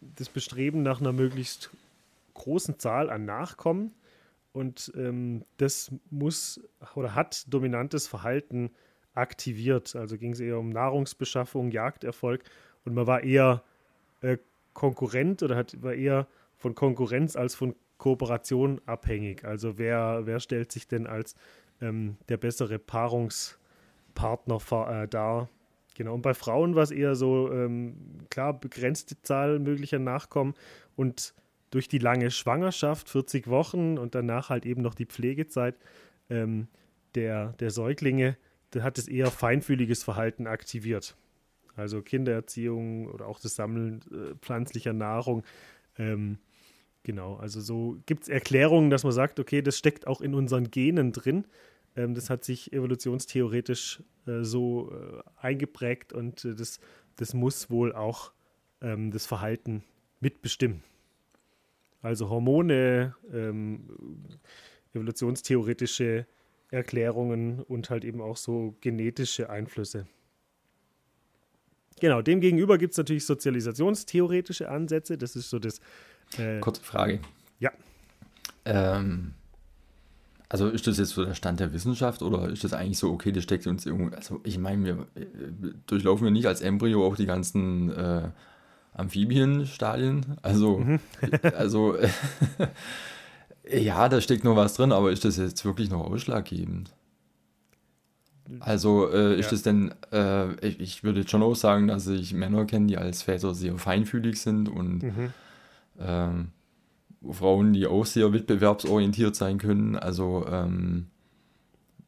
das 0.02 0.30
Bestreben 0.30 0.82
nach 0.82 1.00
einer 1.00 1.12
möglichst 1.12 1.70
großen 2.34 2.80
Zahl 2.80 3.10
an 3.10 3.26
Nachkommen 3.26 3.94
und 4.54 4.92
ähm, 4.96 5.46
das 5.58 5.92
muss 6.10 6.62
oder 6.96 7.16
hat 7.16 7.46
dominantes 7.54 8.08
Verhalten 8.08 8.72
aktiviert. 9.14 9.96
Also 9.96 10.18
ging 10.18 10.34
es 10.34 10.40
eher 10.40 10.58
um 10.58 10.70
Nahrungsbeschaffung, 10.70 11.72
Jagderfolg 11.72 12.44
und 12.86 12.94
man 12.94 13.08
war 13.08 13.24
eher 13.24 13.64
äh, 14.22 14.38
Konkurrent 14.74 15.44
oder 15.44 15.56
hat, 15.56 15.82
war 15.82 15.94
eher 15.94 16.28
von 16.58 16.76
Konkurrenz 16.76 17.36
als 17.36 17.56
von 17.56 17.76
Kooperation 17.98 18.82
abhängig. 18.86 19.46
Also 19.46 19.78
wer, 19.78 20.22
wer 20.26 20.40
stellt 20.40 20.72
sich 20.72 20.88
denn 20.88 21.08
als 21.08 21.36
ähm, 21.82 22.18
der 22.30 22.38
bessere 22.38 22.80
Paarungspartner 22.80 24.60
äh, 24.90 25.08
dar. 25.08 25.50
Genau, 25.96 26.14
und 26.14 26.22
bei 26.22 26.34
Frauen 26.34 26.76
war 26.76 26.84
es 26.84 26.92
eher 26.92 27.16
so, 27.16 27.52
ähm, 27.52 27.96
klar, 28.30 28.58
begrenzte 28.58 29.22
Zahl 29.22 29.60
möglicher 29.60 30.00
Nachkommen 30.00 30.54
und 30.96 31.34
durch 31.70 31.88
die 31.88 32.00
lange 32.00 32.32
Schwangerschaft, 32.32 33.10
40 33.10 33.48
Wochen 33.48 33.98
und 33.98 34.16
danach 34.16 34.50
halt 34.50 34.66
eben 34.66 34.82
noch 34.82 34.94
die 34.94 35.06
Pflegezeit 35.06 35.76
ähm, 36.30 36.68
der, 37.16 37.54
der 37.54 37.72
Säuglinge, 37.72 38.38
da 38.72 38.84
hat 38.84 38.98
es 38.98 39.08
eher 39.08 39.32
feinfühliges 39.32 40.04
Verhalten 40.04 40.48
aktiviert. 40.48 41.16
Also 41.76 42.02
Kindererziehung 42.02 43.08
oder 43.08 43.28
auch 43.28 43.40
das 43.40 43.56
Sammeln 43.56 44.02
äh, 44.12 44.36
pflanzlicher 44.36 44.94
Nahrung. 44.94 45.44
Ähm, 45.98 46.38
genau, 47.04 47.36
also 47.36 47.62
so 47.62 47.98
gibt 48.06 48.24
es 48.24 48.30
Erklärungen, 48.30 48.90
dass 48.90 49.04
man 49.04 49.14
sagt, 49.14 49.40
okay, 49.40 49.62
das 49.62 49.78
steckt 49.78 50.08
auch 50.08 50.22
in 50.22 50.34
unseren 50.34 50.72
Genen 50.72 51.12
drin. 51.12 51.46
Ähm, 51.96 52.16
das 52.16 52.30
hat 52.30 52.44
sich 52.44 52.74
evolutionstheoretisch 52.74 54.04
äh, 54.28 54.44
so 54.44 54.92
äh, 54.92 55.22
eingeprägt 55.38 56.14
und 56.14 56.46
äh, 56.46 56.56
das 56.56 56.80
das 57.22 57.34
muss 57.34 57.70
wohl 57.70 57.94
auch 57.94 58.32
ähm, 58.82 59.12
das 59.12 59.26
Verhalten 59.26 59.84
mitbestimmen. 60.20 60.84
Also 62.02 62.30
Hormone, 62.30 63.16
ähm, 63.32 63.88
evolutionstheoretische 64.94 66.26
Erklärungen 66.72 67.60
und 67.62 67.90
halt 67.90 68.06
eben 68.06 68.22
auch 68.22 68.38
so 68.38 68.76
genetische 68.82 69.50
Einflüsse. 69.50 70.08
Genau, 72.00 72.24
demgegenüber 72.24 72.80
gibt 72.80 72.94
es 72.94 72.98
natürlich 72.98 73.26
sozialisationstheoretische 73.26 74.70
Ansätze. 74.70 75.18
Das 75.18 75.36
ist 75.36 75.50
so 75.50 75.60
das. 75.60 75.80
Äh, 76.38 76.60
Kurze 76.60 76.82
Frage. 76.82 77.20
Ja. 77.60 77.72
Ähm, 78.66 79.34
also 80.50 80.68
ist 80.68 80.86
das 80.86 80.98
jetzt 80.98 81.12
so 81.12 81.24
der 81.24 81.34
Stand 81.34 81.60
der 81.60 81.72
Wissenschaft 81.74 82.22
oder 82.22 82.50
ist 82.50 82.64
das 82.64 82.74
eigentlich 82.74 82.98
so, 82.98 83.12
okay, 83.12 83.32
das 83.32 83.44
steckt 83.44 83.68
uns 83.68 83.86
irgendwo. 83.86 84.14
Also 84.16 84.42
ich 84.44 84.58
meine, 84.58 84.84
wir 84.84 84.94
äh, 85.16 85.26
durchlaufen 85.88 86.26
wir 86.26 86.32
nicht 86.32 86.46
als 86.46 86.62
Embryo 86.62 87.06
auch 87.06 87.16
die 87.16 87.26
ganzen 87.26 87.90
äh, 87.92 88.30
Amphibienstadien. 88.94 90.38
Also, 90.42 90.80
mhm. 90.80 91.00
also 91.56 91.96
ja, 93.70 94.10
da 94.10 94.20
steckt 94.20 94.44
noch 94.44 94.56
was 94.56 94.74
drin, 94.74 94.92
aber 94.92 95.12
ist 95.12 95.24
das 95.24 95.38
jetzt 95.38 95.64
wirklich 95.64 95.90
noch 95.90 96.06
ausschlaggebend? 96.06 96.92
Also 98.60 99.10
äh, 99.10 99.40
ist 99.40 99.46
ja. 99.46 99.52
das 99.52 99.62
denn, 99.62 99.94
äh, 100.12 100.54
ich, 100.68 100.80
ich, 100.82 101.04
würde 101.04 101.22
jetzt 101.22 101.32
schon 101.32 101.44
auch 101.44 101.56
sagen, 101.56 101.88
dass 101.88 102.08
ich 102.08 102.34
Männer 102.34 102.66
kenne, 102.66 102.88
die 102.88 102.98
als 102.98 103.24
Väter 103.24 103.54
sehr 103.54 103.78
feinfühlig 103.78 104.42
sind 104.42 104.68
und 104.68 105.04
mhm. 105.04 105.34
Ähm, 106.00 106.50
Frauen, 107.30 107.74
die 107.74 107.86
auch 107.86 108.06
sehr 108.06 108.34
wettbewerbsorientiert 108.34 109.36
sein 109.36 109.58
können. 109.58 109.96
Also 109.96 110.46
ähm, 110.48 111.08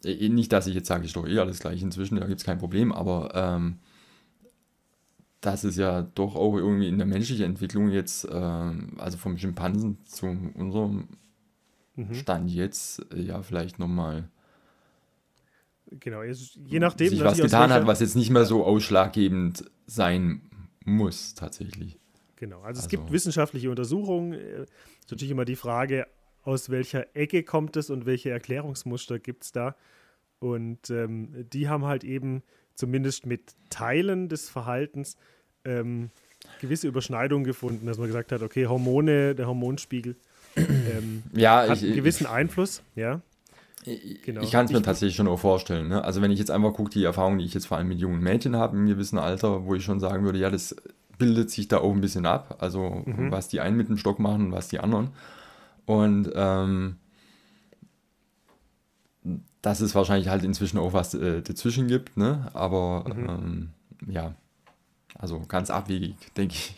nicht, 0.03 0.51
dass 0.51 0.67
ich 0.67 0.75
jetzt 0.75 0.87
sage, 0.87 1.05
ich 1.05 1.13
doch 1.13 1.27
eh 1.27 1.39
alles 1.39 1.59
gleich 1.59 1.81
inzwischen, 1.81 2.19
da 2.19 2.25
gibt 2.25 2.39
es 2.39 2.45
kein 2.45 2.57
Problem, 2.57 2.91
aber 2.91 3.31
ähm, 3.33 3.77
das 5.39 5.63
ist 5.63 5.77
ja 5.77 6.01
doch 6.01 6.35
auch 6.35 6.55
irgendwie 6.55 6.87
in 6.87 6.97
der 6.97 7.07
menschlichen 7.07 7.45
Entwicklung 7.45 7.89
jetzt, 7.89 8.27
ähm, 8.31 8.93
also 8.97 9.17
vom 9.17 9.37
Schimpansen 9.37 9.97
zu 10.05 10.25
unserem 10.27 11.07
mhm. 11.95 12.13
Stand 12.13 12.49
jetzt, 12.49 13.05
äh, 13.13 13.21
ja, 13.21 13.41
vielleicht 13.41 13.79
nochmal. 13.79 14.29
Genau, 15.99 16.23
je 16.23 16.79
nachdem. 16.79 17.09
Sich 17.09 17.23
was 17.23 17.39
getan 17.39 17.71
hat, 17.71 17.85
was 17.85 17.99
jetzt 17.99 18.15
nicht 18.15 18.29
mehr 18.29 18.45
so 18.45 18.65
ausschlaggebend 18.65 19.65
sein 19.85 20.41
muss, 20.85 21.35
tatsächlich. 21.35 21.99
Genau, 22.43 22.57
also, 22.57 22.67
also 22.67 22.81
es 22.81 22.87
gibt 22.89 23.09
wissenschaftliche 23.09 23.69
Untersuchungen. 23.69 24.33
Es 24.33 24.41
äh, 24.41 24.63
ist 24.63 25.11
natürlich 25.11 25.31
immer 25.31 25.45
die 25.45 25.55
Frage, 25.55 26.07
aus 26.41 26.69
welcher 26.69 27.15
Ecke 27.15 27.43
kommt 27.43 27.77
es 27.77 27.89
und 27.89 28.05
welche 28.05 28.31
Erklärungsmuster 28.31 29.17
gibt 29.17 29.45
es 29.45 29.53
da. 29.53 29.77
Und 30.39 30.89
ähm, 30.89 31.47
die 31.53 31.69
haben 31.69 31.85
halt 31.85 32.03
eben 32.03 32.43
zumindest 32.75 33.25
mit 33.25 33.55
Teilen 33.69 34.27
des 34.27 34.49
Verhaltens 34.49 35.15
ähm, 35.63 36.09
gewisse 36.59 36.89
Überschneidungen 36.89 37.45
gefunden, 37.45 37.85
dass 37.85 37.97
man 37.97 38.07
gesagt 38.07 38.33
hat, 38.33 38.41
okay, 38.41 38.67
Hormone, 38.67 39.35
der 39.35 39.47
Hormonspiegel 39.47 40.17
ähm, 40.57 41.23
ja, 41.33 41.65
hat 41.65 41.77
ich, 41.77 41.85
einen 41.85 41.95
gewissen 41.95 42.25
ich, 42.25 42.29
Einfluss, 42.29 42.83
ja. 42.97 43.21
Genau. 43.85 44.41
Ich 44.41 44.51
kann 44.51 44.65
es 44.65 44.71
mir 44.73 44.79
ich, 44.79 44.83
tatsächlich 44.83 45.15
schon 45.15 45.29
auch 45.29 45.39
vorstellen. 45.39 45.87
Ne? 45.87 46.03
Also 46.03 46.21
wenn 46.21 46.31
ich 46.31 46.39
jetzt 46.39 46.51
einfach 46.51 46.73
gucke, 46.73 46.89
die 46.89 47.05
Erfahrung, 47.05 47.37
die 47.37 47.45
ich 47.45 47.53
jetzt 47.53 47.67
vor 47.67 47.77
allem 47.77 47.87
mit 47.87 47.99
jungen 47.99 48.19
Mädchen 48.19 48.57
habe, 48.57 48.75
im 48.75 48.85
gewissen 48.85 49.17
Alter, 49.17 49.65
wo 49.65 49.75
ich 49.75 49.85
schon 49.85 50.01
sagen 50.01 50.25
würde, 50.25 50.39
ja, 50.39 50.49
das 50.49 50.75
bildet 51.23 51.49
sich 51.49 51.69
da 51.69 51.77
auch 51.77 51.93
ein 51.93 52.01
bisschen 52.01 52.25
ab. 52.25 52.57
Also 52.59 53.01
mhm. 53.05 53.31
was 53.31 53.47
die 53.47 53.61
einen 53.61 53.77
mit 53.77 53.87
dem 53.87 53.97
Stock 53.97 54.19
machen 54.19 54.47
und 54.47 54.51
was 54.51 54.67
die 54.67 54.79
anderen. 54.79 55.11
Und 55.85 56.29
ähm, 56.35 56.97
dass 59.61 59.79
es 59.79 59.95
wahrscheinlich 59.95 60.27
halt 60.27 60.43
inzwischen 60.43 60.77
auch 60.79 60.91
was 60.91 61.13
äh, 61.13 61.41
dazwischen 61.41 61.87
gibt, 61.87 62.17
ne? 62.17 62.49
Aber 62.53 63.05
mhm. 63.07 63.29
ähm, 63.29 63.69
ja, 64.07 64.35
also 65.17 65.41
ganz 65.47 65.69
abwegig, 65.69 66.15
denke 66.37 66.55
ich. 66.55 66.75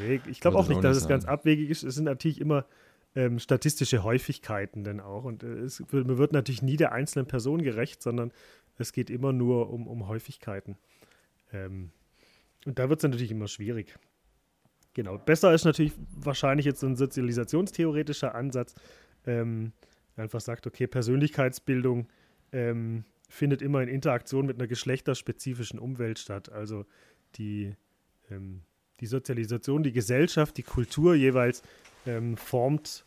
Nee, 0.00 0.20
ich 0.28 0.40
glaube 0.40 0.58
auch 0.58 0.68
nicht, 0.68 0.82
dass 0.82 0.96
es 0.96 1.06
ganz 1.06 1.24
abwegig 1.24 1.70
ist. 1.70 1.84
Es 1.84 1.94
sind 1.94 2.04
natürlich 2.04 2.40
immer 2.40 2.64
ähm, 3.14 3.38
statistische 3.38 4.02
Häufigkeiten 4.02 4.82
denn 4.82 4.98
auch. 4.98 5.22
Und 5.22 5.44
äh, 5.44 5.60
es, 5.60 5.84
man 5.92 6.18
wird 6.18 6.32
natürlich 6.32 6.62
nie 6.62 6.76
der 6.76 6.90
einzelnen 6.90 7.26
Person 7.26 7.62
gerecht, 7.62 8.02
sondern 8.02 8.32
es 8.76 8.92
geht 8.92 9.08
immer 9.08 9.32
nur 9.32 9.70
um, 9.70 9.86
um 9.86 10.08
Häufigkeiten. 10.08 10.76
Ähm, 11.52 11.92
und 12.66 12.78
da 12.78 12.88
wird 12.88 13.00
es 13.00 13.04
natürlich 13.04 13.30
immer 13.30 13.48
schwierig. 13.48 13.94
Genau. 14.94 15.18
Besser 15.18 15.54
ist 15.54 15.64
natürlich 15.64 15.92
wahrscheinlich 16.16 16.66
jetzt 16.66 16.80
so 16.80 16.86
ein 16.86 16.96
sozialisationstheoretischer 16.96 18.34
Ansatz. 18.34 18.74
Ähm, 19.26 19.72
einfach 20.16 20.40
sagt, 20.40 20.66
okay, 20.66 20.86
Persönlichkeitsbildung 20.86 22.08
ähm, 22.52 23.04
findet 23.28 23.62
immer 23.62 23.82
in 23.82 23.88
Interaktion 23.88 24.46
mit 24.46 24.58
einer 24.58 24.66
geschlechterspezifischen 24.66 25.78
Umwelt 25.78 26.18
statt. 26.18 26.50
Also 26.50 26.84
die, 27.36 27.74
ähm, 28.30 28.62
die 29.00 29.06
Sozialisation, 29.06 29.82
die 29.82 29.92
Gesellschaft, 29.92 30.56
die 30.56 30.62
Kultur 30.62 31.14
jeweils 31.14 31.62
ähm, 32.06 32.36
formt 32.36 33.04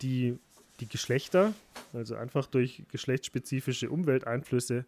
die, 0.00 0.38
die 0.80 0.88
Geschlechter, 0.88 1.52
also 1.92 2.14
einfach 2.14 2.46
durch 2.46 2.84
geschlechtsspezifische 2.90 3.90
Umwelteinflüsse. 3.90 4.86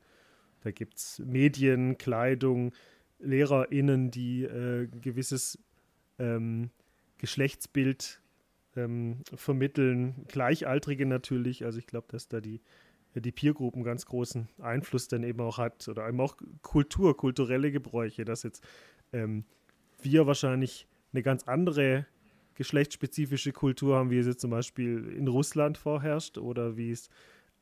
Da 0.63 0.71
gibt 0.71 0.97
es 0.97 1.19
Medien, 1.19 1.99
Kleidung, 1.99 2.73
LehrerInnen, 3.19 4.11
die 4.11 4.45
äh, 4.45 4.87
gewisses 4.87 5.59
ähm, 6.19 6.71
Geschlechtsbild 7.19 8.21
ähm, 8.77 9.19
vermitteln, 9.35 10.27
Gleichaltrige 10.29 11.07
natürlich. 11.07 11.65
Also 11.65 11.79
ich 11.79 11.87
glaube, 11.87 12.07
dass 12.11 12.29
da 12.29 12.41
die, 12.41 12.61
die 13.15 13.33
Peergruppen 13.33 13.83
ganz 13.83 14.07
großen 14.07 14.49
Einfluss 14.61 15.09
dann 15.09 15.23
eben 15.23 15.41
auch 15.41 15.59
hat 15.59 15.89
oder 15.89 16.07
eben 16.09 16.21
auch 16.21 16.37
Kultur, 16.63 17.17
kulturelle 17.17 17.73
Gebräuche, 17.73 18.25
dass 18.25 18.43
jetzt 18.43 18.63
ähm, 19.13 19.45
wir 20.03 20.27
wahrscheinlich 20.27 20.87
eine 21.13 21.23
ganz 21.23 21.45
andere 21.45 22.07
geschlechtsspezifische 22.55 23.53
Kultur 23.53 23.97
haben, 23.97 24.11
wie 24.11 24.19
es 24.19 24.27
jetzt 24.27 24.41
zum 24.41 24.51
Beispiel 24.51 25.13
in 25.17 25.29
Russland 25.29 25.79
vorherrscht 25.79 26.39
oder 26.39 26.77
wie 26.77 26.91
es, 26.91 27.09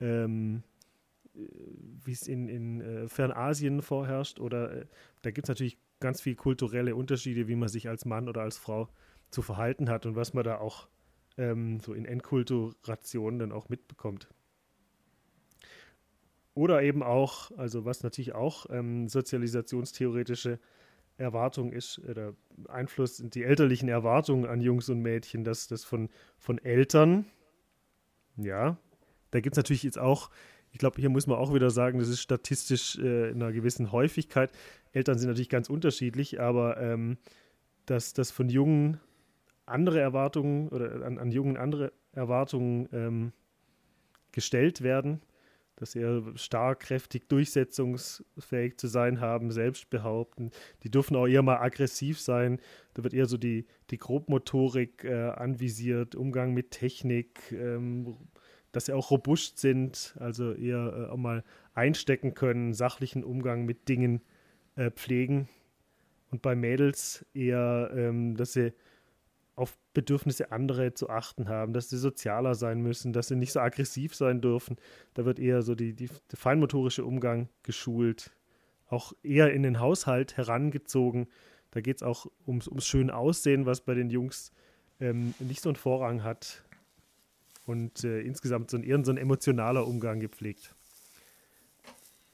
ähm, 0.01 0.63
wie 1.35 2.13
es 2.13 2.27
in, 2.27 2.49
in 2.49 2.81
äh, 2.81 3.09
Fernasien 3.09 3.83
vorherrscht. 3.83 4.41
Oder 4.41 4.73
äh, 4.73 4.87
da 5.23 5.31
gibt 5.31 5.47
es 5.47 5.49
natürlich 5.49 5.79
ganz 6.01 6.21
viele 6.21 6.37
kulturelle 6.37 6.95
Unterschiede, 6.97 7.49
wie 7.49 7.57
man 7.57 7.69
sich 7.69 7.89
als 7.89 8.05
Mann 8.05 8.29
oder 8.29 8.43
als 8.43 8.59
Frau 8.59 8.89
zu 9.31 9.43
verhalten 9.43 9.89
hat 9.91 10.07
und 10.07 10.17
was 10.17 10.35
man 10.35 10.45
da 10.45 10.59
auch 10.59 10.89
ähm, 11.37 11.81
so 11.81 11.95
in 11.95 12.05
Enkulturation 12.05 13.39
dann 13.39 13.53
auch 13.53 13.69
mitbekommt. 13.69 14.29
Oder 16.55 16.83
eben 16.83 17.03
auch, 17.03 17.51
also 17.59 17.85
was 17.85 18.05
natürlich 18.05 18.33
auch 18.33 18.67
ähm, 18.71 19.09
sozialisationstheoretische 19.09 20.61
Erwartung 21.17 21.73
ist, 21.73 21.99
oder 21.99 22.35
Einfluss 22.69 23.17
sind 23.17 23.35
die 23.35 23.43
elterlichen 23.43 23.89
Erwartungen 23.89 24.47
an 24.47 24.61
Jungs 24.61 24.89
und 24.89 25.01
Mädchen, 25.01 25.43
dass 25.43 25.67
das 25.67 25.85
von, 25.85 26.11
von 26.39 26.59
Eltern, 26.59 27.27
ja, 28.37 28.79
da 29.31 29.41
gibt 29.41 29.55
es 29.55 29.57
natürlich 29.57 29.83
jetzt 29.83 29.99
auch, 29.99 30.31
ich 30.75 30.79
glaube, 30.79 31.01
hier 31.01 31.09
muss 31.09 31.29
man 31.29 31.39
auch 31.39 31.55
wieder 31.55 31.71
sagen, 31.71 32.01
das 32.01 32.09
ist 32.09 32.21
statistisch 32.21 32.99
äh, 32.99 33.31
in 33.31 33.41
einer 33.41 33.53
gewissen 33.53 33.93
Häufigkeit. 33.93 34.51
Eltern 34.93 35.19
sind 35.19 35.29
natürlich 35.29 35.49
ganz 35.49 35.71
unterschiedlich, 35.71 36.41
aber 36.41 36.81
ähm, 36.81 37.17
dass 37.87 38.13
das 38.13 38.33
von 38.33 38.49
Jungen 38.49 38.99
andere 39.67 40.01
Erwartungen 40.01 40.69
oder 40.71 41.07
an, 41.07 41.19
an 41.19 41.31
Jungen 41.31 41.57
andere 41.57 41.93
Erwartungen 42.11 42.89
ähm, 42.93 43.33
gestellt 44.33 44.83
werden, 44.83 45.23
dass 45.77 45.93
sie 45.93 46.23
stark, 46.35 46.81
kräftig, 46.81 47.29
durchsetzungsfähig 47.29 48.77
zu 48.77 48.89
sein 48.89 49.21
haben, 49.21 49.53
selbst 49.53 49.91
behaupten. 49.91 50.51
Die 50.83 50.91
dürfen 50.91 51.15
auch 51.15 51.29
eher 51.29 51.43
mal 51.43 51.59
aggressiv 51.59 52.21
sein. 52.21 52.59
Da 52.95 53.05
wird 53.05 53.15
eher 53.15 53.27
so 53.27 53.37
die, 53.37 53.67
die 53.91 53.99
Grobmotorik 53.99 55.05
äh, 55.05 55.31
anvisiert, 55.31 56.17
Umgang 56.17 56.53
mit 56.53 56.73
Technik, 56.73 57.53
ähm, 57.53 58.17
dass 58.75 58.87
sie 58.87 58.93
auch 58.93 59.11
robust 59.11 59.59
sind, 59.59 60.17
also 60.19 60.53
eher 60.53 61.09
äh, 61.09 61.11
auch 61.11 61.17
mal 61.17 61.45
einstecken 61.75 62.35
können, 62.35 62.75
sachlichen 62.75 63.25
Umgang 63.25 63.65
mit 63.65 63.89
Dingen 63.89 64.21
äh, 64.77 64.91
pflegen. 64.91 65.49
Und 66.31 66.43
bei 66.43 66.57
Mädels 66.57 67.25
eher, 67.33 67.91
ähm, 67.95 68.37
dass 68.37 68.55
sie 68.55 68.73
auf 69.57 69.79
Bedürfnisse 69.93 70.51
anderer 70.51 70.95
zu 70.95 71.09
achten 71.09 71.49
haben, 71.49 71.73
dass 71.73 71.89
sie 71.89 71.97
sozialer 71.97 72.57
sein 72.57 72.81
müssen, 72.81 73.13
dass 73.13 73.29
sie 73.29 73.37
nicht 73.37 73.53
so 73.53 73.61
aggressiv 73.61 74.15
sein 74.15 74.41
dürfen. 74.41 74.77
Da 75.15 75.25
wird 75.25 75.39
eher 75.39 75.63
so 75.63 75.77
die, 75.77 75.95
die, 75.95 76.09
der 76.31 76.39
feinmotorische 76.39 77.05
Umgang 77.05 77.49
geschult, 77.63 78.33
auch 78.89 79.13
eher 79.23 79.53
in 79.53 79.63
den 79.63 79.79
Haushalt 79.79 80.37
herangezogen. 80.37 81.29
Da 81.71 81.81
geht 81.81 81.99
es 81.99 82.03
auch 82.03 82.27
ums, 82.47 82.67
ums 82.67 82.87
schön 82.87 83.11
Aussehen, 83.11 83.67
was 83.67 83.81
bei 83.83 83.95
den 83.95 84.11
Jungs 84.11 84.53
ähm, 85.01 85.35
nicht 85.39 85.61
so 85.61 85.69
einen 85.69 85.77
Vorrang 85.77 86.25
hat. 86.25 86.64
Und 87.67 88.05
äh, 88.05 88.21
insgesamt 88.21 88.71
so 88.71 88.77
ein, 88.77 88.83
eher 88.83 89.03
so 89.05 89.11
ein 89.11 89.17
emotionaler 89.17 89.87
Umgang 89.87 90.21
gepflegt. 90.21 90.75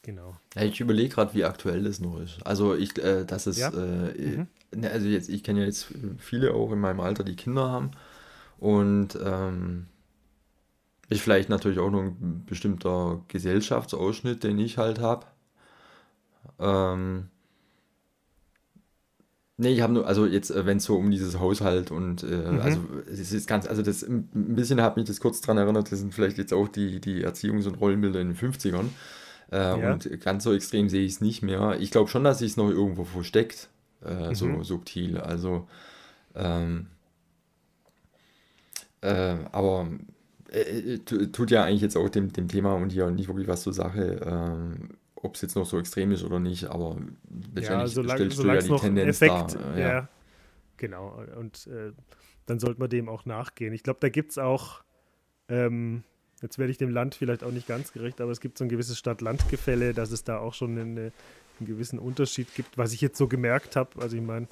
Genau. 0.03 0.37
Ja, 0.55 0.63
ich 0.63 0.81
überlege 0.81 1.11
gerade, 1.11 1.35
wie 1.35 1.45
aktuell 1.45 1.85
das 1.85 2.01
noch 2.01 2.21
ist. 2.21 2.45
Also 2.45 2.75
ich, 2.75 2.99
äh, 2.99 3.25
das 3.25 3.47
ist, 3.47 3.59
ja? 3.59 3.71
äh, 3.71 4.37
mhm. 4.37 4.47
Ne, 4.75 4.91
also 4.91 5.07
jetzt, 5.07 5.29
ich 5.29 5.43
kenne 5.43 5.61
ja 5.61 5.67
jetzt 5.67 5.89
viele 6.19 6.55
auch 6.55 6.73
in 6.73 6.81
meinem 6.81 7.01
Alter, 7.01 7.23
die 7.23 7.37
Kinder 7.37 7.69
haben. 7.71 7.91
Und 8.59 9.19
ähm, 9.23 9.87
ist 11.09 11.23
vielleicht 11.23 11.49
natürlich 11.49 11.79
auch 11.79 11.91
noch 11.91 12.03
ein 12.03 12.45
bestimmter 12.47 13.25
Gesellschaftsausschnitt, 13.29 14.45
den 14.45 14.59
ich 14.59 14.79
halt 14.79 15.01
habe. 15.01 15.27
Ähm, 16.59 17.30
Nee, 19.61 19.75
ich 19.75 19.83
habe 19.83 19.93
nur, 19.93 20.07
also 20.07 20.25
jetzt, 20.25 20.51
äh, 20.51 20.65
wenn 20.65 20.79
es 20.79 20.85
so 20.85 20.97
um 20.97 21.11
dieses 21.11 21.39
Haushalt 21.39 21.91
und, 21.91 22.23
äh, 22.23 22.27
mhm. 22.27 22.61
also 22.61 22.81
es 23.13 23.31
ist 23.31 23.47
ganz, 23.47 23.67
also 23.67 23.83
das, 23.83 24.03
ein 24.03 24.27
bisschen 24.33 24.81
hat 24.81 24.97
mich 24.97 25.05
das 25.05 25.21
kurz 25.21 25.43
daran 25.43 25.59
erinnert, 25.59 25.93
das 25.93 25.99
sind 25.99 26.15
vielleicht 26.15 26.39
jetzt 26.39 26.55
auch 26.55 26.67
die, 26.67 26.99
die 26.99 27.27
Erziehungs- 27.27 27.69
und 27.69 27.75
Rollenbilder 27.75 28.23
in 28.23 28.29
den 28.29 28.37
50ern. 28.39 28.87
Äh, 29.53 29.59
ja. 29.59 29.93
Und 29.93 30.21
ganz 30.23 30.45
so 30.45 30.55
extrem 30.55 30.89
sehe 30.89 31.05
ich 31.05 31.13
es 31.13 31.21
nicht 31.21 31.43
mehr. 31.43 31.77
Ich 31.79 31.91
glaube 31.91 32.09
schon, 32.09 32.25
dass 32.25 32.39
sich 32.39 32.53
es 32.53 32.57
noch 32.57 32.71
irgendwo 32.71 33.05
versteckt, 33.05 33.69
äh, 34.03 34.31
mhm. 34.31 34.35
so 34.35 34.63
subtil. 34.63 35.19
Also, 35.19 35.69
ähm, 36.35 36.87
äh, 39.03 39.37
aber 39.53 39.89
äh, 40.49 41.01
tut 41.01 41.51
ja 41.51 41.65
eigentlich 41.65 41.83
jetzt 41.83 41.99
auch 41.99 42.09
dem, 42.09 42.33
dem 42.33 42.49
Thema 42.49 42.77
und 42.77 42.93
hier 42.93 43.11
nicht 43.11 43.29
wirklich 43.29 43.49
was 43.49 43.61
zur 43.61 43.75
Sache. 43.75 44.21
Ob 45.23 45.35
es 45.35 45.43
jetzt 45.43 45.55
noch 45.55 45.67
so 45.67 45.79
extrem 45.79 46.13
ist 46.13 46.25
oder 46.25 46.41
nicht, 46.41 46.65
aber 46.65 46.97
letztendlich 47.55 47.67
ja, 47.69 47.87
solang, 47.87 48.17
stellst 48.17 48.39
du 48.39 48.47
ja 48.47 48.57
die 48.59 48.77
Tendenz 48.77 49.21
Effekt, 49.21 49.55
da. 49.55 49.75
Äh, 49.75 49.81
ja. 49.81 49.89
ja. 49.89 50.09
genau. 50.77 51.23
Und 51.39 51.67
äh, 51.67 51.93
dann 52.47 52.59
sollte 52.59 52.81
man 52.81 52.89
dem 52.89 53.09
auch 53.09 53.27
nachgehen. 53.27 53.75
Ich 53.75 53.83
glaube, 53.83 54.01
da 54.01 54.09
gibt 54.09 54.33
es 54.33 54.39
auch, 54.39 54.83
ähm, 55.49 56.05
jetzt 56.43 56.59
werde 56.59 56.71
ich 56.71 56.79
dem 56.79 56.91
Land 56.91 57.15
vielleicht 57.15 57.45
auch 57.45 57.53
nicht 57.53 57.67
ganz 57.67 57.93
gerecht, 57.93 58.21
aber 58.21 58.33
es 58.33 58.41
gibt 58.41 58.57
so 58.57 58.65
ein 58.65 58.69
gewisses 58.69 58.99
Stadt-Land-Gefälle, 58.99 59.93
dass 59.93 60.11
es 60.11 60.25
da 60.25 60.39
auch 60.39 60.55
schon 60.55 60.79
eine, 60.79 61.13
einen 61.61 61.67
gewissen 61.67 61.99
Unterschied 61.99 62.55
gibt, 62.55 62.79
was 62.79 62.93
ich 62.93 63.01
jetzt 63.03 63.19
so 63.19 63.29
gemerkt 63.29 63.77
habe. 63.77 64.01
Also 64.01 64.17
ich 64.17 64.23
meine, 64.23 64.49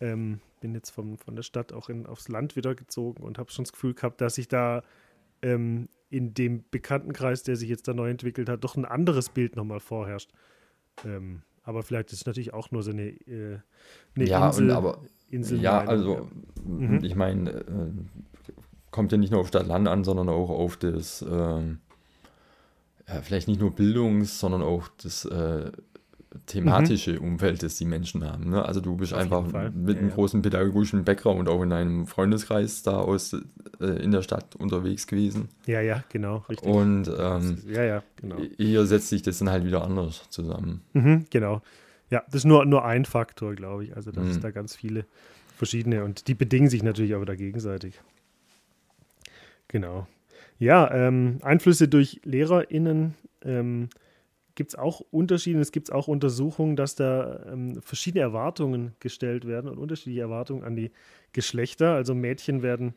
ähm, 0.00 0.40
bin 0.60 0.74
jetzt 0.74 0.90
vom, 0.90 1.18
von 1.18 1.36
der 1.36 1.42
Stadt 1.42 1.72
auch 1.72 1.88
in, 1.88 2.06
aufs 2.06 2.28
Land 2.28 2.56
wieder 2.56 2.74
gezogen 2.74 3.22
und 3.22 3.38
habe 3.38 3.50
schon 3.50 3.64
das 3.64 3.72
Gefühl 3.72 3.94
gehabt, 3.94 4.20
dass 4.20 4.38
ich 4.38 4.48
da 4.48 4.82
ähm, 5.44 5.88
in 6.08 6.32
dem 6.34 6.64
Bekanntenkreis, 6.70 7.42
der 7.42 7.56
sich 7.56 7.68
jetzt 7.68 7.86
da 7.86 7.94
neu 7.94 8.08
entwickelt 8.08 8.48
hat, 8.48 8.64
doch 8.64 8.76
ein 8.76 8.84
anderes 8.84 9.28
Bild 9.28 9.56
nochmal 9.56 9.80
vorherrscht. 9.80 10.30
Ähm, 11.04 11.42
aber 11.62 11.82
vielleicht 11.82 12.12
ist 12.12 12.20
es 12.20 12.26
natürlich 12.26 12.54
auch 12.54 12.70
nur 12.70 12.82
so 12.82 12.90
eine, 12.90 13.08
äh, 13.08 13.58
eine 14.14 14.24
ja, 14.24 14.46
Insel. 14.46 14.70
Und 14.70 14.76
aber, 14.76 14.98
Insel 15.30 15.60
ja, 15.60 15.80
also 15.80 16.28
mhm. 16.64 17.00
ich 17.02 17.14
meine, 17.14 17.50
äh, 17.50 17.90
kommt 18.90 19.12
ja 19.12 19.18
nicht 19.18 19.30
nur 19.30 19.40
auf 19.40 19.48
Stadt-Land 19.48 19.88
an, 19.88 20.04
sondern 20.04 20.28
auch 20.28 20.50
auf 20.50 20.76
das, 20.76 21.22
äh, 21.22 21.26
ja, 21.26 23.22
vielleicht 23.22 23.48
nicht 23.48 23.60
nur 23.60 23.74
Bildungs-, 23.74 24.38
sondern 24.38 24.62
auch 24.62 24.88
das 25.02 25.24
äh, 25.24 25.72
thematische 26.46 27.14
mhm. 27.14 27.28
Umfeld, 27.28 27.62
das 27.62 27.76
die 27.76 27.84
Menschen 27.84 28.24
haben. 28.24 28.50
Ne? 28.50 28.64
Also 28.64 28.80
du 28.80 28.96
bist 28.96 29.14
Auf 29.14 29.20
einfach 29.20 29.44
mit 29.44 29.54
ja, 29.54 30.00
einem 30.00 30.08
ja. 30.08 30.14
großen 30.14 30.42
pädagogischen 30.42 31.04
Background 31.04 31.48
auch 31.48 31.62
in 31.62 31.72
einem 31.72 32.06
Freundeskreis 32.06 32.82
da 32.82 32.98
aus 32.98 33.32
äh, 33.80 33.86
in 33.86 34.10
der 34.10 34.22
Stadt 34.22 34.56
unterwegs 34.56 35.06
gewesen. 35.06 35.48
Ja, 35.66 35.80
ja, 35.80 36.04
genau, 36.10 36.44
richtig. 36.48 36.68
Und 36.68 37.08
ähm, 37.18 37.58
ja, 37.66 37.84
ja, 37.84 38.02
genau. 38.16 38.36
hier 38.56 38.86
setzt 38.86 39.08
sich 39.08 39.22
das 39.22 39.38
dann 39.38 39.50
halt 39.50 39.64
wieder 39.64 39.84
anders 39.84 40.28
zusammen. 40.30 40.82
Mhm, 40.92 41.26
genau. 41.30 41.62
Ja, 42.10 42.22
das 42.26 42.36
ist 42.36 42.44
nur, 42.44 42.64
nur 42.64 42.84
ein 42.84 43.04
Faktor, 43.04 43.54
glaube 43.54 43.84
ich. 43.84 43.96
Also 43.96 44.10
das 44.10 44.24
mhm. 44.24 44.30
ist 44.30 44.44
da 44.44 44.50
ganz 44.50 44.76
viele 44.76 45.06
verschiedene 45.56 46.04
und 46.04 46.28
die 46.28 46.34
bedingen 46.34 46.68
sich 46.68 46.82
natürlich 46.82 47.14
aber 47.14 47.26
da 47.26 47.34
gegenseitig. 47.34 48.00
Genau. 49.68 50.06
Ja, 50.58 50.92
ähm, 50.92 51.38
Einflüsse 51.42 51.88
durch 51.88 52.20
LehrerInnen 52.24 53.14
ähm, 53.42 53.88
gibt 54.54 54.70
es 54.70 54.78
auch 54.78 55.00
Unterschiede, 55.10 55.60
es 55.60 55.72
gibt 55.72 55.92
auch 55.92 56.08
Untersuchungen, 56.08 56.76
dass 56.76 56.94
da 56.94 57.44
ähm, 57.46 57.80
verschiedene 57.82 58.22
Erwartungen 58.22 58.94
gestellt 59.00 59.46
werden 59.46 59.68
und 59.70 59.78
unterschiedliche 59.78 60.20
Erwartungen 60.20 60.64
an 60.64 60.76
die 60.76 60.90
Geschlechter. 61.32 61.94
Also 61.94 62.14
Mädchen 62.14 62.62
werden 62.62 62.94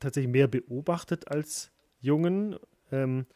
tatsächlich 0.00 0.32
mehr 0.32 0.48
beobachtet 0.48 1.28
als 1.28 1.70
Jungen, 2.00 2.56
ähm, 2.90 3.26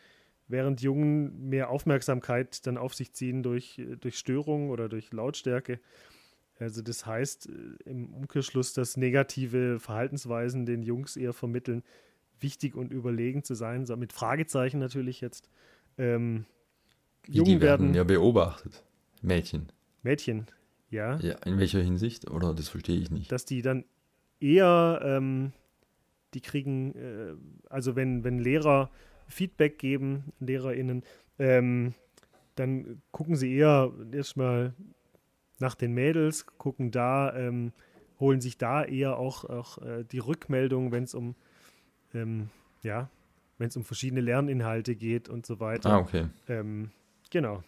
während 0.49 0.81
Jungen 0.83 1.49
mehr 1.49 1.71
Aufmerksamkeit 1.71 2.67
dann 2.67 2.79
auf 2.79 2.95
sich 2.95 3.13
ziehen 3.13 3.43
durch, 3.43 3.81
durch 4.01 4.19
Störungen 4.19 4.71
oder 4.71 4.89
durch 4.89 5.13
Lautstärke. 5.13 5.81
Also 6.59 6.81
das 6.83 7.07
heißt 7.07 7.49
äh, 7.49 7.91
im 7.91 8.15
Umkehrschluss, 8.15 8.73
dass 8.73 8.97
negative 8.97 9.79
Verhaltensweisen 9.79 10.65
den 10.65 10.83
Jungs 10.83 11.17
eher 11.17 11.33
vermitteln, 11.33 11.83
wichtig 12.41 12.75
und 12.75 12.93
überlegen 12.93 13.45
zu 13.45 13.55
sein, 13.55 13.87
mit 13.99 14.13
Fragezeichen 14.13 14.79
natürlich 14.79 15.21
jetzt. 15.21 15.49
Ähm, 15.99 16.47
Jungen 17.29 17.47
die 17.47 17.61
werden, 17.61 17.87
werden 17.87 17.95
ja 17.95 18.05
beobachtet. 18.05 18.83
Mädchen. 19.23 19.71
Mädchen, 20.03 20.47
ja. 20.91 21.19
Ja, 21.19 21.37
in 21.45 21.59
welcher 21.59 21.81
Hinsicht? 21.81 22.31
Oder 22.31 22.55
das 22.55 22.69
verstehe 22.69 22.99
ich 22.99 23.11
nicht. 23.11 23.31
Dass 23.31 23.45
die 23.45 23.63
dann 23.63 23.85
eher, 24.41 25.01
ähm, 25.05 25.53
die 26.35 26.41
kriegen, 26.41 26.95
äh, 26.95 27.35
also 27.71 27.97
wenn, 27.97 28.25
wenn 28.25 28.39
Lehrer 28.39 28.91
Feedback 29.29 29.79
geben, 29.79 30.33
LehrerInnen, 30.41 31.05
ähm, 31.39 31.95
dann 32.55 33.01
gucken 33.13 33.37
sie 33.37 33.55
eher 33.55 33.93
erstmal 34.13 34.75
nach 35.59 35.75
den 35.75 35.93
Mädels, 35.93 36.47
gucken 36.59 36.91
da, 36.91 37.35
ähm, 37.35 37.73
holen 38.21 38.41
sich 38.41 38.59
da 38.59 38.85
eher 38.85 39.17
auch, 39.17 39.45
auch 39.45 39.79
äh, 39.79 40.05
die 40.05 40.19
Rückmeldung, 40.19 40.93
wenn 40.93 41.05
es 41.05 41.15
um, 41.15 41.35
ähm, 42.15 42.51
ja, 42.83 43.09
wenn 43.59 43.69
es 43.69 43.77
um 43.77 43.85
verschiedene 43.85 44.21
Lerninhalte 44.21 44.95
geht 44.97 45.29
und 45.29 45.47
so 45.47 45.61
weiter. 45.61 45.91
Ah, 45.91 45.99
okay. 45.99 46.27
Ähm, 46.49 46.91
Genau. 47.33 47.65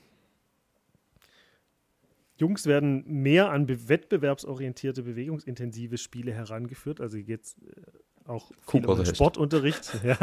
Jungs 2.37 2.67
werden 2.67 3.03
mehr 3.07 3.51
an 3.51 3.65
be 3.65 3.89
wettbewerbsorientierte, 3.89 5.03
bewegungsintensive 5.03 5.97
Spiele 5.97 6.35
herangeführt. 6.35 7.01
Also 7.01 7.17
jetzt 7.17 7.57
äh, 7.63 8.29
auch 8.29 8.51
um 8.71 9.05
Sportunterricht. 9.07 10.01
ja. 10.05 10.19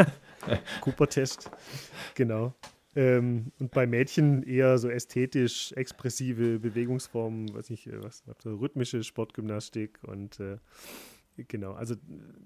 Cooper-Test. 0.81 1.49
Genau. 2.13 2.53
Ähm, 2.95 3.51
und 3.57 3.71
bei 3.71 3.87
Mädchen 3.87 4.43
eher 4.43 4.77
so 4.77 4.89
ästhetisch 4.89 5.71
expressive 5.71 6.59
Bewegungsformen, 6.59 7.51
weiß 7.51 7.71
nicht, 7.71 7.87
äh, 7.87 8.03
was, 8.03 8.23
so 8.43 8.57
rhythmische 8.57 9.03
Sportgymnastik 9.03 9.97
und 10.03 10.39
äh, 10.39 10.57
genau, 11.47 11.71
also 11.71 11.95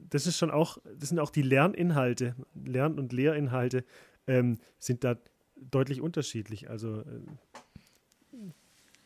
das 0.10 0.28
ist 0.28 0.38
schon 0.38 0.52
auch, 0.52 0.78
das 1.00 1.10
sind 1.10 1.20
auch 1.20 1.32
die 1.32 1.42
Lerninhalte, 1.42 2.36
Lern- 2.54 3.00
und 3.00 3.12
Lehrinhalte 3.12 3.84
ähm, 4.28 4.60
sind 4.78 5.04
da 5.04 5.18
deutlich 5.56 6.02
unterschiedlich. 6.02 6.70
Also 6.70 7.02
äh, 7.02 7.22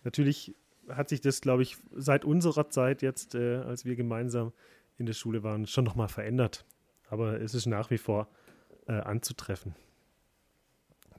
natürlich 0.04 0.56
hat 0.90 1.10
sich 1.10 1.22
das, 1.22 1.42
glaube 1.42 1.64
ich, 1.64 1.78
seit 1.96 2.26
unserer 2.26 2.70
Zeit 2.70 3.02
jetzt, 3.02 3.36
äh, 3.36 3.58
als 3.58 3.86
wir 3.86 3.96
gemeinsam 3.96 4.54
in 4.98 5.06
der 5.06 5.14
Schule 5.14 5.44
waren, 5.44 5.66
schon 5.68 5.86
nochmal 5.86 6.08
verändert. 6.08 6.66
Aber 7.10 7.40
es 7.40 7.54
ist 7.54 7.66
nach 7.66 7.90
wie 7.90 7.98
vor 7.98 8.28
äh, 8.88 8.94
anzutreffen. 8.94 9.76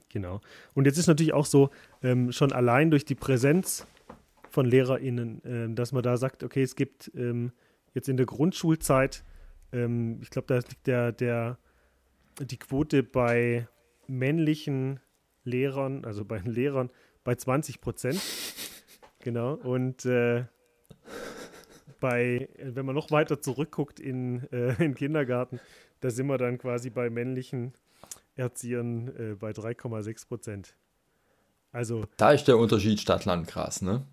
Genau. 0.09 0.41
Und 0.73 0.85
jetzt 0.85 0.97
ist 0.97 1.07
natürlich 1.07 1.33
auch 1.33 1.45
so, 1.45 1.69
ähm, 2.03 2.31
schon 2.31 2.51
allein 2.51 2.91
durch 2.91 3.05
die 3.05 3.15
Präsenz 3.15 3.87
von 4.49 4.65
LehrerInnen, 4.65 5.43
äh, 5.45 5.73
dass 5.73 5.93
man 5.93 6.03
da 6.03 6.17
sagt, 6.17 6.43
okay, 6.43 6.63
es 6.63 6.75
gibt 6.75 7.11
ähm, 7.15 7.53
jetzt 7.93 8.09
in 8.09 8.17
der 8.17 8.25
Grundschulzeit, 8.25 9.23
ähm, 9.71 10.19
ich 10.21 10.29
glaube, 10.29 10.47
da 10.47 10.55
liegt 10.55 10.87
der, 10.87 11.11
der, 11.13 11.57
die 12.39 12.57
Quote 12.57 13.03
bei 13.03 13.67
männlichen 14.07 14.99
Lehrern, 15.43 16.05
also 16.05 16.25
bei 16.25 16.39
den 16.39 16.51
Lehrern, 16.51 16.89
bei 17.23 17.35
20 17.35 17.81
Prozent. 17.81 18.21
genau. 19.19 19.53
Und 19.53 20.05
äh, 20.05 20.45
bei, 21.99 22.49
wenn 22.59 22.85
man 22.85 22.95
noch 22.95 23.11
weiter 23.11 23.41
zurückguckt 23.41 23.99
in, 23.99 24.47
äh, 24.51 24.83
in 24.83 24.95
Kindergarten, 24.95 25.59
da 25.99 26.09
sind 26.09 26.27
wir 26.27 26.37
dann 26.37 26.57
quasi 26.57 26.89
bei 26.89 27.09
männlichen 27.09 27.73
Erziehern 28.35 29.07
äh, 29.17 29.35
bei 29.35 29.51
3,6 29.51 30.27
Prozent. 30.27 30.75
Also. 31.71 32.05
Da 32.17 32.31
ist 32.31 32.47
der 32.47 32.57
Unterschied 32.57 32.99
Stadt-Land 32.99 33.47
krass, 33.47 33.81
ne? 33.81 34.03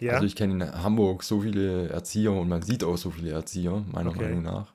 Ja. 0.00 0.14
Also 0.14 0.26
ich 0.26 0.36
kenne 0.36 0.64
in 0.64 0.82
Hamburg 0.82 1.22
so 1.22 1.40
viele 1.40 1.88
Erzieher 1.88 2.32
und 2.32 2.48
man 2.48 2.62
sieht 2.62 2.84
auch 2.84 2.98
so 2.98 3.10
viele 3.10 3.30
Erzieher, 3.30 3.84
meiner 3.90 4.10
okay. 4.10 4.22
Meinung 4.22 4.42
nach. 4.42 4.74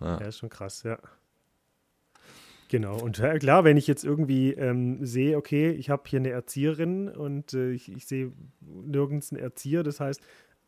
Ja. 0.00 0.20
ja, 0.20 0.26
ist 0.26 0.38
schon 0.38 0.48
krass, 0.48 0.82
ja. 0.82 0.98
Genau, 2.68 3.00
und 3.00 3.16
ja, 3.18 3.38
klar, 3.38 3.64
wenn 3.64 3.78
ich 3.78 3.86
jetzt 3.86 4.04
irgendwie 4.04 4.52
ähm, 4.52 5.04
sehe, 5.04 5.38
okay, 5.38 5.70
ich 5.70 5.88
habe 5.88 6.02
hier 6.06 6.18
eine 6.18 6.30
Erzieherin 6.30 7.08
und 7.08 7.54
äh, 7.54 7.70
ich, 7.70 7.90
ich 7.90 8.06
sehe 8.06 8.32
nirgends 8.60 9.32
einen 9.32 9.40
Erzieher, 9.40 9.82
das 9.82 10.00
heißt, 10.00 10.20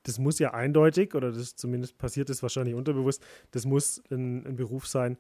das 0.05 0.19
muss 0.19 0.39
ja 0.39 0.55
eindeutig, 0.55 1.15
oder 1.15 1.31
das 1.31 1.57
zumindest 1.57 1.99
passiert 1.99 2.31
ist 2.31 2.43
wahrscheinlich 2.43 2.75
unterbewusst, 2.75 3.23
das 3.51 3.67
muss 3.67 4.03
ein, 4.11 4.47
ein 4.47 4.57
Beruf 4.57 4.87
sein, 4.87 5.19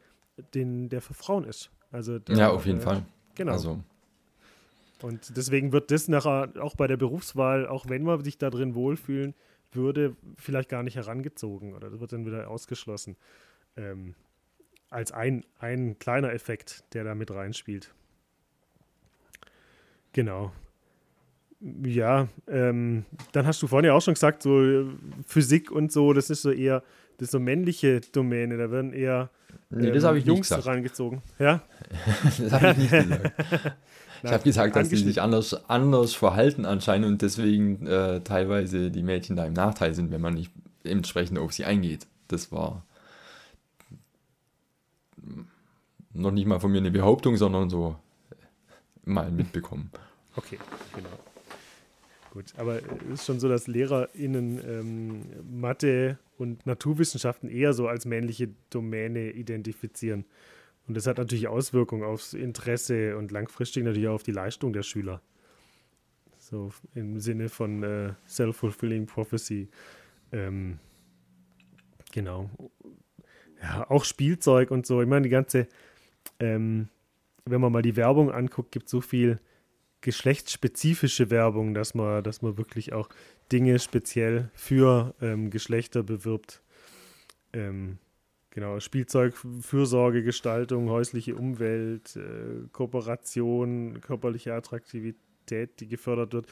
den, 0.55 0.89
der 0.89 1.03
für 1.03 1.13
Frauen 1.13 1.45
ist. 1.45 1.71
Also 1.91 2.19
der, 2.19 2.37
ja, 2.37 2.51
auf 2.51 2.65
jeden 2.65 2.79
äh, 2.79 2.83
Fall. 2.83 3.03
Genau. 3.35 3.53
Also. 3.53 3.81
Und 5.03 5.37
deswegen 5.37 5.73
wird 5.73 5.91
das 5.91 6.09
nachher 6.09 6.53
auch 6.61 6.77
bei 6.77 6.87
der 6.87 6.97
Berufswahl, 6.97 7.67
auch 7.67 7.89
wenn 7.89 8.05
man 8.05 8.23
sich 8.25 8.39
da 8.39 8.49
drin 8.49 8.75
wohlfühlen 8.75 9.35
würde, 9.73 10.17
vielleicht 10.37 10.69
gar 10.69 10.83
nicht 10.83 10.97
herangezogen 10.97 11.75
oder 11.75 11.91
das 11.91 12.01
wird 12.01 12.13
dann 12.13 12.27
wieder 12.27 12.49
ausgeschlossen. 12.49 13.17
Ähm, 13.77 14.15
als 14.91 15.13
ein, 15.13 15.45
ein 15.59 15.99
kleiner 15.99 16.33
Effekt, 16.33 16.85
der 16.93 17.05
da 17.05 17.15
mit 17.15 17.31
reinspielt. 17.31 17.95
Genau. 20.13 20.53
Ja, 21.85 22.29
ähm, 22.49 23.05
dann 23.33 23.47
hast 23.47 23.63
du 23.63 23.67
vorhin 23.67 23.87
ja 23.87 23.95
auch 23.95 24.01
schon 24.01 24.15
gesagt, 24.15 24.43
so 24.43 24.91
Physik 25.27 25.71
und 25.71 25.93
so, 25.93 26.13
das 26.13 26.31
ist 26.31 26.43
so 26.43 26.51
eher, 26.51 26.83
das 27.19 27.27
ist 27.27 27.33
so 27.33 27.41
männliche 27.41 28.01
Domäne. 28.01 28.57
Da 28.57 28.71
werden 28.71 28.93
eher 28.93 29.31
nee, 29.69 29.89
ähm, 29.89 29.95
das 29.95 30.05
habe 30.05 30.19
ich 30.19 30.25
Jungs 30.25 30.51
reingezogen. 30.67 31.23
Ja? 31.39 31.63
das 32.39 32.53
habe 32.53 32.71
ich 32.71 32.79
nicht 32.79 32.91
gesagt. 32.91 33.33
ich 34.23 34.33
habe 34.33 34.43
gesagt, 34.43 34.77
dass 34.77 34.89
sie 34.89 34.97
sich 34.97 35.21
anders, 35.21 35.69
anders 35.69 36.15
verhalten 36.15 36.65
anscheinend 36.65 37.07
und 37.07 37.23
deswegen 37.23 37.87
äh, 37.87 38.21
teilweise 38.23 38.91
die 38.91 39.03
Mädchen 39.03 39.37
da 39.37 39.45
im 39.45 39.53
Nachteil 39.53 39.95
sind, 39.95 40.11
wenn 40.11 40.21
man 40.23 40.35
nicht 40.35 40.51
entsprechend 40.83 41.39
auf 41.39 41.53
sie 41.53 41.67
eingeht. 41.67 42.07
Das 42.29 42.51
war 42.53 42.87
noch 46.13 46.31
nicht 46.31 46.47
mal 46.47 46.61
von 46.61 46.73
mir 46.73 46.79
eine 46.79 46.91
Behauptung, 46.91 47.37
sondern 47.37 47.71
so 47.71 47.97
mal 49.05 49.31
mitbekommen. 49.31 49.91
Okay, 50.37 50.59
genau. 50.95 51.11
Gut, 52.31 52.53
aber 52.57 52.81
es 53.13 53.21
ist 53.21 53.27
schon 53.27 53.41
so, 53.41 53.49
dass 53.49 53.67
LehrerInnen 53.67 54.61
ähm, 54.65 55.23
Mathe 55.61 56.19
und 56.39 56.65
Naturwissenschaften 56.65 57.49
eher 57.49 57.73
so 57.73 57.89
als 57.89 58.05
männliche 58.05 58.51
Domäne 58.71 59.33
identifizieren. 59.33 60.25
Und 60.87 60.97
das 60.97 61.07
hat 61.07 61.19
natürlich 61.19 61.49
Auswirkungen 61.49 62.05
aufs 62.05 62.35
Interesse 62.35 63.17
und 63.17 63.33
langfristig 63.33 63.85
natürlich 63.85 64.09
auch 64.09 64.15
auf 64.15 64.23
die 64.23 64.33
Leistung 64.33 64.73
der 64.73 64.83
Schüler. 64.83 65.21
So 66.39 66.73
im 66.95 67.19
Sinne 67.19 67.49
von 67.49 67.83
äh, 67.83 68.15
Self-Fulfilling 68.29 69.07
Prophecy. 69.07 69.69
Ähm, 70.33 70.79
genau. 72.13 72.49
Ja, 73.63 73.89
auch 73.91 74.05
Spielzeug 74.05 74.71
und 74.71 74.87
so. 74.87 75.03
Ich 75.03 75.09
meine, 75.09 75.25
die 75.25 75.31
ganze, 75.31 75.69
ähm, 76.39 76.89
wenn 77.45 77.61
man 77.61 77.73
mal 77.73 77.83
die 77.83 77.97
Werbung 77.97 78.31
anguckt, 78.31 78.73
gibt 78.73 78.87
es 78.87 78.91
so 78.91 79.01
viel 79.01 79.39
geschlechtsspezifische 80.01 81.31
Werbung, 81.31 81.75
dass 81.75 81.95
man, 81.95 82.25
dass 82.25 82.41
man 82.41 82.57
wirklich 82.57 82.93
auch 82.93 83.09
Dinge 83.53 83.79
speziell 83.79 84.51
für 84.55 85.15
ähm, 85.21 85.51
Geschlechter 85.51 86.03
bewirbt. 86.03 86.63
Ähm, 87.53 87.99
genau, 88.51 88.81
Spielzeug, 88.81 89.37
Fürsorge, 89.61 90.23
Gestaltung, 90.23 90.89
häusliche 90.89 91.35
Umwelt, 91.35 92.17
äh, 92.17 92.67
Kooperation, 92.73 94.01
körperliche 94.01 94.55
Attraktivität, 94.55 95.81
die 95.81 95.89
gefördert 95.89 96.33
wird. 96.33 96.47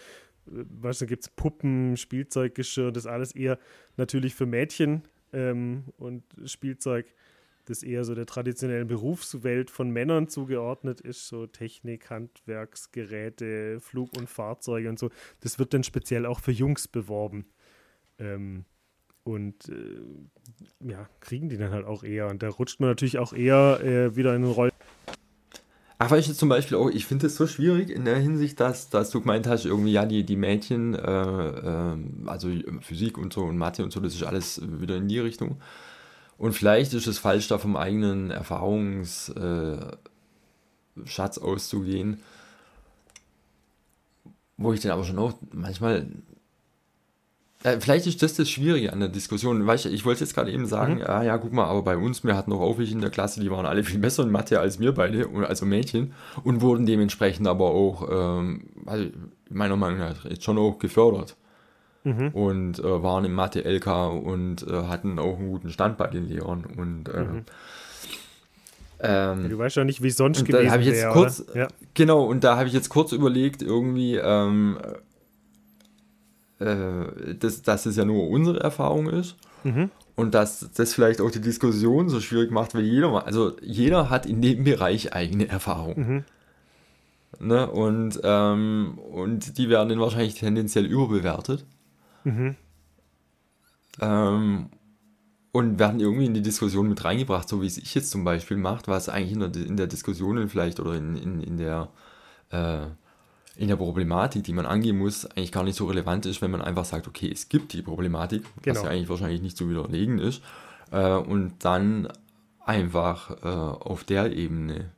Äh, 0.48 0.64
weißt 0.82 1.02
du, 1.02 1.06
gibt 1.06 1.22
es 1.22 1.30
Puppen, 1.30 1.96
Spielzeuggeschirr, 1.96 2.92
das 2.92 3.06
alles 3.06 3.34
eher 3.34 3.59
natürlich 3.96 4.34
für 4.34 4.46
Mädchen 4.46 5.04
ähm, 5.33 5.85
und 5.97 6.24
Spielzeug 6.45 7.07
das 7.68 7.83
eher 7.83 8.05
so 8.05 8.14
der 8.14 8.26
traditionellen 8.26 8.89
Berufswelt 8.89 9.70
von 9.70 9.91
Männern 9.91 10.29
zugeordnet 10.29 11.01
ist, 11.01 11.29
so 11.29 11.47
Technik, 11.47 12.11
Handwerksgeräte, 12.11 13.81
Flug- 13.81 14.16
und 14.16 14.29
Fahrzeuge 14.29 14.89
und 14.89 14.99
so. 14.99 15.11
Das 15.41 15.59
wird 15.59 15.74
dann 15.74 15.85
speziell 15.85 16.26
auch 16.26 16.41
für 16.41 16.53
Jungs 16.53 16.89
beworben. 16.89 17.47
Ähm, 18.18 18.64
und 19.24 19.68
äh, 19.68 20.89
ja, 20.91 21.09
kriegen 21.20 21.51
die 21.51 21.59
dann 21.59 21.72
halt 21.72 21.85
auch 21.85 22.03
eher. 22.03 22.29
Und 22.29 22.43
da 22.43 22.49
rutscht 22.49 22.81
man 22.81 22.89
natürlich 22.89 23.18
auch 23.18 23.35
eher 23.35 23.81
äh, 23.83 24.16
wieder 24.16 24.35
in 24.35 24.43
den 24.43 24.51
Rollen. 24.51 24.72
Ach, 26.01 26.11
weil 26.12 26.20
ich 26.20 26.28
jetzt 26.28 26.38
zum 26.38 26.49
Beispiel 26.49 26.76
auch, 26.76 26.90
ich 26.90 27.07
finde 27.07 27.26
es 27.26 27.34
so 27.36 27.49
schwierig 27.49 27.90
in 27.90 28.05
der 28.05 28.18
Hinsicht, 28.18 28.61
dass, 28.61 28.88
dass 28.88 29.11
du 29.11 29.20
gemeint 29.20 29.49
hast, 29.49 29.64
irgendwie, 29.64 29.90
ja, 29.92 30.07
die, 30.07 30.24
die 30.24 30.36
Mädchen, 30.36 30.94
äh, 30.94 31.01
äh, 31.01 31.96
also 32.26 32.51
Physik 32.82 33.18
und 33.18 33.32
so 33.32 33.42
und 33.42 33.59
Mathe 33.59 33.82
und 33.82 33.92
so, 33.92 33.99
das 33.99 34.14
ist 34.14 34.22
alles 34.22 34.61
wieder 34.64 34.96
in 34.96 35.09
die 35.09 35.18
Richtung. 35.18 35.61
Und 36.38 36.53
vielleicht 36.53 36.94
ist 36.94 37.09
es 37.09 37.18
falsch, 37.18 37.49
da 37.49 37.59
vom 37.59 37.76
eigenen 37.76 38.30
Erfahrungsschatz 38.30 39.96
äh, 41.36 41.40
auszugehen. 41.40 42.22
Wo 44.57 44.72
ich 44.72 44.80
dann 44.80 44.92
aber 44.92 45.05
schon 45.05 45.18
auch 45.18 45.34
manchmal. 45.53 46.07
Äh, 47.64 47.80
vielleicht 47.80 48.06
ist 48.06 48.22
das 48.22 48.34
das 48.34 48.48
Schwierige 48.48 48.92
an 48.92 49.00
der 49.00 49.09
Diskussion. 49.09 49.66
Weißt 49.66 49.86
du, 49.86 49.88
ich 49.88 50.04
wollte 50.04 50.20
jetzt 50.20 50.34
gerade 50.34 50.52
eben 50.52 50.66
sagen, 50.66 50.94
mhm. 50.94 51.00
ja, 51.00 51.22
ja, 51.22 51.38
guck 51.38 51.52
mal, 51.52 51.64
aber 51.64 51.82
bei 51.82 51.96
uns, 51.96 52.22
wir 52.22 52.36
hatten 52.36 52.52
auch 52.52 52.61
Aufwich 52.61 52.92
in 52.92 53.00
der 53.00 53.11
Klasse, 53.11 53.40
die 53.40 53.50
waren 53.50 53.66
alle 53.66 53.82
viel 53.82 53.98
besser 53.98 54.22
in 54.22 54.30
Mathe 54.30 54.61
als 54.61 54.78
wir 54.78 54.92
beide, 54.92 55.28
also 55.46 55.66
Mädchen, 55.66 56.12
und 56.44 56.61
wurden 56.61 56.86
dementsprechend 56.86 57.48
aber 57.48 57.70
auch, 57.70 58.09
ähm, 58.11 58.64
also 58.86 59.06
meiner 59.50 59.76
Meinung 59.76 59.98
nach, 59.98 60.24
jetzt 60.24 60.44
schon 60.44 60.59
auch 60.59 60.78
gefördert 60.78 61.36
mhm. 62.04 62.28
und 62.28 62.78
äh, 62.78 63.02
waren 63.02 63.24
im 63.24 63.32
Mathe-LK 63.32 63.86
und 64.24 64.66
äh, 64.66 64.84
hatten 64.84 65.18
auch 65.18 65.38
einen 65.38 65.48
guten 65.48 65.70
Stand 65.70 65.98
bei 65.98 66.06
den 66.06 66.28
Lehrern. 66.28 66.64
Und 66.64 67.09
äh, 67.09 67.24
mhm. 67.24 67.44
ähm, 69.00 69.42
ja, 69.42 69.48
du 69.48 69.59
weißt 69.59 69.76
ja 69.76 69.84
nicht, 69.84 70.02
wie 70.02 70.09
es 70.09 70.16
sonst 70.16 70.44
gewesen 70.44 70.84
wäre. 70.84 71.32
ja. 71.54 71.68
Genau, 71.94 72.22
und 72.24 72.44
da 72.44 72.56
habe 72.56 72.68
ich 72.68 72.74
jetzt 72.74 72.88
kurz 72.88 73.11
überlegt, 73.11 73.62
irgendwie, 73.62 74.16
ähm, 74.16 74.78
äh, 76.61 77.34
dass, 77.34 77.62
dass 77.62 77.86
es 77.86 77.96
ja 77.96 78.04
nur 78.04 78.28
unsere 78.28 78.61
Erfahrung 78.61 79.09
ist. 79.09 79.36
Mhm. 79.64 79.90
Und 80.16 80.34
dass 80.34 80.70
das 80.72 80.94
vielleicht 80.94 81.20
auch 81.20 81.30
die 81.30 81.40
Diskussion 81.40 82.09
so 82.09 82.20
schwierig 82.20 82.50
macht, 82.50 82.74
weil 82.74 82.82
jeder, 82.82 83.24
also 83.24 83.56
jeder 83.62 84.11
hat 84.11 84.26
in 84.26 84.42
dem 84.42 84.64
Bereich 84.64 85.12
eigene 85.12 85.48
Erfahrung. 85.48 85.94
Mhm. 85.96 86.24
Ne? 87.40 87.70
Und, 87.70 88.20
ähm, 88.24 88.98
und 88.98 89.59
die 89.59 89.68
werden 89.68 89.90
dann 89.90 90.00
wahrscheinlich 90.00 90.34
tendenziell 90.34 90.86
überbewertet. 90.86 91.64
Mhm. 92.24 92.56
Ähm, 94.00 94.70
und 95.52 95.78
werden 95.78 96.00
irgendwie 96.00 96.26
in 96.26 96.34
die 96.34 96.42
Diskussion 96.42 96.88
mit 96.88 97.04
reingebracht, 97.04 97.48
so 97.48 97.62
wie 97.62 97.66
es 97.66 97.78
ich 97.78 97.94
jetzt 97.94 98.11
zum 98.11 98.24
Beispiel 98.24 98.56
mache, 98.56 98.82
was 98.86 99.09
eigentlich 99.09 99.32
in 99.32 99.40
der, 99.40 99.66
in 99.66 99.76
der 99.76 99.86
Diskussion 99.86 100.48
vielleicht 100.48 100.78
oder 100.78 100.94
in, 100.94 101.16
in, 101.16 101.40
in, 101.40 101.56
der, 101.56 101.88
äh, 102.50 102.86
in 103.59 103.66
der 103.66 103.76
Problematik, 103.76 104.44
die 104.44 104.52
man 104.52 104.66
angehen 104.66 104.96
muss, 104.96 105.26
eigentlich 105.26 105.50
gar 105.50 105.64
nicht 105.64 105.76
so 105.76 105.86
relevant 105.86 106.26
ist, 106.26 106.40
wenn 106.40 106.50
man 106.50 106.62
einfach 106.62 106.84
sagt, 106.84 107.09
okay, 107.09 107.28
es 107.30 107.48
gibt 107.48 107.72
die 107.72 107.82
Problematik, 107.82 108.44
genau. 108.62 108.76
was 108.76 108.84
ja 108.84 108.90
eigentlich 108.90 109.09
wahrscheinlich 109.09 109.42
nicht 109.42 109.56
zu 109.56 109.68
widerlegen 109.68 110.20
ist, 110.20 110.42
äh, 110.92 111.14
und 111.14 111.54
dann 111.59 112.09
einfach 112.64 113.30
äh, 113.42 113.48
auf 113.48 114.04
der 114.04 114.32
Ebene 114.32 114.90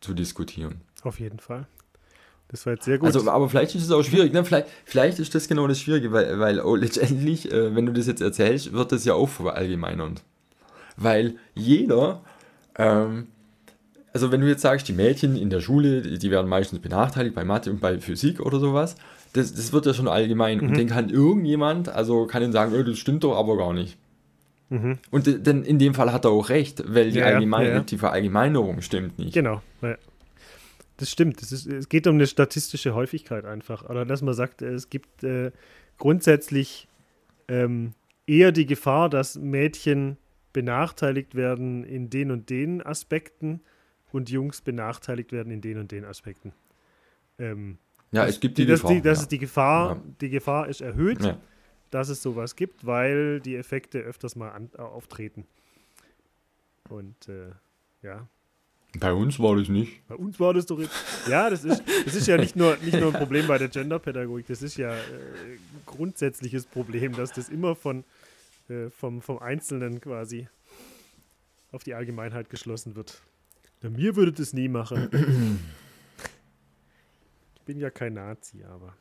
zu 0.00 0.14
diskutieren. 0.14 0.80
Auf 1.04 1.20
jeden 1.20 1.38
Fall. 1.38 1.66
Das 2.48 2.66
war 2.66 2.72
jetzt 2.72 2.86
sehr 2.86 2.98
gut. 2.98 3.14
Also, 3.14 3.30
aber 3.30 3.48
vielleicht 3.48 3.74
ist 3.74 3.84
es 3.84 3.90
auch 3.92 4.02
schwierig. 4.02 4.32
Ne? 4.32 4.44
Vielleicht, 4.44 4.66
vielleicht 4.84 5.18
ist 5.20 5.34
das 5.34 5.46
genau 5.46 5.68
das 5.68 5.78
Schwierige, 5.78 6.10
weil, 6.10 6.40
weil 6.40 6.60
oh, 6.60 6.74
letztendlich, 6.74 7.52
äh, 7.52 7.76
wenn 7.76 7.86
du 7.86 7.92
das 7.92 8.06
jetzt 8.06 8.22
erzählst, 8.22 8.72
wird 8.72 8.90
das 8.90 9.04
ja 9.04 9.14
auch 9.14 9.28
verallgemeinernd. 9.28 10.24
Weil 10.96 11.36
jeder, 11.54 12.22
ähm, 12.76 13.28
also 14.18 14.32
wenn 14.32 14.40
du 14.40 14.48
jetzt 14.48 14.62
sagst, 14.62 14.88
die 14.88 14.92
Mädchen 14.92 15.36
in 15.36 15.48
der 15.48 15.60
Schule, 15.60 16.02
die, 16.02 16.30
werden 16.32 16.48
meistens 16.48 16.80
benachteiligt 16.80 17.36
bei 17.36 17.44
Mathe 17.44 17.70
und 17.70 17.80
bei 17.80 18.00
Physik 18.00 18.40
oder 18.40 18.58
sowas, 18.58 18.96
das, 19.32 19.54
das 19.54 19.72
wird 19.72 19.86
ja 19.86 19.94
schon 19.94 20.08
allgemein. 20.08 20.58
Mhm. 20.58 20.68
Und 20.68 20.76
dann 20.76 20.88
kann 20.88 21.08
irgendjemand, 21.08 21.88
also 21.88 22.26
kann 22.26 22.42
ihn 22.42 22.50
sagen, 22.50 22.74
oh, 22.76 22.82
das 22.82 22.98
stimmt 22.98 23.22
doch 23.22 23.36
aber 23.36 23.56
gar 23.56 23.72
nicht. 23.72 23.96
Mhm. 24.70 24.98
Und 25.12 25.46
denn 25.46 25.62
in 25.62 25.78
dem 25.78 25.94
Fall 25.94 26.12
hat 26.12 26.24
er 26.24 26.32
auch 26.32 26.48
recht, 26.48 26.82
weil 26.84 27.12
die, 27.12 27.20
ja, 27.20 27.26
Allgemein 27.26 27.66
ja, 27.66 27.72
ja. 27.74 27.80
die 27.80 27.96
Verallgemeinerung 27.96 28.82
stimmt 28.82 29.20
nicht. 29.20 29.34
Genau. 29.34 29.62
Das 30.96 31.08
stimmt. 31.08 31.40
Das 31.40 31.52
ist, 31.52 31.66
es 31.66 31.88
geht 31.88 32.08
um 32.08 32.16
eine 32.16 32.26
statistische 32.26 32.94
Häufigkeit 32.94 33.44
einfach. 33.44 33.88
Oder 33.88 34.04
dass 34.04 34.20
man 34.20 34.34
sagt, 34.34 34.62
es 34.62 34.90
gibt 34.90 35.22
äh, 35.22 35.52
grundsätzlich 35.96 36.88
ähm, 37.46 37.92
eher 38.26 38.50
die 38.50 38.66
Gefahr, 38.66 39.08
dass 39.08 39.36
Mädchen 39.36 40.16
benachteiligt 40.52 41.36
werden 41.36 41.84
in 41.84 42.10
den 42.10 42.32
und 42.32 42.50
den 42.50 42.84
Aspekten 42.84 43.60
und 44.12 44.30
Jungs 44.30 44.60
benachteiligt 44.60 45.32
werden 45.32 45.52
in 45.52 45.60
den 45.60 45.78
und 45.78 45.92
den 45.92 46.04
Aspekten. 46.04 46.52
Ähm, 47.38 47.78
ja, 48.10 48.26
es 48.26 48.40
gibt 48.40 48.58
die, 48.58 48.64
die 48.64 48.72
Gefahr. 48.72 48.90
Die, 48.90 49.02
dass 49.02 49.22
ja. 49.22 49.28
die 49.28 49.38
Gefahr, 49.38 49.96
ja. 49.96 50.02
die 50.20 50.30
Gefahr 50.30 50.68
ist 50.68 50.80
erhöht, 50.80 51.22
ja. 51.22 51.38
dass 51.90 52.08
es 52.08 52.22
sowas 52.22 52.56
gibt, 52.56 52.86
weil 52.86 53.40
die 53.40 53.56
Effekte 53.56 53.98
öfters 53.98 54.36
mal 54.36 54.50
an, 54.50 54.70
auftreten. 54.76 55.46
Und 56.88 57.28
äh, 57.28 57.50
ja, 58.02 58.26
bei 58.98 59.12
uns 59.12 59.38
war 59.38 59.56
das 59.56 59.68
nicht. 59.68 60.06
Bei 60.08 60.14
uns 60.14 60.40
war 60.40 60.54
das 60.54 60.64
doch 60.66 60.80
jetzt. 60.80 60.94
Ja, 61.28 61.50
das 61.50 61.62
ist, 61.64 61.82
das 62.06 62.14
ist 62.14 62.26
ja 62.26 62.38
nicht 62.38 62.56
nur, 62.56 62.76
nicht 62.78 62.98
nur 62.98 63.12
ein 63.12 63.18
Problem 63.18 63.46
bei 63.46 63.58
der 63.58 63.68
Genderpädagogik, 63.68 64.46
das 64.46 64.62
ist 64.62 64.76
ja 64.76 64.92
äh, 64.92 64.96
ein 64.96 65.58
grundsätzliches 65.84 66.64
Problem, 66.64 67.12
dass 67.12 67.32
das 67.32 67.50
immer 67.50 67.76
von, 67.76 68.04
äh, 68.68 68.88
vom, 68.88 69.20
vom 69.20 69.38
Einzelnen 69.38 70.00
quasi 70.00 70.48
auf 71.70 71.84
die 71.84 71.94
Allgemeinheit 71.94 72.48
geschlossen 72.48 72.96
wird. 72.96 73.20
Ja, 73.82 73.90
mir 73.90 74.16
würde 74.16 74.32
das 74.32 74.52
nie 74.52 74.68
machen. 74.68 75.08
ich 77.56 77.62
bin 77.62 77.78
ja 77.78 77.90
kein 77.90 78.14
Nazi, 78.14 78.64
aber. 78.64 78.96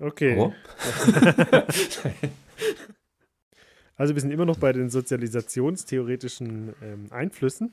Okay. 0.00 0.36
Oh. 0.38 0.52
Also 4.02 4.14
wir 4.14 4.20
sind 4.20 4.32
immer 4.32 4.46
noch 4.46 4.58
bei 4.58 4.72
den 4.72 4.90
sozialisationstheoretischen 4.90 6.74
ähm, 6.82 7.06
Einflüssen. 7.10 7.72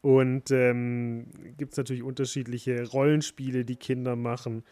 Und 0.00 0.50
ähm, 0.52 1.26
gibt 1.58 1.72
es 1.72 1.76
natürlich 1.76 2.02
unterschiedliche 2.02 2.88
Rollenspiele, 2.88 3.66
die 3.66 3.76
Kinder 3.76 4.16
machen, 4.16 4.64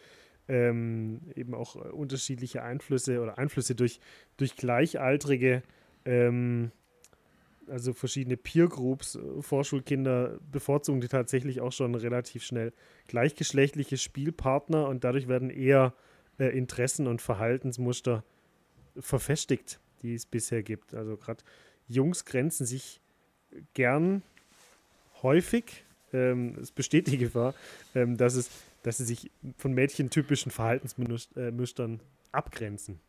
ähm, 0.47 1.19
eben 1.35 1.53
auch 1.53 1.75
äh, 1.75 1.89
unterschiedliche 1.89 2.63
Einflüsse 2.63 3.21
oder 3.21 3.37
Einflüsse 3.37 3.75
durch, 3.75 3.99
durch 4.37 4.55
Gleichaltrige, 4.55 5.61
ähm, 6.07 6.71
also 7.67 7.93
verschiedene 7.93 8.37
Peer 8.37 8.67
Groups. 8.67 9.15
Äh, 9.15 9.41
Vorschulkinder 9.41 10.39
bevorzugen 10.51 11.01
die 11.01 11.07
tatsächlich 11.07 11.61
auch 11.61 11.71
schon 11.71 11.93
relativ 11.95 12.43
schnell 12.43 12.73
gleichgeschlechtliche 13.07 13.97
Spielpartner 13.97 14.87
und 14.87 15.03
dadurch 15.03 15.27
werden 15.27 15.49
eher 15.49 15.93
äh, 16.39 16.57
Interessen 16.57 17.07
und 17.07 17.21
Verhaltensmuster 17.21 18.23
verfestigt, 18.97 19.79
die 20.01 20.15
es 20.15 20.25
bisher 20.25 20.63
gibt. 20.63 20.95
Also 20.95 21.17
gerade 21.17 21.43
Jungs 21.87 22.25
grenzen 22.25 22.65
sich 22.65 23.01
gern 23.73 24.23
häufig. 25.21 25.83
Ähm, 26.13 26.55
es 26.61 26.71
besteht 26.71 27.07
die 27.07 27.17
Gefahr, 27.17 27.53
ähm, 27.93 28.17
dass, 28.17 28.35
es, 28.35 28.49
dass 28.83 28.97
sie 28.97 29.05
sich 29.05 29.29
von 29.57 29.73
mädchentypischen 29.73 30.51
Verhaltensmustern 30.51 31.95
äh, 31.95 31.99
abgrenzen. 32.31 32.99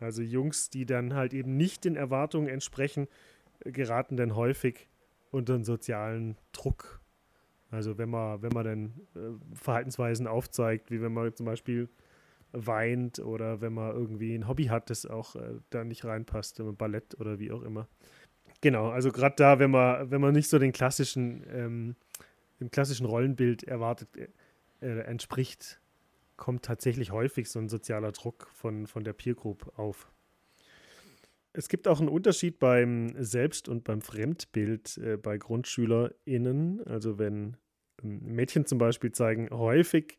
Also 0.00 0.22
Jungs, 0.22 0.70
die 0.70 0.86
dann 0.86 1.14
halt 1.14 1.34
eben 1.34 1.56
nicht 1.56 1.84
den 1.84 1.96
Erwartungen 1.96 2.48
entsprechen, 2.48 3.08
geraten 3.64 4.16
dann 4.16 4.36
häufig 4.36 4.88
unter 5.30 5.54
einen 5.54 5.64
sozialen 5.64 6.36
Druck. 6.52 7.00
Also 7.70 7.98
wenn 7.98 8.08
man, 8.08 8.40
wenn 8.42 8.52
man 8.52 8.64
dann 8.64 8.92
äh, 9.14 9.54
Verhaltensweisen 9.54 10.26
aufzeigt, 10.26 10.90
wie 10.90 11.02
wenn 11.02 11.12
man 11.12 11.34
zum 11.34 11.46
Beispiel 11.46 11.88
weint 12.52 13.18
oder 13.18 13.60
wenn 13.60 13.74
man 13.74 13.94
irgendwie 13.94 14.34
ein 14.34 14.48
Hobby 14.48 14.66
hat, 14.66 14.90
das 14.90 15.04
auch 15.04 15.36
äh, 15.36 15.56
da 15.70 15.84
nicht 15.84 16.04
reinpasst, 16.04 16.58
wenn 16.58 16.76
Ballett 16.76 17.20
oder 17.20 17.38
wie 17.38 17.52
auch 17.52 17.62
immer. 17.62 17.88
Genau, 18.60 18.88
also 18.88 19.12
gerade 19.12 19.36
da, 19.36 19.58
wenn 19.58 19.70
man, 19.70 20.10
wenn 20.10 20.20
man 20.20 20.32
nicht 20.32 20.48
so 20.48 20.58
den 20.58 20.72
klassischen, 20.72 21.44
ähm, 21.52 21.96
dem 22.58 22.70
klassischen 22.70 23.06
Rollenbild 23.06 23.64
erwartet, 23.64 24.08
äh, 24.80 25.00
entspricht, 25.00 25.80
kommt 26.38 26.64
tatsächlich 26.64 27.10
häufig 27.10 27.50
so 27.50 27.58
ein 27.58 27.68
sozialer 27.68 28.12
Druck 28.12 28.48
von, 28.54 28.86
von 28.86 29.04
der 29.04 29.12
Peer 29.12 29.34
Group 29.34 29.78
auf. 29.78 30.10
Es 31.52 31.68
gibt 31.68 31.88
auch 31.88 32.00
einen 32.00 32.08
Unterschied 32.08 32.58
beim 32.58 33.14
Selbst- 33.18 33.68
und 33.68 33.84
beim 33.84 34.00
Fremdbild 34.00 34.96
äh, 34.98 35.16
bei 35.16 35.36
GrundschülerInnen. 35.36 36.86
Also 36.86 37.18
wenn 37.18 37.56
ähm, 38.02 38.20
Mädchen 38.22 38.64
zum 38.64 38.78
Beispiel 38.78 39.12
zeigen 39.12 39.50
häufig 39.50 40.16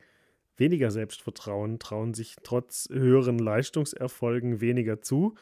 weniger 0.58 0.92
Selbstvertrauen, 0.92 1.80
trauen 1.80 2.14
sich 2.14 2.36
trotz 2.44 2.90
höheren 2.92 3.40
Leistungserfolgen 3.40 4.62
weniger 4.62 5.02
zu. 5.02 5.36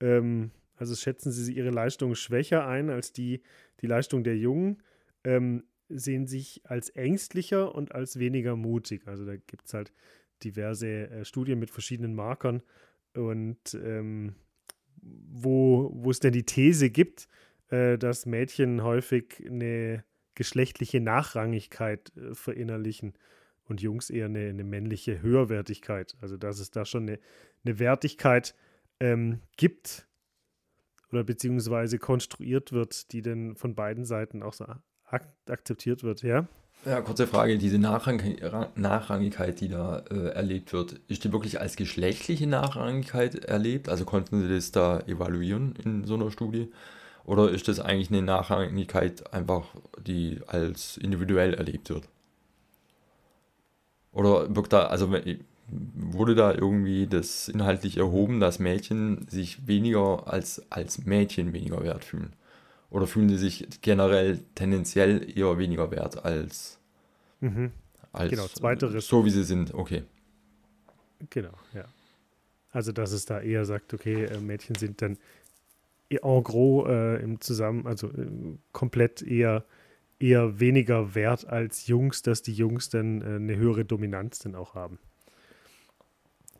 Ähm, 0.00 0.52
also 0.76 0.94
schätzen 0.94 1.32
sie 1.32 1.52
ihre 1.52 1.70
Leistung 1.70 2.14
schwächer 2.14 2.66
ein 2.66 2.90
als 2.90 3.12
die, 3.12 3.42
die 3.80 3.86
Leistung 3.86 4.24
der 4.24 4.36
Jungen, 4.36 4.82
ähm, 5.24 5.64
sehen 5.88 6.26
sich 6.26 6.62
als 6.64 6.90
ängstlicher 6.90 7.74
und 7.74 7.94
als 7.94 8.18
weniger 8.18 8.56
mutig. 8.56 9.06
Also 9.06 9.24
da 9.24 9.36
gibt 9.36 9.66
es 9.66 9.74
halt 9.74 9.92
diverse 10.42 11.10
äh, 11.10 11.24
Studien 11.24 11.58
mit 11.58 11.70
verschiedenen 11.70 12.14
Markern 12.14 12.62
und 13.14 13.74
ähm, 13.74 14.34
wo, 15.02 16.10
es 16.10 16.20
denn 16.20 16.32
die 16.32 16.46
These 16.46 16.90
gibt, 16.90 17.28
äh, 17.68 17.98
dass 17.98 18.26
Mädchen 18.26 18.82
häufig 18.82 19.42
eine 19.46 20.04
geschlechtliche 20.34 21.00
Nachrangigkeit 21.00 22.12
äh, 22.16 22.34
verinnerlichen 22.34 23.14
und 23.64 23.80
Jungs 23.80 24.10
eher 24.10 24.26
eine, 24.26 24.48
eine, 24.48 24.64
männliche 24.64 25.22
Höherwertigkeit. 25.22 26.16
Also 26.20 26.36
dass 26.36 26.58
es 26.58 26.70
da 26.70 26.84
schon 26.84 27.04
eine, 27.04 27.18
eine 27.64 27.78
Wertigkeit 27.78 28.54
ähm, 29.00 29.40
gibt 29.56 30.08
oder 31.10 31.24
beziehungsweise 31.24 31.98
konstruiert 31.98 32.72
wird, 32.72 33.12
die 33.12 33.22
dann 33.22 33.56
von 33.56 33.74
beiden 33.74 34.04
Seiten 34.04 34.42
auch 34.42 34.52
so 34.52 34.66
ak 35.06 35.28
akzeptiert 35.46 36.02
wird, 36.02 36.22
ja? 36.22 36.46
Ja, 36.84 37.00
kurze 37.00 37.26
Frage, 37.26 37.56
diese 37.56 37.78
Nachrang 37.78 38.20
Nachrangigkeit, 38.74 39.60
die 39.60 39.68
da 39.68 40.00
äh, 40.10 40.28
erlebt 40.28 40.72
wird, 40.74 41.00
ist 41.08 41.24
die 41.24 41.32
wirklich 41.32 41.58
als 41.58 41.76
geschlechtliche 41.76 42.46
Nachrangigkeit 42.46 43.36
erlebt? 43.36 43.88
Also 43.88 44.04
konnten 44.04 44.42
Sie 44.42 44.54
das 44.54 44.70
da 44.70 45.00
evaluieren 45.00 45.74
in 45.82 46.04
so 46.04 46.14
einer 46.14 46.30
Studie? 46.30 46.70
Oder 47.24 47.50
ist 47.50 47.68
das 47.68 47.80
eigentlich 47.80 48.10
eine 48.10 48.20
Nachrangigkeit 48.20 49.32
einfach, 49.32 49.64
die 50.06 50.40
als 50.46 50.98
individuell 50.98 51.54
erlebt 51.54 51.88
wird? 51.88 52.06
Oder 54.12 54.54
wirkt 54.54 54.74
da, 54.74 54.86
also 54.86 55.10
wurde 55.68 56.34
da 56.34 56.52
irgendwie 56.52 57.06
das 57.06 57.48
inhaltlich 57.48 57.96
erhoben, 57.96 58.40
dass 58.40 58.58
Mädchen 58.58 59.26
sich 59.28 59.66
weniger 59.66 60.30
als, 60.30 60.70
als 60.70 61.06
Mädchen 61.06 61.54
weniger 61.54 61.82
wert 61.82 62.04
fühlen? 62.04 62.34
Oder 62.94 63.08
fühlen 63.08 63.28
sie 63.28 63.38
sich 63.38 63.66
generell 63.80 64.38
tendenziell 64.54 65.36
eher 65.36 65.58
weniger 65.58 65.90
wert 65.90 66.24
als, 66.24 66.78
mhm. 67.40 67.72
als 68.12 68.30
genau, 68.30 68.46
zweiteres. 68.46 69.08
so 69.08 69.24
wie 69.24 69.30
sie 69.30 69.42
sind? 69.42 69.74
Okay. 69.74 70.04
Genau, 71.28 71.54
ja. 71.74 71.86
Also, 72.70 72.92
dass 72.92 73.10
es 73.10 73.26
da 73.26 73.40
eher 73.40 73.64
sagt, 73.64 73.92
okay, 73.94 74.26
äh, 74.26 74.38
Mädchen 74.38 74.76
sind 74.76 75.02
dann 75.02 75.18
en 76.08 76.44
gros 76.44 76.88
äh, 76.88 77.20
im 77.20 77.40
Zusammen, 77.40 77.84
also 77.84 78.06
äh, 78.10 78.28
komplett 78.70 79.22
eher, 79.22 79.64
eher 80.20 80.60
weniger 80.60 81.16
wert 81.16 81.48
als 81.48 81.88
Jungs, 81.88 82.22
dass 82.22 82.42
die 82.42 82.54
Jungs 82.54 82.90
dann 82.90 83.22
äh, 83.22 83.24
eine 83.24 83.56
höhere 83.56 83.84
Dominanz 83.84 84.38
dann 84.38 84.54
auch 84.54 84.76
haben. 84.76 85.00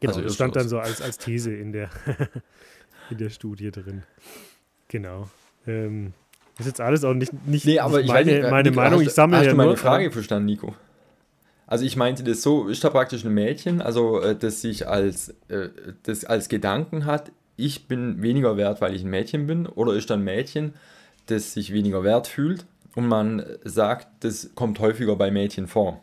Genau, 0.01 0.15
also 0.15 0.23
das 0.25 0.35
stand 0.35 0.57
dann 0.57 0.69
so 0.69 0.81
als, 0.81 1.01
als 1.01 1.17
These 1.19 1.55
in 1.55 1.71
der, 1.71 1.91
in 3.11 3.19
der 3.19 3.31
Studie 3.31 3.71
drin. 3.71 4.03
Genau. 4.89 5.31
Ähm, 5.65 6.13
das 6.57 6.67
ist 6.67 6.73
jetzt 6.73 6.81
alles 6.81 7.05
auch 7.05 7.15
nicht, 7.15 7.33
nicht, 7.47 7.67
nee, 7.67 7.79
aber 7.79 7.99
nicht 7.99 8.09
meine, 8.09 8.33
meine, 8.33 8.51
meine 8.51 8.71
Nico, 8.71 8.81
Meinung. 8.81 9.01
Hast, 9.01 9.07
ich 9.09 9.13
sammle 9.15 9.39
hast 9.39 9.45
ja 9.47 9.51
du 9.51 9.57
meine 9.57 9.71
nur, 9.71 9.77
Frage 9.77 10.11
verstanden, 10.11 10.47
Nico? 10.47 10.75
Also 11.67 11.85
ich 11.85 11.97
meinte 11.97 12.23
das 12.23 12.43
so, 12.43 12.69
ist 12.69 12.85
da 12.85 12.91
praktisch 12.91 13.25
ein 13.25 13.35
Mädchen, 13.35 13.81
also 13.81 14.21
äh, 14.21 14.37
das 14.37 14.61
sich 14.61 14.87
als, 14.87 15.31
äh, 15.49 15.71
das 16.05 16.25
als 16.25 16.49
Gedanken 16.49 17.07
hat, 17.07 17.33
ich 17.57 17.89
bin 17.89 18.23
weniger 18.23 18.57
wert, 18.57 18.81
weil 18.81 18.95
ich 18.95 19.03
ein 19.03 19.11
Mädchen 19.11 19.47
bin, 19.47 19.67
oder 19.67 19.95
ist 19.95 20.11
da 20.11 20.15
ein 20.15 20.23
Mädchen, 20.23 20.75
das 21.27 21.55
sich 21.55 21.73
weniger 21.73 22.05
wert 22.05 22.27
fühlt 22.27 22.67
und 22.95 23.09
man 23.09 23.45
sagt, 23.65 24.09
das 24.21 24.51
kommt 24.55 24.79
häufiger 24.79 25.17
bei 25.17 25.31
Mädchen 25.31 25.67
vor? 25.67 26.01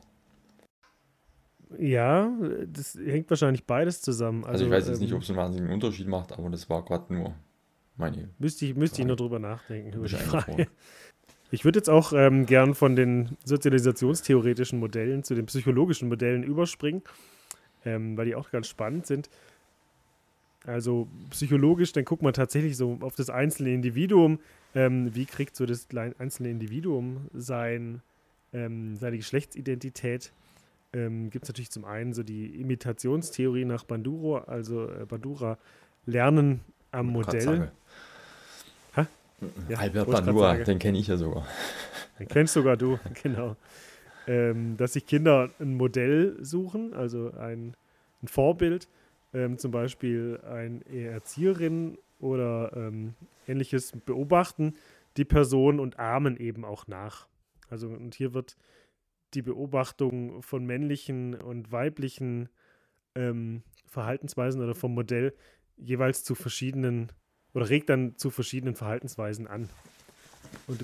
Ja, 1.77 2.29
das 2.67 2.95
hängt 2.95 3.29
wahrscheinlich 3.29 3.65
beides 3.65 4.01
zusammen. 4.01 4.43
Also, 4.43 4.53
also 4.53 4.65
ich 4.65 4.71
weiß 4.71 4.87
jetzt 4.87 4.97
ähm, 4.97 5.03
nicht, 5.03 5.13
ob 5.13 5.21
es 5.21 5.29
einen 5.29 5.37
wahnsinnigen 5.37 5.73
Unterschied 5.73 6.07
macht, 6.07 6.33
aber 6.33 6.49
das 6.49 6.69
war 6.69 6.83
gerade 6.83 7.13
nur 7.13 7.33
meine. 8.01 8.29
Müsste 8.37 8.65
ich, 8.65 8.75
müsste 8.75 9.01
ich 9.01 9.07
nur 9.07 9.15
drüber 9.15 9.39
nachdenken, 9.39 9.93
über 9.93 10.07
die 10.07 10.15
Frage. 10.15 10.67
Ich 11.51 11.65
würde 11.65 11.79
jetzt 11.79 11.89
auch 11.89 12.13
ähm, 12.13 12.45
gern 12.45 12.75
von 12.75 12.95
den 12.95 13.37
sozialisationstheoretischen 13.43 14.79
Modellen 14.79 15.23
zu 15.23 15.35
den 15.35 15.45
psychologischen 15.47 16.07
Modellen 16.07 16.43
überspringen, 16.43 17.01
ähm, 17.85 18.15
weil 18.15 18.25
die 18.25 18.35
auch 18.35 18.51
ganz 18.51 18.67
spannend 18.67 19.05
sind. 19.05 19.29
Also 20.65 21.07
psychologisch, 21.31 21.91
dann 21.91 22.05
guckt 22.05 22.21
man 22.21 22.33
tatsächlich 22.33 22.77
so 22.77 22.97
auf 23.01 23.15
das 23.15 23.29
einzelne 23.29 23.73
Individuum. 23.73 24.39
Ähm, 24.75 25.13
wie 25.13 25.25
kriegt 25.25 25.55
so 25.55 25.65
das 25.65 25.87
einzelne 26.19 26.49
Individuum 26.49 27.29
sein, 27.33 28.01
ähm, 28.53 28.95
seine 28.95 29.17
Geschlechtsidentität? 29.17 30.31
Ähm, 30.93 31.29
Gibt 31.31 31.43
es 31.43 31.49
natürlich 31.49 31.71
zum 31.71 31.83
einen 31.83 32.13
so 32.13 32.23
die 32.23 32.61
Imitationstheorie 32.61 33.65
nach 33.65 33.83
Banduro, 33.83 34.37
also 34.37 34.89
äh, 34.89 35.05
Bandura, 35.05 35.57
Lernen 36.05 36.61
am 36.91 37.07
Modell. 37.07 37.71
Ja, 39.69 39.79
Albert 39.79 40.11
Bandura, 40.11 40.55
den 40.55 40.77
kenne 40.77 40.99
ich 40.99 41.07
ja 41.07 41.17
sogar. 41.17 41.47
Den 42.19 42.27
kennst 42.27 42.53
sogar 42.53 42.77
du, 42.77 42.99
genau. 43.23 43.55
Ähm, 44.27 44.77
dass 44.77 44.93
sich 44.93 45.07
Kinder 45.07 45.49
ein 45.59 45.75
Modell 45.75 46.37
suchen, 46.41 46.93
also 46.93 47.31
ein, 47.39 47.75
ein 48.21 48.27
Vorbild, 48.27 48.87
ähm, 49.33 49.57
zum 49.57 49.71
Beispiel 49.71 50.39
eine 50.47 50.81
Erzieherin 50.85 51.97
oder 52.19 52.71
ähm, 52.75 53.15
ähnliches 53.47 53.93
beobachten 54.05 54.75
die 55.17 55.25
Person 55.25 55.79
und 55.79 55.99
ahmen 55.99 56.37
eben 56.37 56.63
auch 56.63 56.87
nach. 56.87 57.27
Also 57.69 57.87
und 57.87 58.13
hier 58.13 58.35
wird 58.35 58.57
die 59.33 59.41
Beobachtung 59.41 60.41
von 60.43 60.65
männlichen 60.65 61.35
und 61.35 61.71
weiblichen 61.71 62.49
ähm, 63.15 63.63
Verhaltensweisen 63.87 64.61
oder 64.61 64.75
vom 64.75 64.93
Modell 64.93 65.33
jeweils 65.77 66.23
zu 66.23 66.35
verschiedenen 66.35 67.11
oder 67.53 67.69
regt 67.69 67.89
dann 67.89 68.17
zu 68.17 68.29
verschiedenen 68.29 68.75
Verhaltensweisen 68.75 69.47
an. 69.47 69.69
Und 70.67 70.83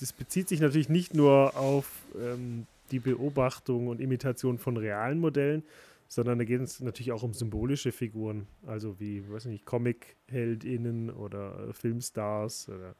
das 0.00 0.12
bezieht 0.12 0.48
sich 0.48 0.60
natürlich 0.60 0.88
nicht 0.88 1.14
nur 1.14 1.56
auf 1.56 1.90
ähm, 2.18 2.66
die 2.90 3.00
Beobachtung 3.00 3.88
und 3.88 4.00
Imitation 4.00 4.58
von 4.58 4.76
realen 4.76 5.20
Modellen, 5.20 5.62
sondern 6.08 6.38
da 6.38 6.44
geht 6.44 6.60
es 6.60 6.80
natürlich 6.80 7.12
auch 7.12 7.22
um 7.22 7.34
symbolische 7.34 7.92
Figuren, 7.92 8.46
also 8.66 8.98
wie, 8.98 9.28
weiß 9.30 9.44
nicht, 9.46 9.66
Comic-HeldInnen 9.66 11.10
oder 11.10 11.72
Filmstars 11.74 12.68
oder 12.68 12.94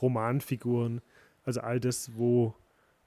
Romanfiguren. 0.00 1.02
Also 1.44 1.60
all 1.60 1.78
das, 1.78 2.16
wo, 2.16 2.54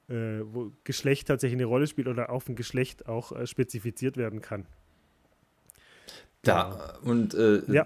äh, 0.09 0.41
wo 0.43 0.71
Geschlecht 0.83 1.27
tatsächlich 1.27 1.57
eine 1.57 1.65
Rolle 1.65 1.87
spielt 1.87 2.07
oder 2.07 2.29
auf 2.29 2.47
ein 2.47 2.55
Geschlecht 2.55 3.07
auch 3.07 3.31
äh, 3.31 3.47
spezifiziert 3.47 4.15
werden 4.15 4.41
kann. 4.41 4.67
Da, 6.47 6.93
und 7.03 7.33
äh, 7.33 7.61
ja. 7.71 7.85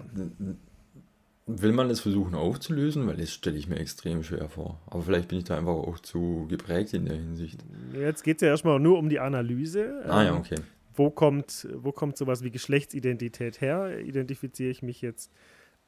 Will 1.46 1.72
man 1.72 1.88
das 1.88 2.00
versuchen 2.00 2.34
aufzulösen? 2.34 3.06
Weil 3.06 3.16
das 3.16 3.32
stelle 3.32 3.56
ich 3.56 3.68
mir 3.68 3.76
extrem 3.76 4.22
schwer 4.22 4.48
vor. 4.48 4.80
Aber 4.86 5.02
vielleicht 5.02 5.28
bin 5.28 5.38
ich 5.38 5.44
da 5.44 5.58
einfach 5.58 5.72
auch 5.72 5.98
zu 5.98 6.46
geprägt 6.48 6.94
in 6.94 7.06
der 7.06 7.16
Hinsicht. 7.16 7.64
Jetzt 7.92 8.22
geht 8.22 8.36
es 8.36 8.42
ja 8.42 8.48
erstmal 8.48 8.78
nur 8.78 8.96
um 8.96 9.08
die 9.08 9.18
Analyse. 9.18 10.04
Ah 10.08 10.22
ja, 10.22 10.30
ähm, 10.30 10.36
okay. 10.36 10.54
Wo 10.94 11.10
kommt, 11.10 11.66
wo 11.74 11.90
kommt 11.90 12.16
sowas 12.16 12.44
wie 12.44 12.50
Geschlechtsidentität 12.50 13.60
her? 13.60 13.98
Identifiziere 13.98 14.70
ich 14.70 14.82
mich 14.82 15.02
jetzt 15.02 15.32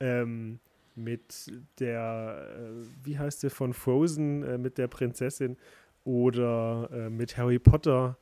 ähm, 0.00 0.58
mit 0.96 1.52
der, 1.78 2.48
äh, 2.58 2.86
wie 3.04 3.18
heißt 3.18 3.40
sie, 3.40 3.50
von 3.50 3.74
Frozen, 3.74 4.42
äh, 4.42 4.58
mit 4.58 4.76
der 4.76 4.88
Prinzessin 4.88 5.56
oder 6.02 6.88
äh, 6.92 7.10
mit 7.10 7.36
Harry 7.36 7.60
Potter? 7.60 8.18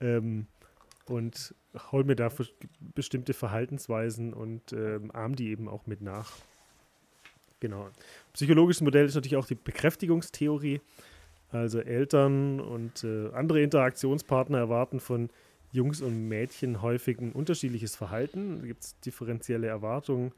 Ähm, 0.00 0.48
und 1.06 1.54
hol 1.92 2.04
mir 2.04 2.16
da 2.16 2.30
bestimmte 2.94 3.34
Verhaltensweisen 3.34 4.32
und 4.32 4.72
ähm, 4.72 5.10
arm 5.12 5.36
die 5.36 5.48
eben 5.48 5.68
auch 5.68 5.86
mit 5.86 6.00
nach. 6.00 6.32
Genau. 7.60 7.88
Psychologisches 8.32 8.82
Modell 8.82 9.06
ist 9.06 9.14
natürlich 9.14 9.36
auch 9.36 9.46
die 9.46 9.54
Bekräftigungstheorie. 9.54 10.80
Also 11.50 11.80
Eltern 11.80 12.60
und 12.60 13.04
äh, 13.04 13.30
andere 13.32 13.62
Interaktionspartner 13.62 14.58
erwarten 14.58 14.98
von 14.98 15.30
Jungs 15.72 16.02
und 16.02 16.28
Mädchen 16.28 16.82
häufig 16.82 17.18
ein 17.20 17.32
unterschiedliches 17.32 17.96
Verhalten. 17.96 18.60
Da 18.60 18.66
gibt 18.66 18.84
es 18.84 19.00
differenzielle 19.00 19.66
Erwartungen, 19.66 20.32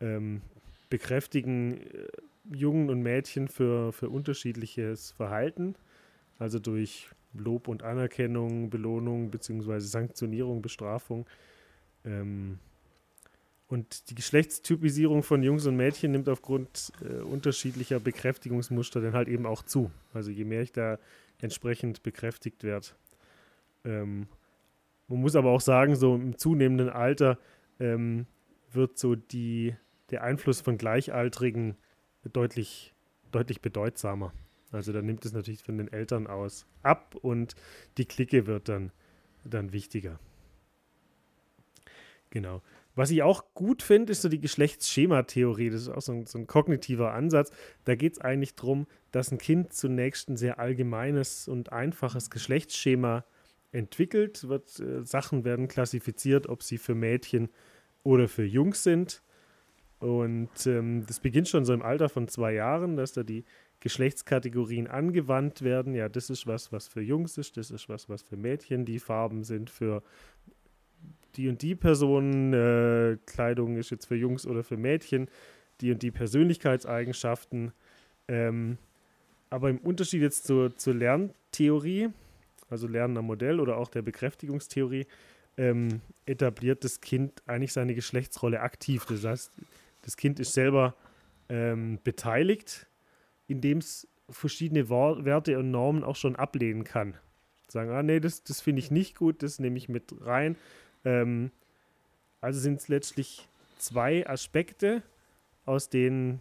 ähm, 0.00 0.42
bekräftigen 0.90 1.80
äh, 1.80 2.08
Jungen 2.52 2.90
und 2.90 3.02
Mädchen 3.02 3.48
für, 3.48 3.92
für 3.92 4.08
unterschiedliches 4.08 5.10
Verhalten, 5.12 5.74
also 6.38 6.58
durch 6.58 7.08
Lob 7.40 7.68
und 7.68 7.82
Anerkennung, 7.82 8.70
Belohnung 8.70 9.30
bzw. 9.30 9.80
Sanktionierung, 9.80 10.62
Bestrafung. 10.62 11.26
Ähm, 12.04 12.58
und 13.68 14.08
die 14.08 14.14
Geschlechtstypisierung 14.14 15.22
von 15.22 15.42
Jungs 15.42 15.66
und 15.66 15.76
Mädchen 15.76 16.12
nimmt 16.12 16.28
aufgrund 16.28 16.90
äh, 17.02 17.20
unterschiedlicher 17.20 18.00
Bekräftigungsmuster 18.00 19.00
dann 19.02 19.12
halt 19.12 19.28
eben 19.28 19.44
auch 19.44 19.62
zu. 19.62 19.90
Also 20.14 20.30
je 20.30 20.44
mehr 20.44 20.62
ich 20.62 20.72
da 20.72 20.98
entsprechend 21.40 22.02
bekräftigt 22.02 22.64
werde. 22.64 22.88
Ähm, 23.84 24.26
man 25.06 25.20
muss 25.20 25.36
aber 25.36 25.50
auch 25.50 25.60
sagen, 25.60 25.96
so 25.96 26.14
im 26.14 26.38
zunehmenden 26.38 26.88
Alter 26.88 27.38
ähm, 27.78 28.26
wird 28.72 28.98
so 28.98 29.14
die, 29.14 29.74
der 30.10 30.22
Einfluss 30.22 30.60
von 30.60 30.78
Gleichaltrigen 30.78 31.76
deutlich, 32.32 32.94
deutlich 33.32 33.60
bedeutsamer. 33.60 34.32
Also 34.72 34.92
da 34.92 35.02
nimmt 35.02 35.24
es 35.24 35.32
natürlich 35.32 35.62
von 35.62 35.78
den 35.78 35.92
Eltern 35.92 36.26
aus 36.26 36.66
ab 36.82 37.14
und 37.20 37.54
die 37.96 38.04
Clique 38.04 38.46
wird 38.46 38.68
dann, 38.68 38.92
dann 39.44 39.72
wichtiger. 39.72 40.18
Genau. 42.30 42.62
Was 42.94 43.10
ich 43.10 43.22
auch 43.22 43.54
gut 43.54 43.82
finde, 43.82 44.10
ist 44.10 44.22
so 44.22 44.28
die 44.28 44.40
Geschlechtsschema-Theorie. 44.40 45.70
Das 45.70 45.82
ist 45.82 45.88
auch 45.88 46.02
so 46.02 46.12
ein, 46.12 46.26
so 46.26 46.36
ein 46.36 46.46
kognitiver 46.46 47.14
Ansatz. 47.14 47.52
Da 47.84 47.94
geht 47.94 48.14
es 48.14 48.20
eigentlich 48.20 48.56
darum, 48.56 48.86
dass 49.12 49.30
ein 49.30 49.38
Kind 49.38 49.72
zunächst 49.72 50.28
ein 50.28 50.36
sehr 50.36 50.58
allgemeines 50.58 51.46
und 51.46 51.72
einfaches 51.72 52.28
Geschlechtsschema 52.28 53.24
entwickelt. 53.70 54.48
Wird, 54.48 54.80
äh, 54.80 55.04
Sachen 55.04 55.44
werden 55.44 55.68
klassifiziert, 55.68 56.48
ob 56.48 56.62
sie 56.62 56.76
für 56.76 56.96
Mädchen 56.96 57.50
oder 58.02 58.26
für 58.26 58.44
Jungs 58.44 58.82
sind. 58.82 59.22
Und 60.00 60.66
ähm, 60.66 61.04
das 61.06 61.20
beginnt 61.20 61.48
schon 61.48 61.64
so 61.64 61.72
im 61.72 61.82
Alter 61.82 62.08
von 62.08 62.28
zwei 62.28 62.52
Jahren, 62.52 62.96
dass 62.96 63.12
da 63.12 63.22
die 63.22 63.44
Geschlechtskategorien 63.80 64.86
angewandt 64.86 65.62
werden. 65.62 65.94
Ja, 65.94 66.08
das 66.08 66.30
ist 66.30 66.46
was, 66.46 66.72
was 66.72 66.88
für 66.88 67.00
Jungs 67.00 67.38
ist, 67.38 67.56
das 67.56 67.70
ist 67.70 67.88
was, 67.88 68.08
was 68.08 68.22
für 68.22 68.36
Mädchen 68.36 68.84
die 68.84 68.98
Farben 68.98 69.44
sind, 69.44 69.70
für 69.70 70.02
die 71.36 71.48
und 71.48 71.62
die 71.62 71.74
Personen, 71.74 72.52
äh, 72.52 73.16
Kleidung 73.26 73.76
ist 73.76 73.90
jetzt 73.90 74.06
für 74.06 74.16
Jungs 74.16 74.46
oder 74.46 74.64
für 74.64 74.76
Mädchen, 74.76 75.28
die 75.80 75.92
und 75.92 76.02
die 76.02 76.10
Persönlichkeitseigenschaften. 76.10 77.72
Ähm, 78.26 78.78
aber 79.50 79.70
im 79.70 79.78
Unterschied 79.78 80.22
jetzt 80.22 80.46
zur, 80.46 80.76
zur 80.76 80.94
Lerntheorie, 80.94 82.08
also 82.68 82.86
Lernen 82.86 83.16
am 83.16 83.26
Modell 83.26 83.60
oder 83.60 83.76
auch 83.76 83.88
der 83.88 84.02
Bekräftigungstheorie, 84.02 85.06
ähm, 85.56 86.00
etabliert 86.26 86.84
das 86.84 87.00
Kind 87.00 87.42
eigentlich 87.46 87.72
seine 87.72 87.94
Geschlechtsrolle 87.94 88.60
aktiv. 88.60 89.06
Das 89.08 89.24
heißt, 89.24 89.52
das 90.02 90.16
Kind 90.16 90.40
ist 90.40 90.52
selber 90.52 90.94
ähm, 91.48 91.98
beteiligt, 92.04 92.86
indem 93.48 93.78
es 93.78 94.06
verschiedene 94.30 94.88
Werte 94.88 95.58
und 95.58 95.70
Normen 95.70 96.04
auch 96.04 96.16
schon 96.16 96.36
ablehnen 96.36 96.84
kann. 96.84 97.14
Sagen, 97.68 97.90
ah 97.90 98.02
nee, 98.02 98.20
das, 98.20 98.44
das 98.44 98.60
finde 98.60 98.80
ich 98.80 98.90
nicht 98.90 99.16
gut, 99.16 99.42
das 99.42 99.58
nehme 99.58 99.76
ich 99.76 99.88
mit 99.88 100.14
rein. 100.20 100.56
Ähm, 101.04 101.50
also 102.40 102.60
sind 102.60 102.80
es 102.80 102.88
letztlich 102.88 103.48
zwei 103.78 104.26
Aspekte, 104.26 105.02
aus 105.66 105.88
denen 105.88 106.40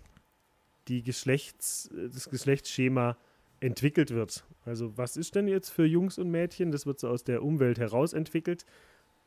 die 0.88 1.04
Geschlechts, 1.04 1.90
das 1.92 2.30
Geschlechtsschema 2.30 3.18
entwickelt 3.60 4.12
wird. 4.12 4.46
Also 4.66 4.98
was 4.98 5.18
ist 5.18 5.36
denn 5.36 5.48
jetzt 5.48 5.70
für 5.70 5.86
Jungs 5.86 6.18
und 6.18 6.30
Mädchen? 6.30 6.72
Das 6.72 6.86
wird 6.86 7.00
so 7.00 7.10
aus 7.10 7.24
der 7.24 7.44
Umwelt 7.44 7.80
heraus 7.80 8.14
entwickelt. 8.14 8.66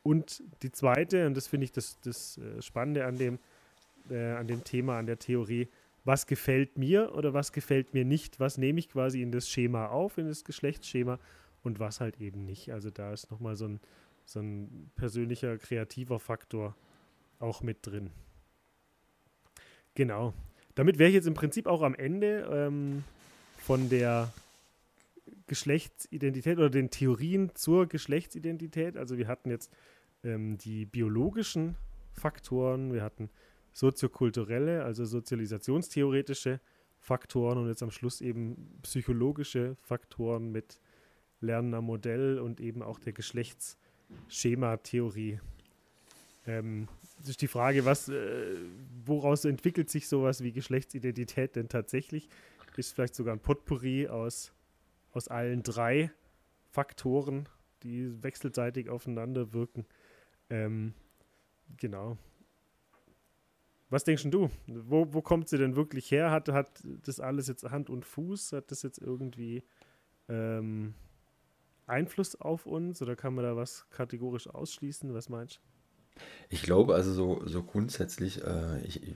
Und 0.02 0.42
die 0.62 0.72
zweite, 0.72 1.26
und 1.26 1.36
das 1.36 1.48
finde 1.48 1.64
ich 1.64 1.72
das, 1.72 1.98
das 2.00 2.38
äh, 2.38 2.62
Spannende 2.62 3.04
an 3.04 3.18
dem, 3.18 3.38
äh, 4.10 4.32
an 4.32 4.46
dem 4.46 4.64
Thema, 4.64 4.98
an 4.98 5.06
der 5.06 5.18
Theorie, 5.18 5.68
was 6.04 6.26
gefällt 6.26 6.78
mir 6.78 7.14
oder 7.14 7.34
was 7.34 7.52
gefällt 7.52 7.94
mir 7.94 8.04
nicht, 8.04 8.40
was 8.40 8.58
nehme 8.58 8.78
ich 8.78 8.88
quasi 8.88 9.22
in 9.22 9.32
das 9.32 9.48
Schema 9.48 9.86
auf, 9.86 10.18
in 10.18 10.26
das 10.26 10.44
Geschlechtsschema 10.44 11.18
und 11.62 11.78
was 11.78 12.00
halt 12.00 12.20
eben 12.20 12.44
nicht. 12.44 12.72
Also 12.72 12.90
da 12.90 13.12
ist 13.12 13.30
nochmal 13.30 13.56
so 13.56 13.66
ein, 13.66 13.80
so 14.24 14.40
ein 14.40 14.90
persönlicher, 14.96 15.58
kreativer 15.58 16.18
Faktor 16.18 16.74
auch 17.38 17.62
mit 17.62 17.86
drin. 17.86 18.10
Genau. 19.94 20.32
Damit 20.74 20.98
wäre 20.98 21.08
ich 21.08 21.14
jetzt 21.14 21.26
im 21.26 21.34
Prinzip 21.34 21.66
auch 21.66 21.82
am 21.82 21.94
Ende 21.94 22.48
ähm, 22.50 23.04
von 23.58 23.88
der 23.88 24.32
Geschlechtsidentität 25.46 26.58
oder 26.58 26.70
den 26.70 26.90
Theorien 26.90 27.50
zur 27.54 27.86
Geschlechtsidentität. 27.86 28.96
Also 28.96 29.18
wir 29.18 29.26
hatten 29.26 29.50
jetzt 29.50 29.70
ähm, 30.22 30.58
die 30.58 30.86
biologischen 30.86 31.76
Faktoren, 32.12 32.92
wir 32.92 33.02
hatten 33.02 33.30
soziokulturelle, 33.72 34.84
also 34.84 35.04
sozialisationstheoretische 35.04 36.60
Faktoren 36.98 37.58
und 37.58 37.66
jetzt 37.68 37.82
am 37.82 37.90
Schluss 37.90 38.20
eben 38.20 38.78
psychologische 38.82 39.76
Faktoren 39.82 40.52
mit 40.52 40.80
Lernen 41.40 41.74
am 41.74 41.86
Modell 41.86 42.38
und 42.38 42.60
eben 42.60 42.82
auch 42.82 42.98
der 42.98 43.14
Geschlechtsschema-Theorie. 43.14 45.40
Ähm, 46.46 46.88
das 47.18 47.30
ist 47.30 47.40
die 47.42 47.48
Frage, 47.48 47.84
was, 47.84 48.08
äh, 48.08 48.56
woraus 49.04 49.44
entwickelt 49.44 49.90
sich 49.90 50.08
sowas 50.08 50.42
wie 50.42 50.52
Geschlechtsidentität 50.52 51.56
denn 51.56 51.68
tatsächlich? 51.68 52.28
Ist 52.76 52.94
vielleicht 52.94 53.14
sogar 53.14 53.34
ein 53.34 53.40
Potpourri 53.40 54.08
aus, 54.08 54.52
aus 55.12 55.28
allen 55.28 55.62
drei 55.62 56.10
Faktoren, 56.70 57.46
die 57.82 58.22
wechselseitig 58.22 58.88
aufeinander 58.88 59.52
wirken. 59.52 59.84
Ähm, 60.48 60.94
genau. 61.76 62.16
Was 63.90 64.04
denkst 64.04 64.24
du? 64.30 64.50
Wo, 64.68 65.12
wo 65.12 65.20
kommt 65.20 65.48
sie 65.48 65.58
denn 65.58 65.74
wirklich 65.74 66.10
her? 66.10 66.30
Hat, 66.30 66.48
hat 66.48 66.70
das 67.04 67.18
alles 67.18 67.48
jetzt 67.48 67.64
Hand 67.64 67.90
und 67.90 68.04
Fuß? 68.04 68.52
Hat 68.52 68.70
das 68.70 68.82
jetzt 68.82 68.98
irgendwie 68.98 69.64
ähm, 70.28 70.94
Einfluss 71.86 72.40
auf 72.40 72.66
uns 72.66 73.02
oder 73.02 73.16
kann 73.16 73.34
man 73.34 73.44
da 73.44 73.56
was 73.56 73.90
kategorisch 73.90 74.48
ausschließen? 74.48 75.12
Was 75.12 75.28
meinst 75.28 75.56
du? 75.56 75.60
Ich 76.48 76.62
glaube, 76.62 76.94
also 76.94 77.12
so, 77.12 77.42
so 77.46 77.62
grundsätzlich 77.62 78.44
äh, 78.44 78.80
ich, 78.82 79.02
ich, 79.02 79.14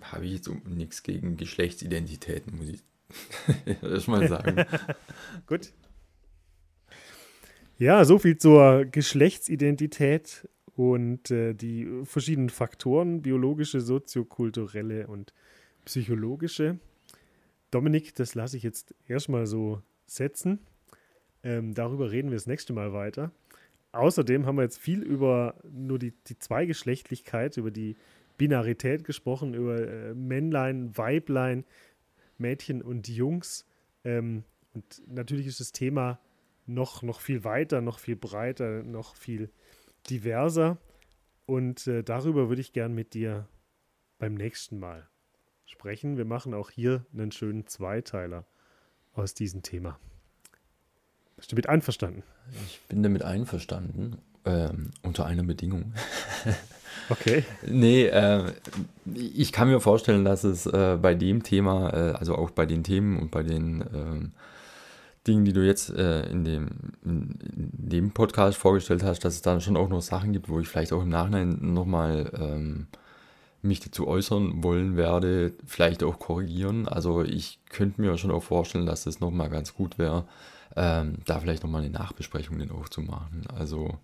habe 0.00 0.24
ich 0.24 0.32
jetzt 0.32 0.50
nichts 0.66 1.02
gegen 1.02 1.36
Geschlechtsidentitäten, 1.36 2.56
muss 2.56 2.68
ich 2.68 2.82
erstmal 3.82 4.28
sagen. 4.28 4.64
Gut. 5.46 5.72
Ja, 7.78 8.04
so 8.06 8.18
viel 8.18 8.38
zur 8.38 8.86
Geschlechtsidentität 8.86 10.48
und 10.76 11.30
äh, 11.30 11.54
die 11.54 11.88
verschiedenen 12.04 12.50
Faktoren, 12.50 13.22
biologische, 13.22 13.80
soziokulturelle 13.80 15.06
und 15.06 15.32
psychologische. 15.86 16.78
Dominik, 17.70 18.14
das 18.14 18.34
lasse 18.34 18.56
ich 18.58 18.62
jetzt 18.62 18.94
erstmal 19.08 19.46
so 19.46 19.82
setzen. 20.06 20.60
Ähm, 21.42 21.74
darüber 21.74 22.10
reden 22.10 22.30
wir 22.30 22.36
das 22.36 22.46
nächste 22.46 22.74
Mal 22.74 22.92
weiter. 22.92 23.32
Außerdem 23.92 24.44
haben 24.44 24.56
wir 24.56 24.62
jetzt 24.62 24.78
viel 24.78 25.02
über 25.02 25.54
nur 25.70 25.98
die, 25.98 26.12
die 26.26 26.38
Zweigeschlechtlichkeit, 26.38 27.56
über 27.56 27.70
die 27.70 27.96
Binarität 28.36 29.04
gesprochen, 29.04 29.54
über 29.54 29.80
äh, 29.80 30.14
Männlein, 30.14 30.96
Weiblein, 30.96 31.64
Mädchen 32.36 32.82
und 32.82 33.08
Jungs. 33.08 33.64
Ähm, 34.04 34.44
und 34.74 35.02
natürlich 35.06 35.46
ist 35.46 35.60
das 35.60 35.72
Thema 35.72 36.20
noch, 36.66 37.02
noch 37.02 37.20
viel 37.20 37.44
weiter, 37.44 37.80
noch 37.80 37.98
viel 37.98 38.16
breiter, 38.16 38.82
noch 38.82 39.14
viel 39.16 39.50
diverser. 40.10 40.78
Und 41.46 41.86
äh, 41.86 42.02
darüber 42.02 42.48
würde 42.48 42.60
ich 42.60 42.72
gern 42.72 42.94
mit 42.94 43.14
dir 43.14 43.48
beim 44.18 44.34
nächsten 44.34 44.78
Mal 44.78 45.08
sprechen. 45.64 46.16
Wir 46.16 46.24
machen 46.24 46.54
auch 46.54 46.70
hier 46.70 47.04
einen 47.12 47.32
schönen 47.32 47.66
Zweiteiler 47.66 48.46
aus 49.14 49.34
diesem 49.34 49.62
Thema. 49.62 49.98
Bist 51.36 51.52
du 51.52 51.56
mit 51.56 51.68
einverstanden? 51.68 52.22
Ich 52.66 52.80
bin 52.88 53.02
damit 53.02 53.22
einverstanden, 53.22 54.18
ähm, 54.44 54.90
unter 55.02 55.26
einer 55.26 55.42
Bedingung. 55.42 55.92
okay. 57.10 57.44
Nee, 57.66 58.06
äh, 58.06 58.52
ich 59.14 59.52
kann 59.52 59.68
mir 59.68 59.80
vorstellen, 59.80 60.24
dass 60.24 60.44
es 60.44 60.66
äh, 60.66 60.98
bei 61.00 61.14
dem 61.14 61.42
Thema, 61.42 61.92
äh, 61.92 62.12
also 62.12 62.36
auch 62.36 62.50
bei 62.50 62.64
den 62.64 62.84
Themen 62.84 63.18
und 63.18 63.30
bei 63.30 63.42
den 63.42 63.84
ähm, 63.92 64.32
Dingen, 65.26 65.44
die 65.44 65.52
du 65.52 65.64
jetzt 65.64 65.90
äh, 65.90 66.28
in, 66.28 66.44
dem, 66.44 66.68
in, 67.04 67.34
dem 67.42 68.10
Podcast 68.12 68.58
vorgestellt 68.58 69.02
hast, 69.02 69.24
dass 69.24 69.34
es 69.34 69.42
dann 69.42 69.60
schon 69.60 69.76
auch 69.76 69.88
noch 69.88 70.02
Sachen 70.02 70.32
gibt, 70.32 70.48
wo 70.48 70.60
ich 70.60 70.68
vielleicht 70.68 70.92
auch 70.92 71.02
im 71.02 71.08
Nachhinein 71.08 71.58
nochmal 71.60 72.30
ähm, 72.38 72.86
mich 73.62 73.80
dazu 73.80 74.06
äußern 74.06 74.62
wollen 74.62 74.96
werde, 74.96 75.52
vielleicht 75.66 76.02
auch 76.02 76.18
korrigieren. 76.18 76.88
Also 76.88 77.22
ich 77.22 77.58
könnte 77.70 78.00
mir 78.00 78.16
schon 78.18 78.30
auch 78.30 78.42
vorstellen, 78.42 78.86
dass 78.86 79.06
es 79.06 79.20
nochmal 79.20 79.50
ganz 79.50 79.74
gut 79.74 79.98
wäre, 79.98 80.26
ähm, 80.76 81.18
da 81.24 81.40
vielleicht 81.40 81.62
nochmal 81.62 81.82
eine 81.82 81.90
Nachbesprechung 81.90 82.58
dann 82.58 82.70
auch 82.70 82.88
zu 82.88 83.00
machen. 83.00 83.44
Also 83.54 83.98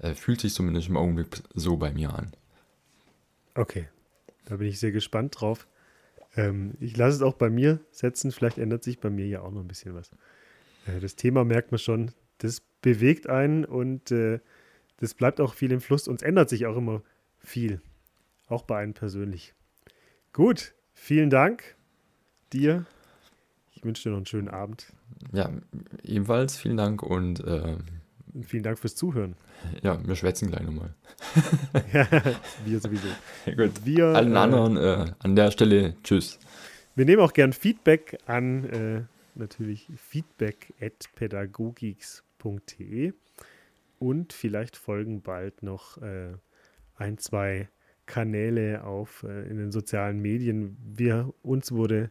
Äh, 0.00 0.14
fühlt 0.14 0.40
sich 0.40 0.54
zumindest 0.54 0.88
im 0.88 0.96
Augenblick 0.96 1.42
so 1.54 1.76
bei 1.76 1.90
mir 1.90 2.14
an. 2.14 2.32
Okay, 3.54 3.88
da 4.44 4.56
bin 4.56 4.68
ich 4.68 4.78
sehr 4.78 4.92
gespannt 4.92 5.40
drauf. 5.40 5.66
Ähm, 6.36 6.74
ich 6.78 6.96
lasse 6.96 7.16
es 7.16 7.22
auch 7.22 7.34
bei 7.34 7.50
mir 7.50 7.80
setzen. 7.90 8.30
Vielleicht 8.30 8.58
ändert 8.58 8.84
sich 8.84 9.00
bei 9.00 9.10
mir 9.10 9.26
ja 9.26 9.40
auch 9.40 9.50
noch 9.50 9.60
ein 9.60 9.68
bisschen 9.68 9.94
was. 9.94 10.10
Äh, 10.86 11.00
das 11.00 11.16
Thema 11.16 11.44
merkt 11.44 11.72
man 11.72 11.78
schon, 11.78 12.12
das 12.38 12.62
bewegt 12.82 13.28
einen 13.28 13.64
und 13.64 14.10
äh, 14.10 14.40
das 14.98 15.14
bleibt 15.14 15.40
auch 15.40 15.54
viel 15.54 15.72
im 15.72 15.80
Fluss 15.80 16.08
und 16.08 16.16
es 16.16 16.22
ändert 16.22 16.48
sich 16.48 16.66
auch 16.66 16.76
immer 16.76 17.02
viel. 17.38 17.80
Auch 18.48 18.62
bei 18.62 18.78
einem 18.78 18.94
persönlich. 18.94 19.54
Gut, 20.32 20.74
vielen 20.92 21.30
Dank 21.30 21.76
dir. 22.52 22.86
Ich 23.74 23.84
wünsche 23.84 24.04
dir 24.04 24.10
noch 24.10 24.18
einen 24.18 24.26
schönen 24.26 24.48
Abend. 24.48 24.92
Ja, 25.32 25.50
ebenfalls 26.02 26.56
vielen 26.56 26.76
Dank 26.76 27.02
und 27.02 27.40
äh, 27.40 27.76
vielen 28.42 28.62
Dank 28.62 28.78
fürs 28.78 28.94
Zuhören. 28.94 29.34
Ja, 29.82 29.98
wir 30.06 30.14
schwätzen 30.14 30.50
gleich 30.50 30.62
nochmal. 30.62 30.94
ja, 31.92 32.06
wir 32.64 32.78
sowieso. 32.78 33.08
Ja, 33.44 33.54
gut. 33.54 33.72
Wir, 33.84 34.06
Allen 34.06 34.34
äh, 34.34 34.38
anderen 34.38 34.76
äh, 34.76 35.12
an 35.18 35.34
der 35.34 35.50
Stelle, 35.50 35.96
tschüss. 36.04 36.38
Wir 36.94 37.04
nehmen 37.04 37.22
auch 37.22 37.32
gern 37.32 37.52
Feedback 37.52 38.18
an, 38.26 38.64
äh, 38.64 39.02
natürlich 39.38 39.88
feedback 39.96 40.74
at 40.80 41.08
pädagogix.de 41.14 43.12
und 43.98 44.32
vielleicht 44.32 44.76
folgen 44.76 45.22
bald 45.22 45.62
noch 45.62 46.00
äh, 46.02 46.34
ein, 46.96 47.18
zwei 47.18 47.68
Kanäle 48.06 48.84
auf 48.84 49.22
äh, 49.22 49.48
in 49.48 49.56
den 49.56 49.72
sozialen 49.72 50.20
Medien. 50.20 50.76
Wir, 50.82 51.32
uns 51.42 51.72
wurde 51.72 52.10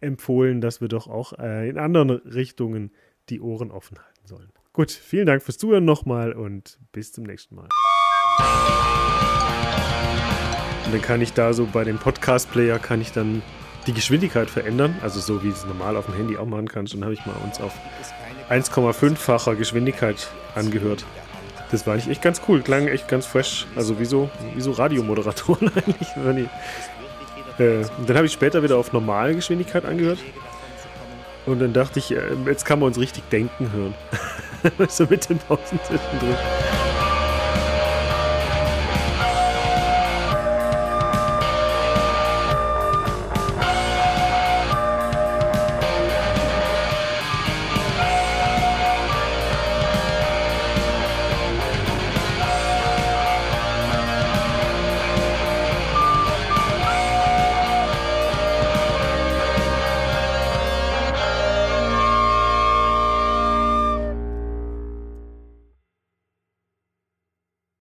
empfohlen, 0.00 0.60
dass 0.60 0.80
wir 0.80 0.88
doch 0.88 1.08
auch 1.08 1.32
äh, 1.38 1.68
in 1.68 1.78
anderen 1.78 2.10
Richtungen 2.10 2.92
die 3.28 3.40
Ohren 3.40 3.70
offen 3.70 3.98
halten 3.98 4.26
sollen. 4.26 4.50
Gut, 4.72 4.90
vielen 4.90 5.26
Dank 5.26 5.42
fürs 5.42 5.58
Zuhören 5.58 5.84
nochmal 5.84 6.32
und 6.32 6.78
bis 6.92 7.12
zum 7.12 7.24
nächsten 7.24 7.56
Mal. 7.56 7.68
Und 10.84 10.92
dann 10.94 11.02
kann 11.02 11.20
ich 11.20 11.32
da 11.32 11.52
so 11.52 11.66
bei 11.66 11.84
dem 11.84 11.98
Podcast-Player 11.98 12.78
kann 12.78 13.00
ich 13.00 13.12
dann 13.12 13.42
die 13.88 13.94
Geschwindigkeit 13.94 14.50
verändern, 14.50 14.94
also 15.02 15.18
so 15.18 15.42
wie 15.42 15.48
es 15.48 15.64
normal 15.64 15.96
auf 15.96 16.04
dem 16.04 16.14
Handy 16.14 16.36
auch 16.36 16.44
machen 16.44 16.68
kannst. 16.68 16.94
Dann 16.94 17.02
habe 17.02 17.14
ich 17.14 17.24
mal 17.24 17.34
uns 17.42 17.58
auf 17.60 17.72
1,5-facher 18.50 19.56
Geschwindigkeit 19.56 20.28
angehört. 20.54 21.04
Das 21.70 21.86
war 21.86 21.96
nicht 21.96 22.08
echt 22.08 22.22
ganz 22.22 22.42
cool, 22.48 22.60
klang 22.60 22.86
echt 22.86 23.08
ganz 23.08 23.26
fresh. 23.26 23.66
Also 23.76 23.98
wie 23.98 24.04
so, 24.04 24.30
wie 24.54 24.60
so 24.60 24.72
Radiomoderatoren 24.72 25.70
eigentlich. 25.86 26.08
Äh, 27.58 27.84
dann 28.06 28.16
habe 28.16 28.26
ich 28.26 28.32
später 28.32 28.62
wieder 28.62 28.76
auf 28.76 28.92
normale 28.92 29.34
Geschwindigkeit 29.34 29.84
angehört. 29.84 30.18
Und 31.46 31.60
dann 31.60 31.72
dachte 31.72 31.98
ich, 31.98 32.10
äh, 32.12 32.20
jetzt 32.46 32.66
kann 32.66 32.80
man 32.80 32.88
uns 32.88 32.98
richtig 32.98 33.24
denken 33.30 33.72
hören. 33.72 33.94
so 34.88 35.06
mit 35.08 35.28
den 35.30 35.38
Pausen 35.38 35.80
zwischendrin. 35.82 36.36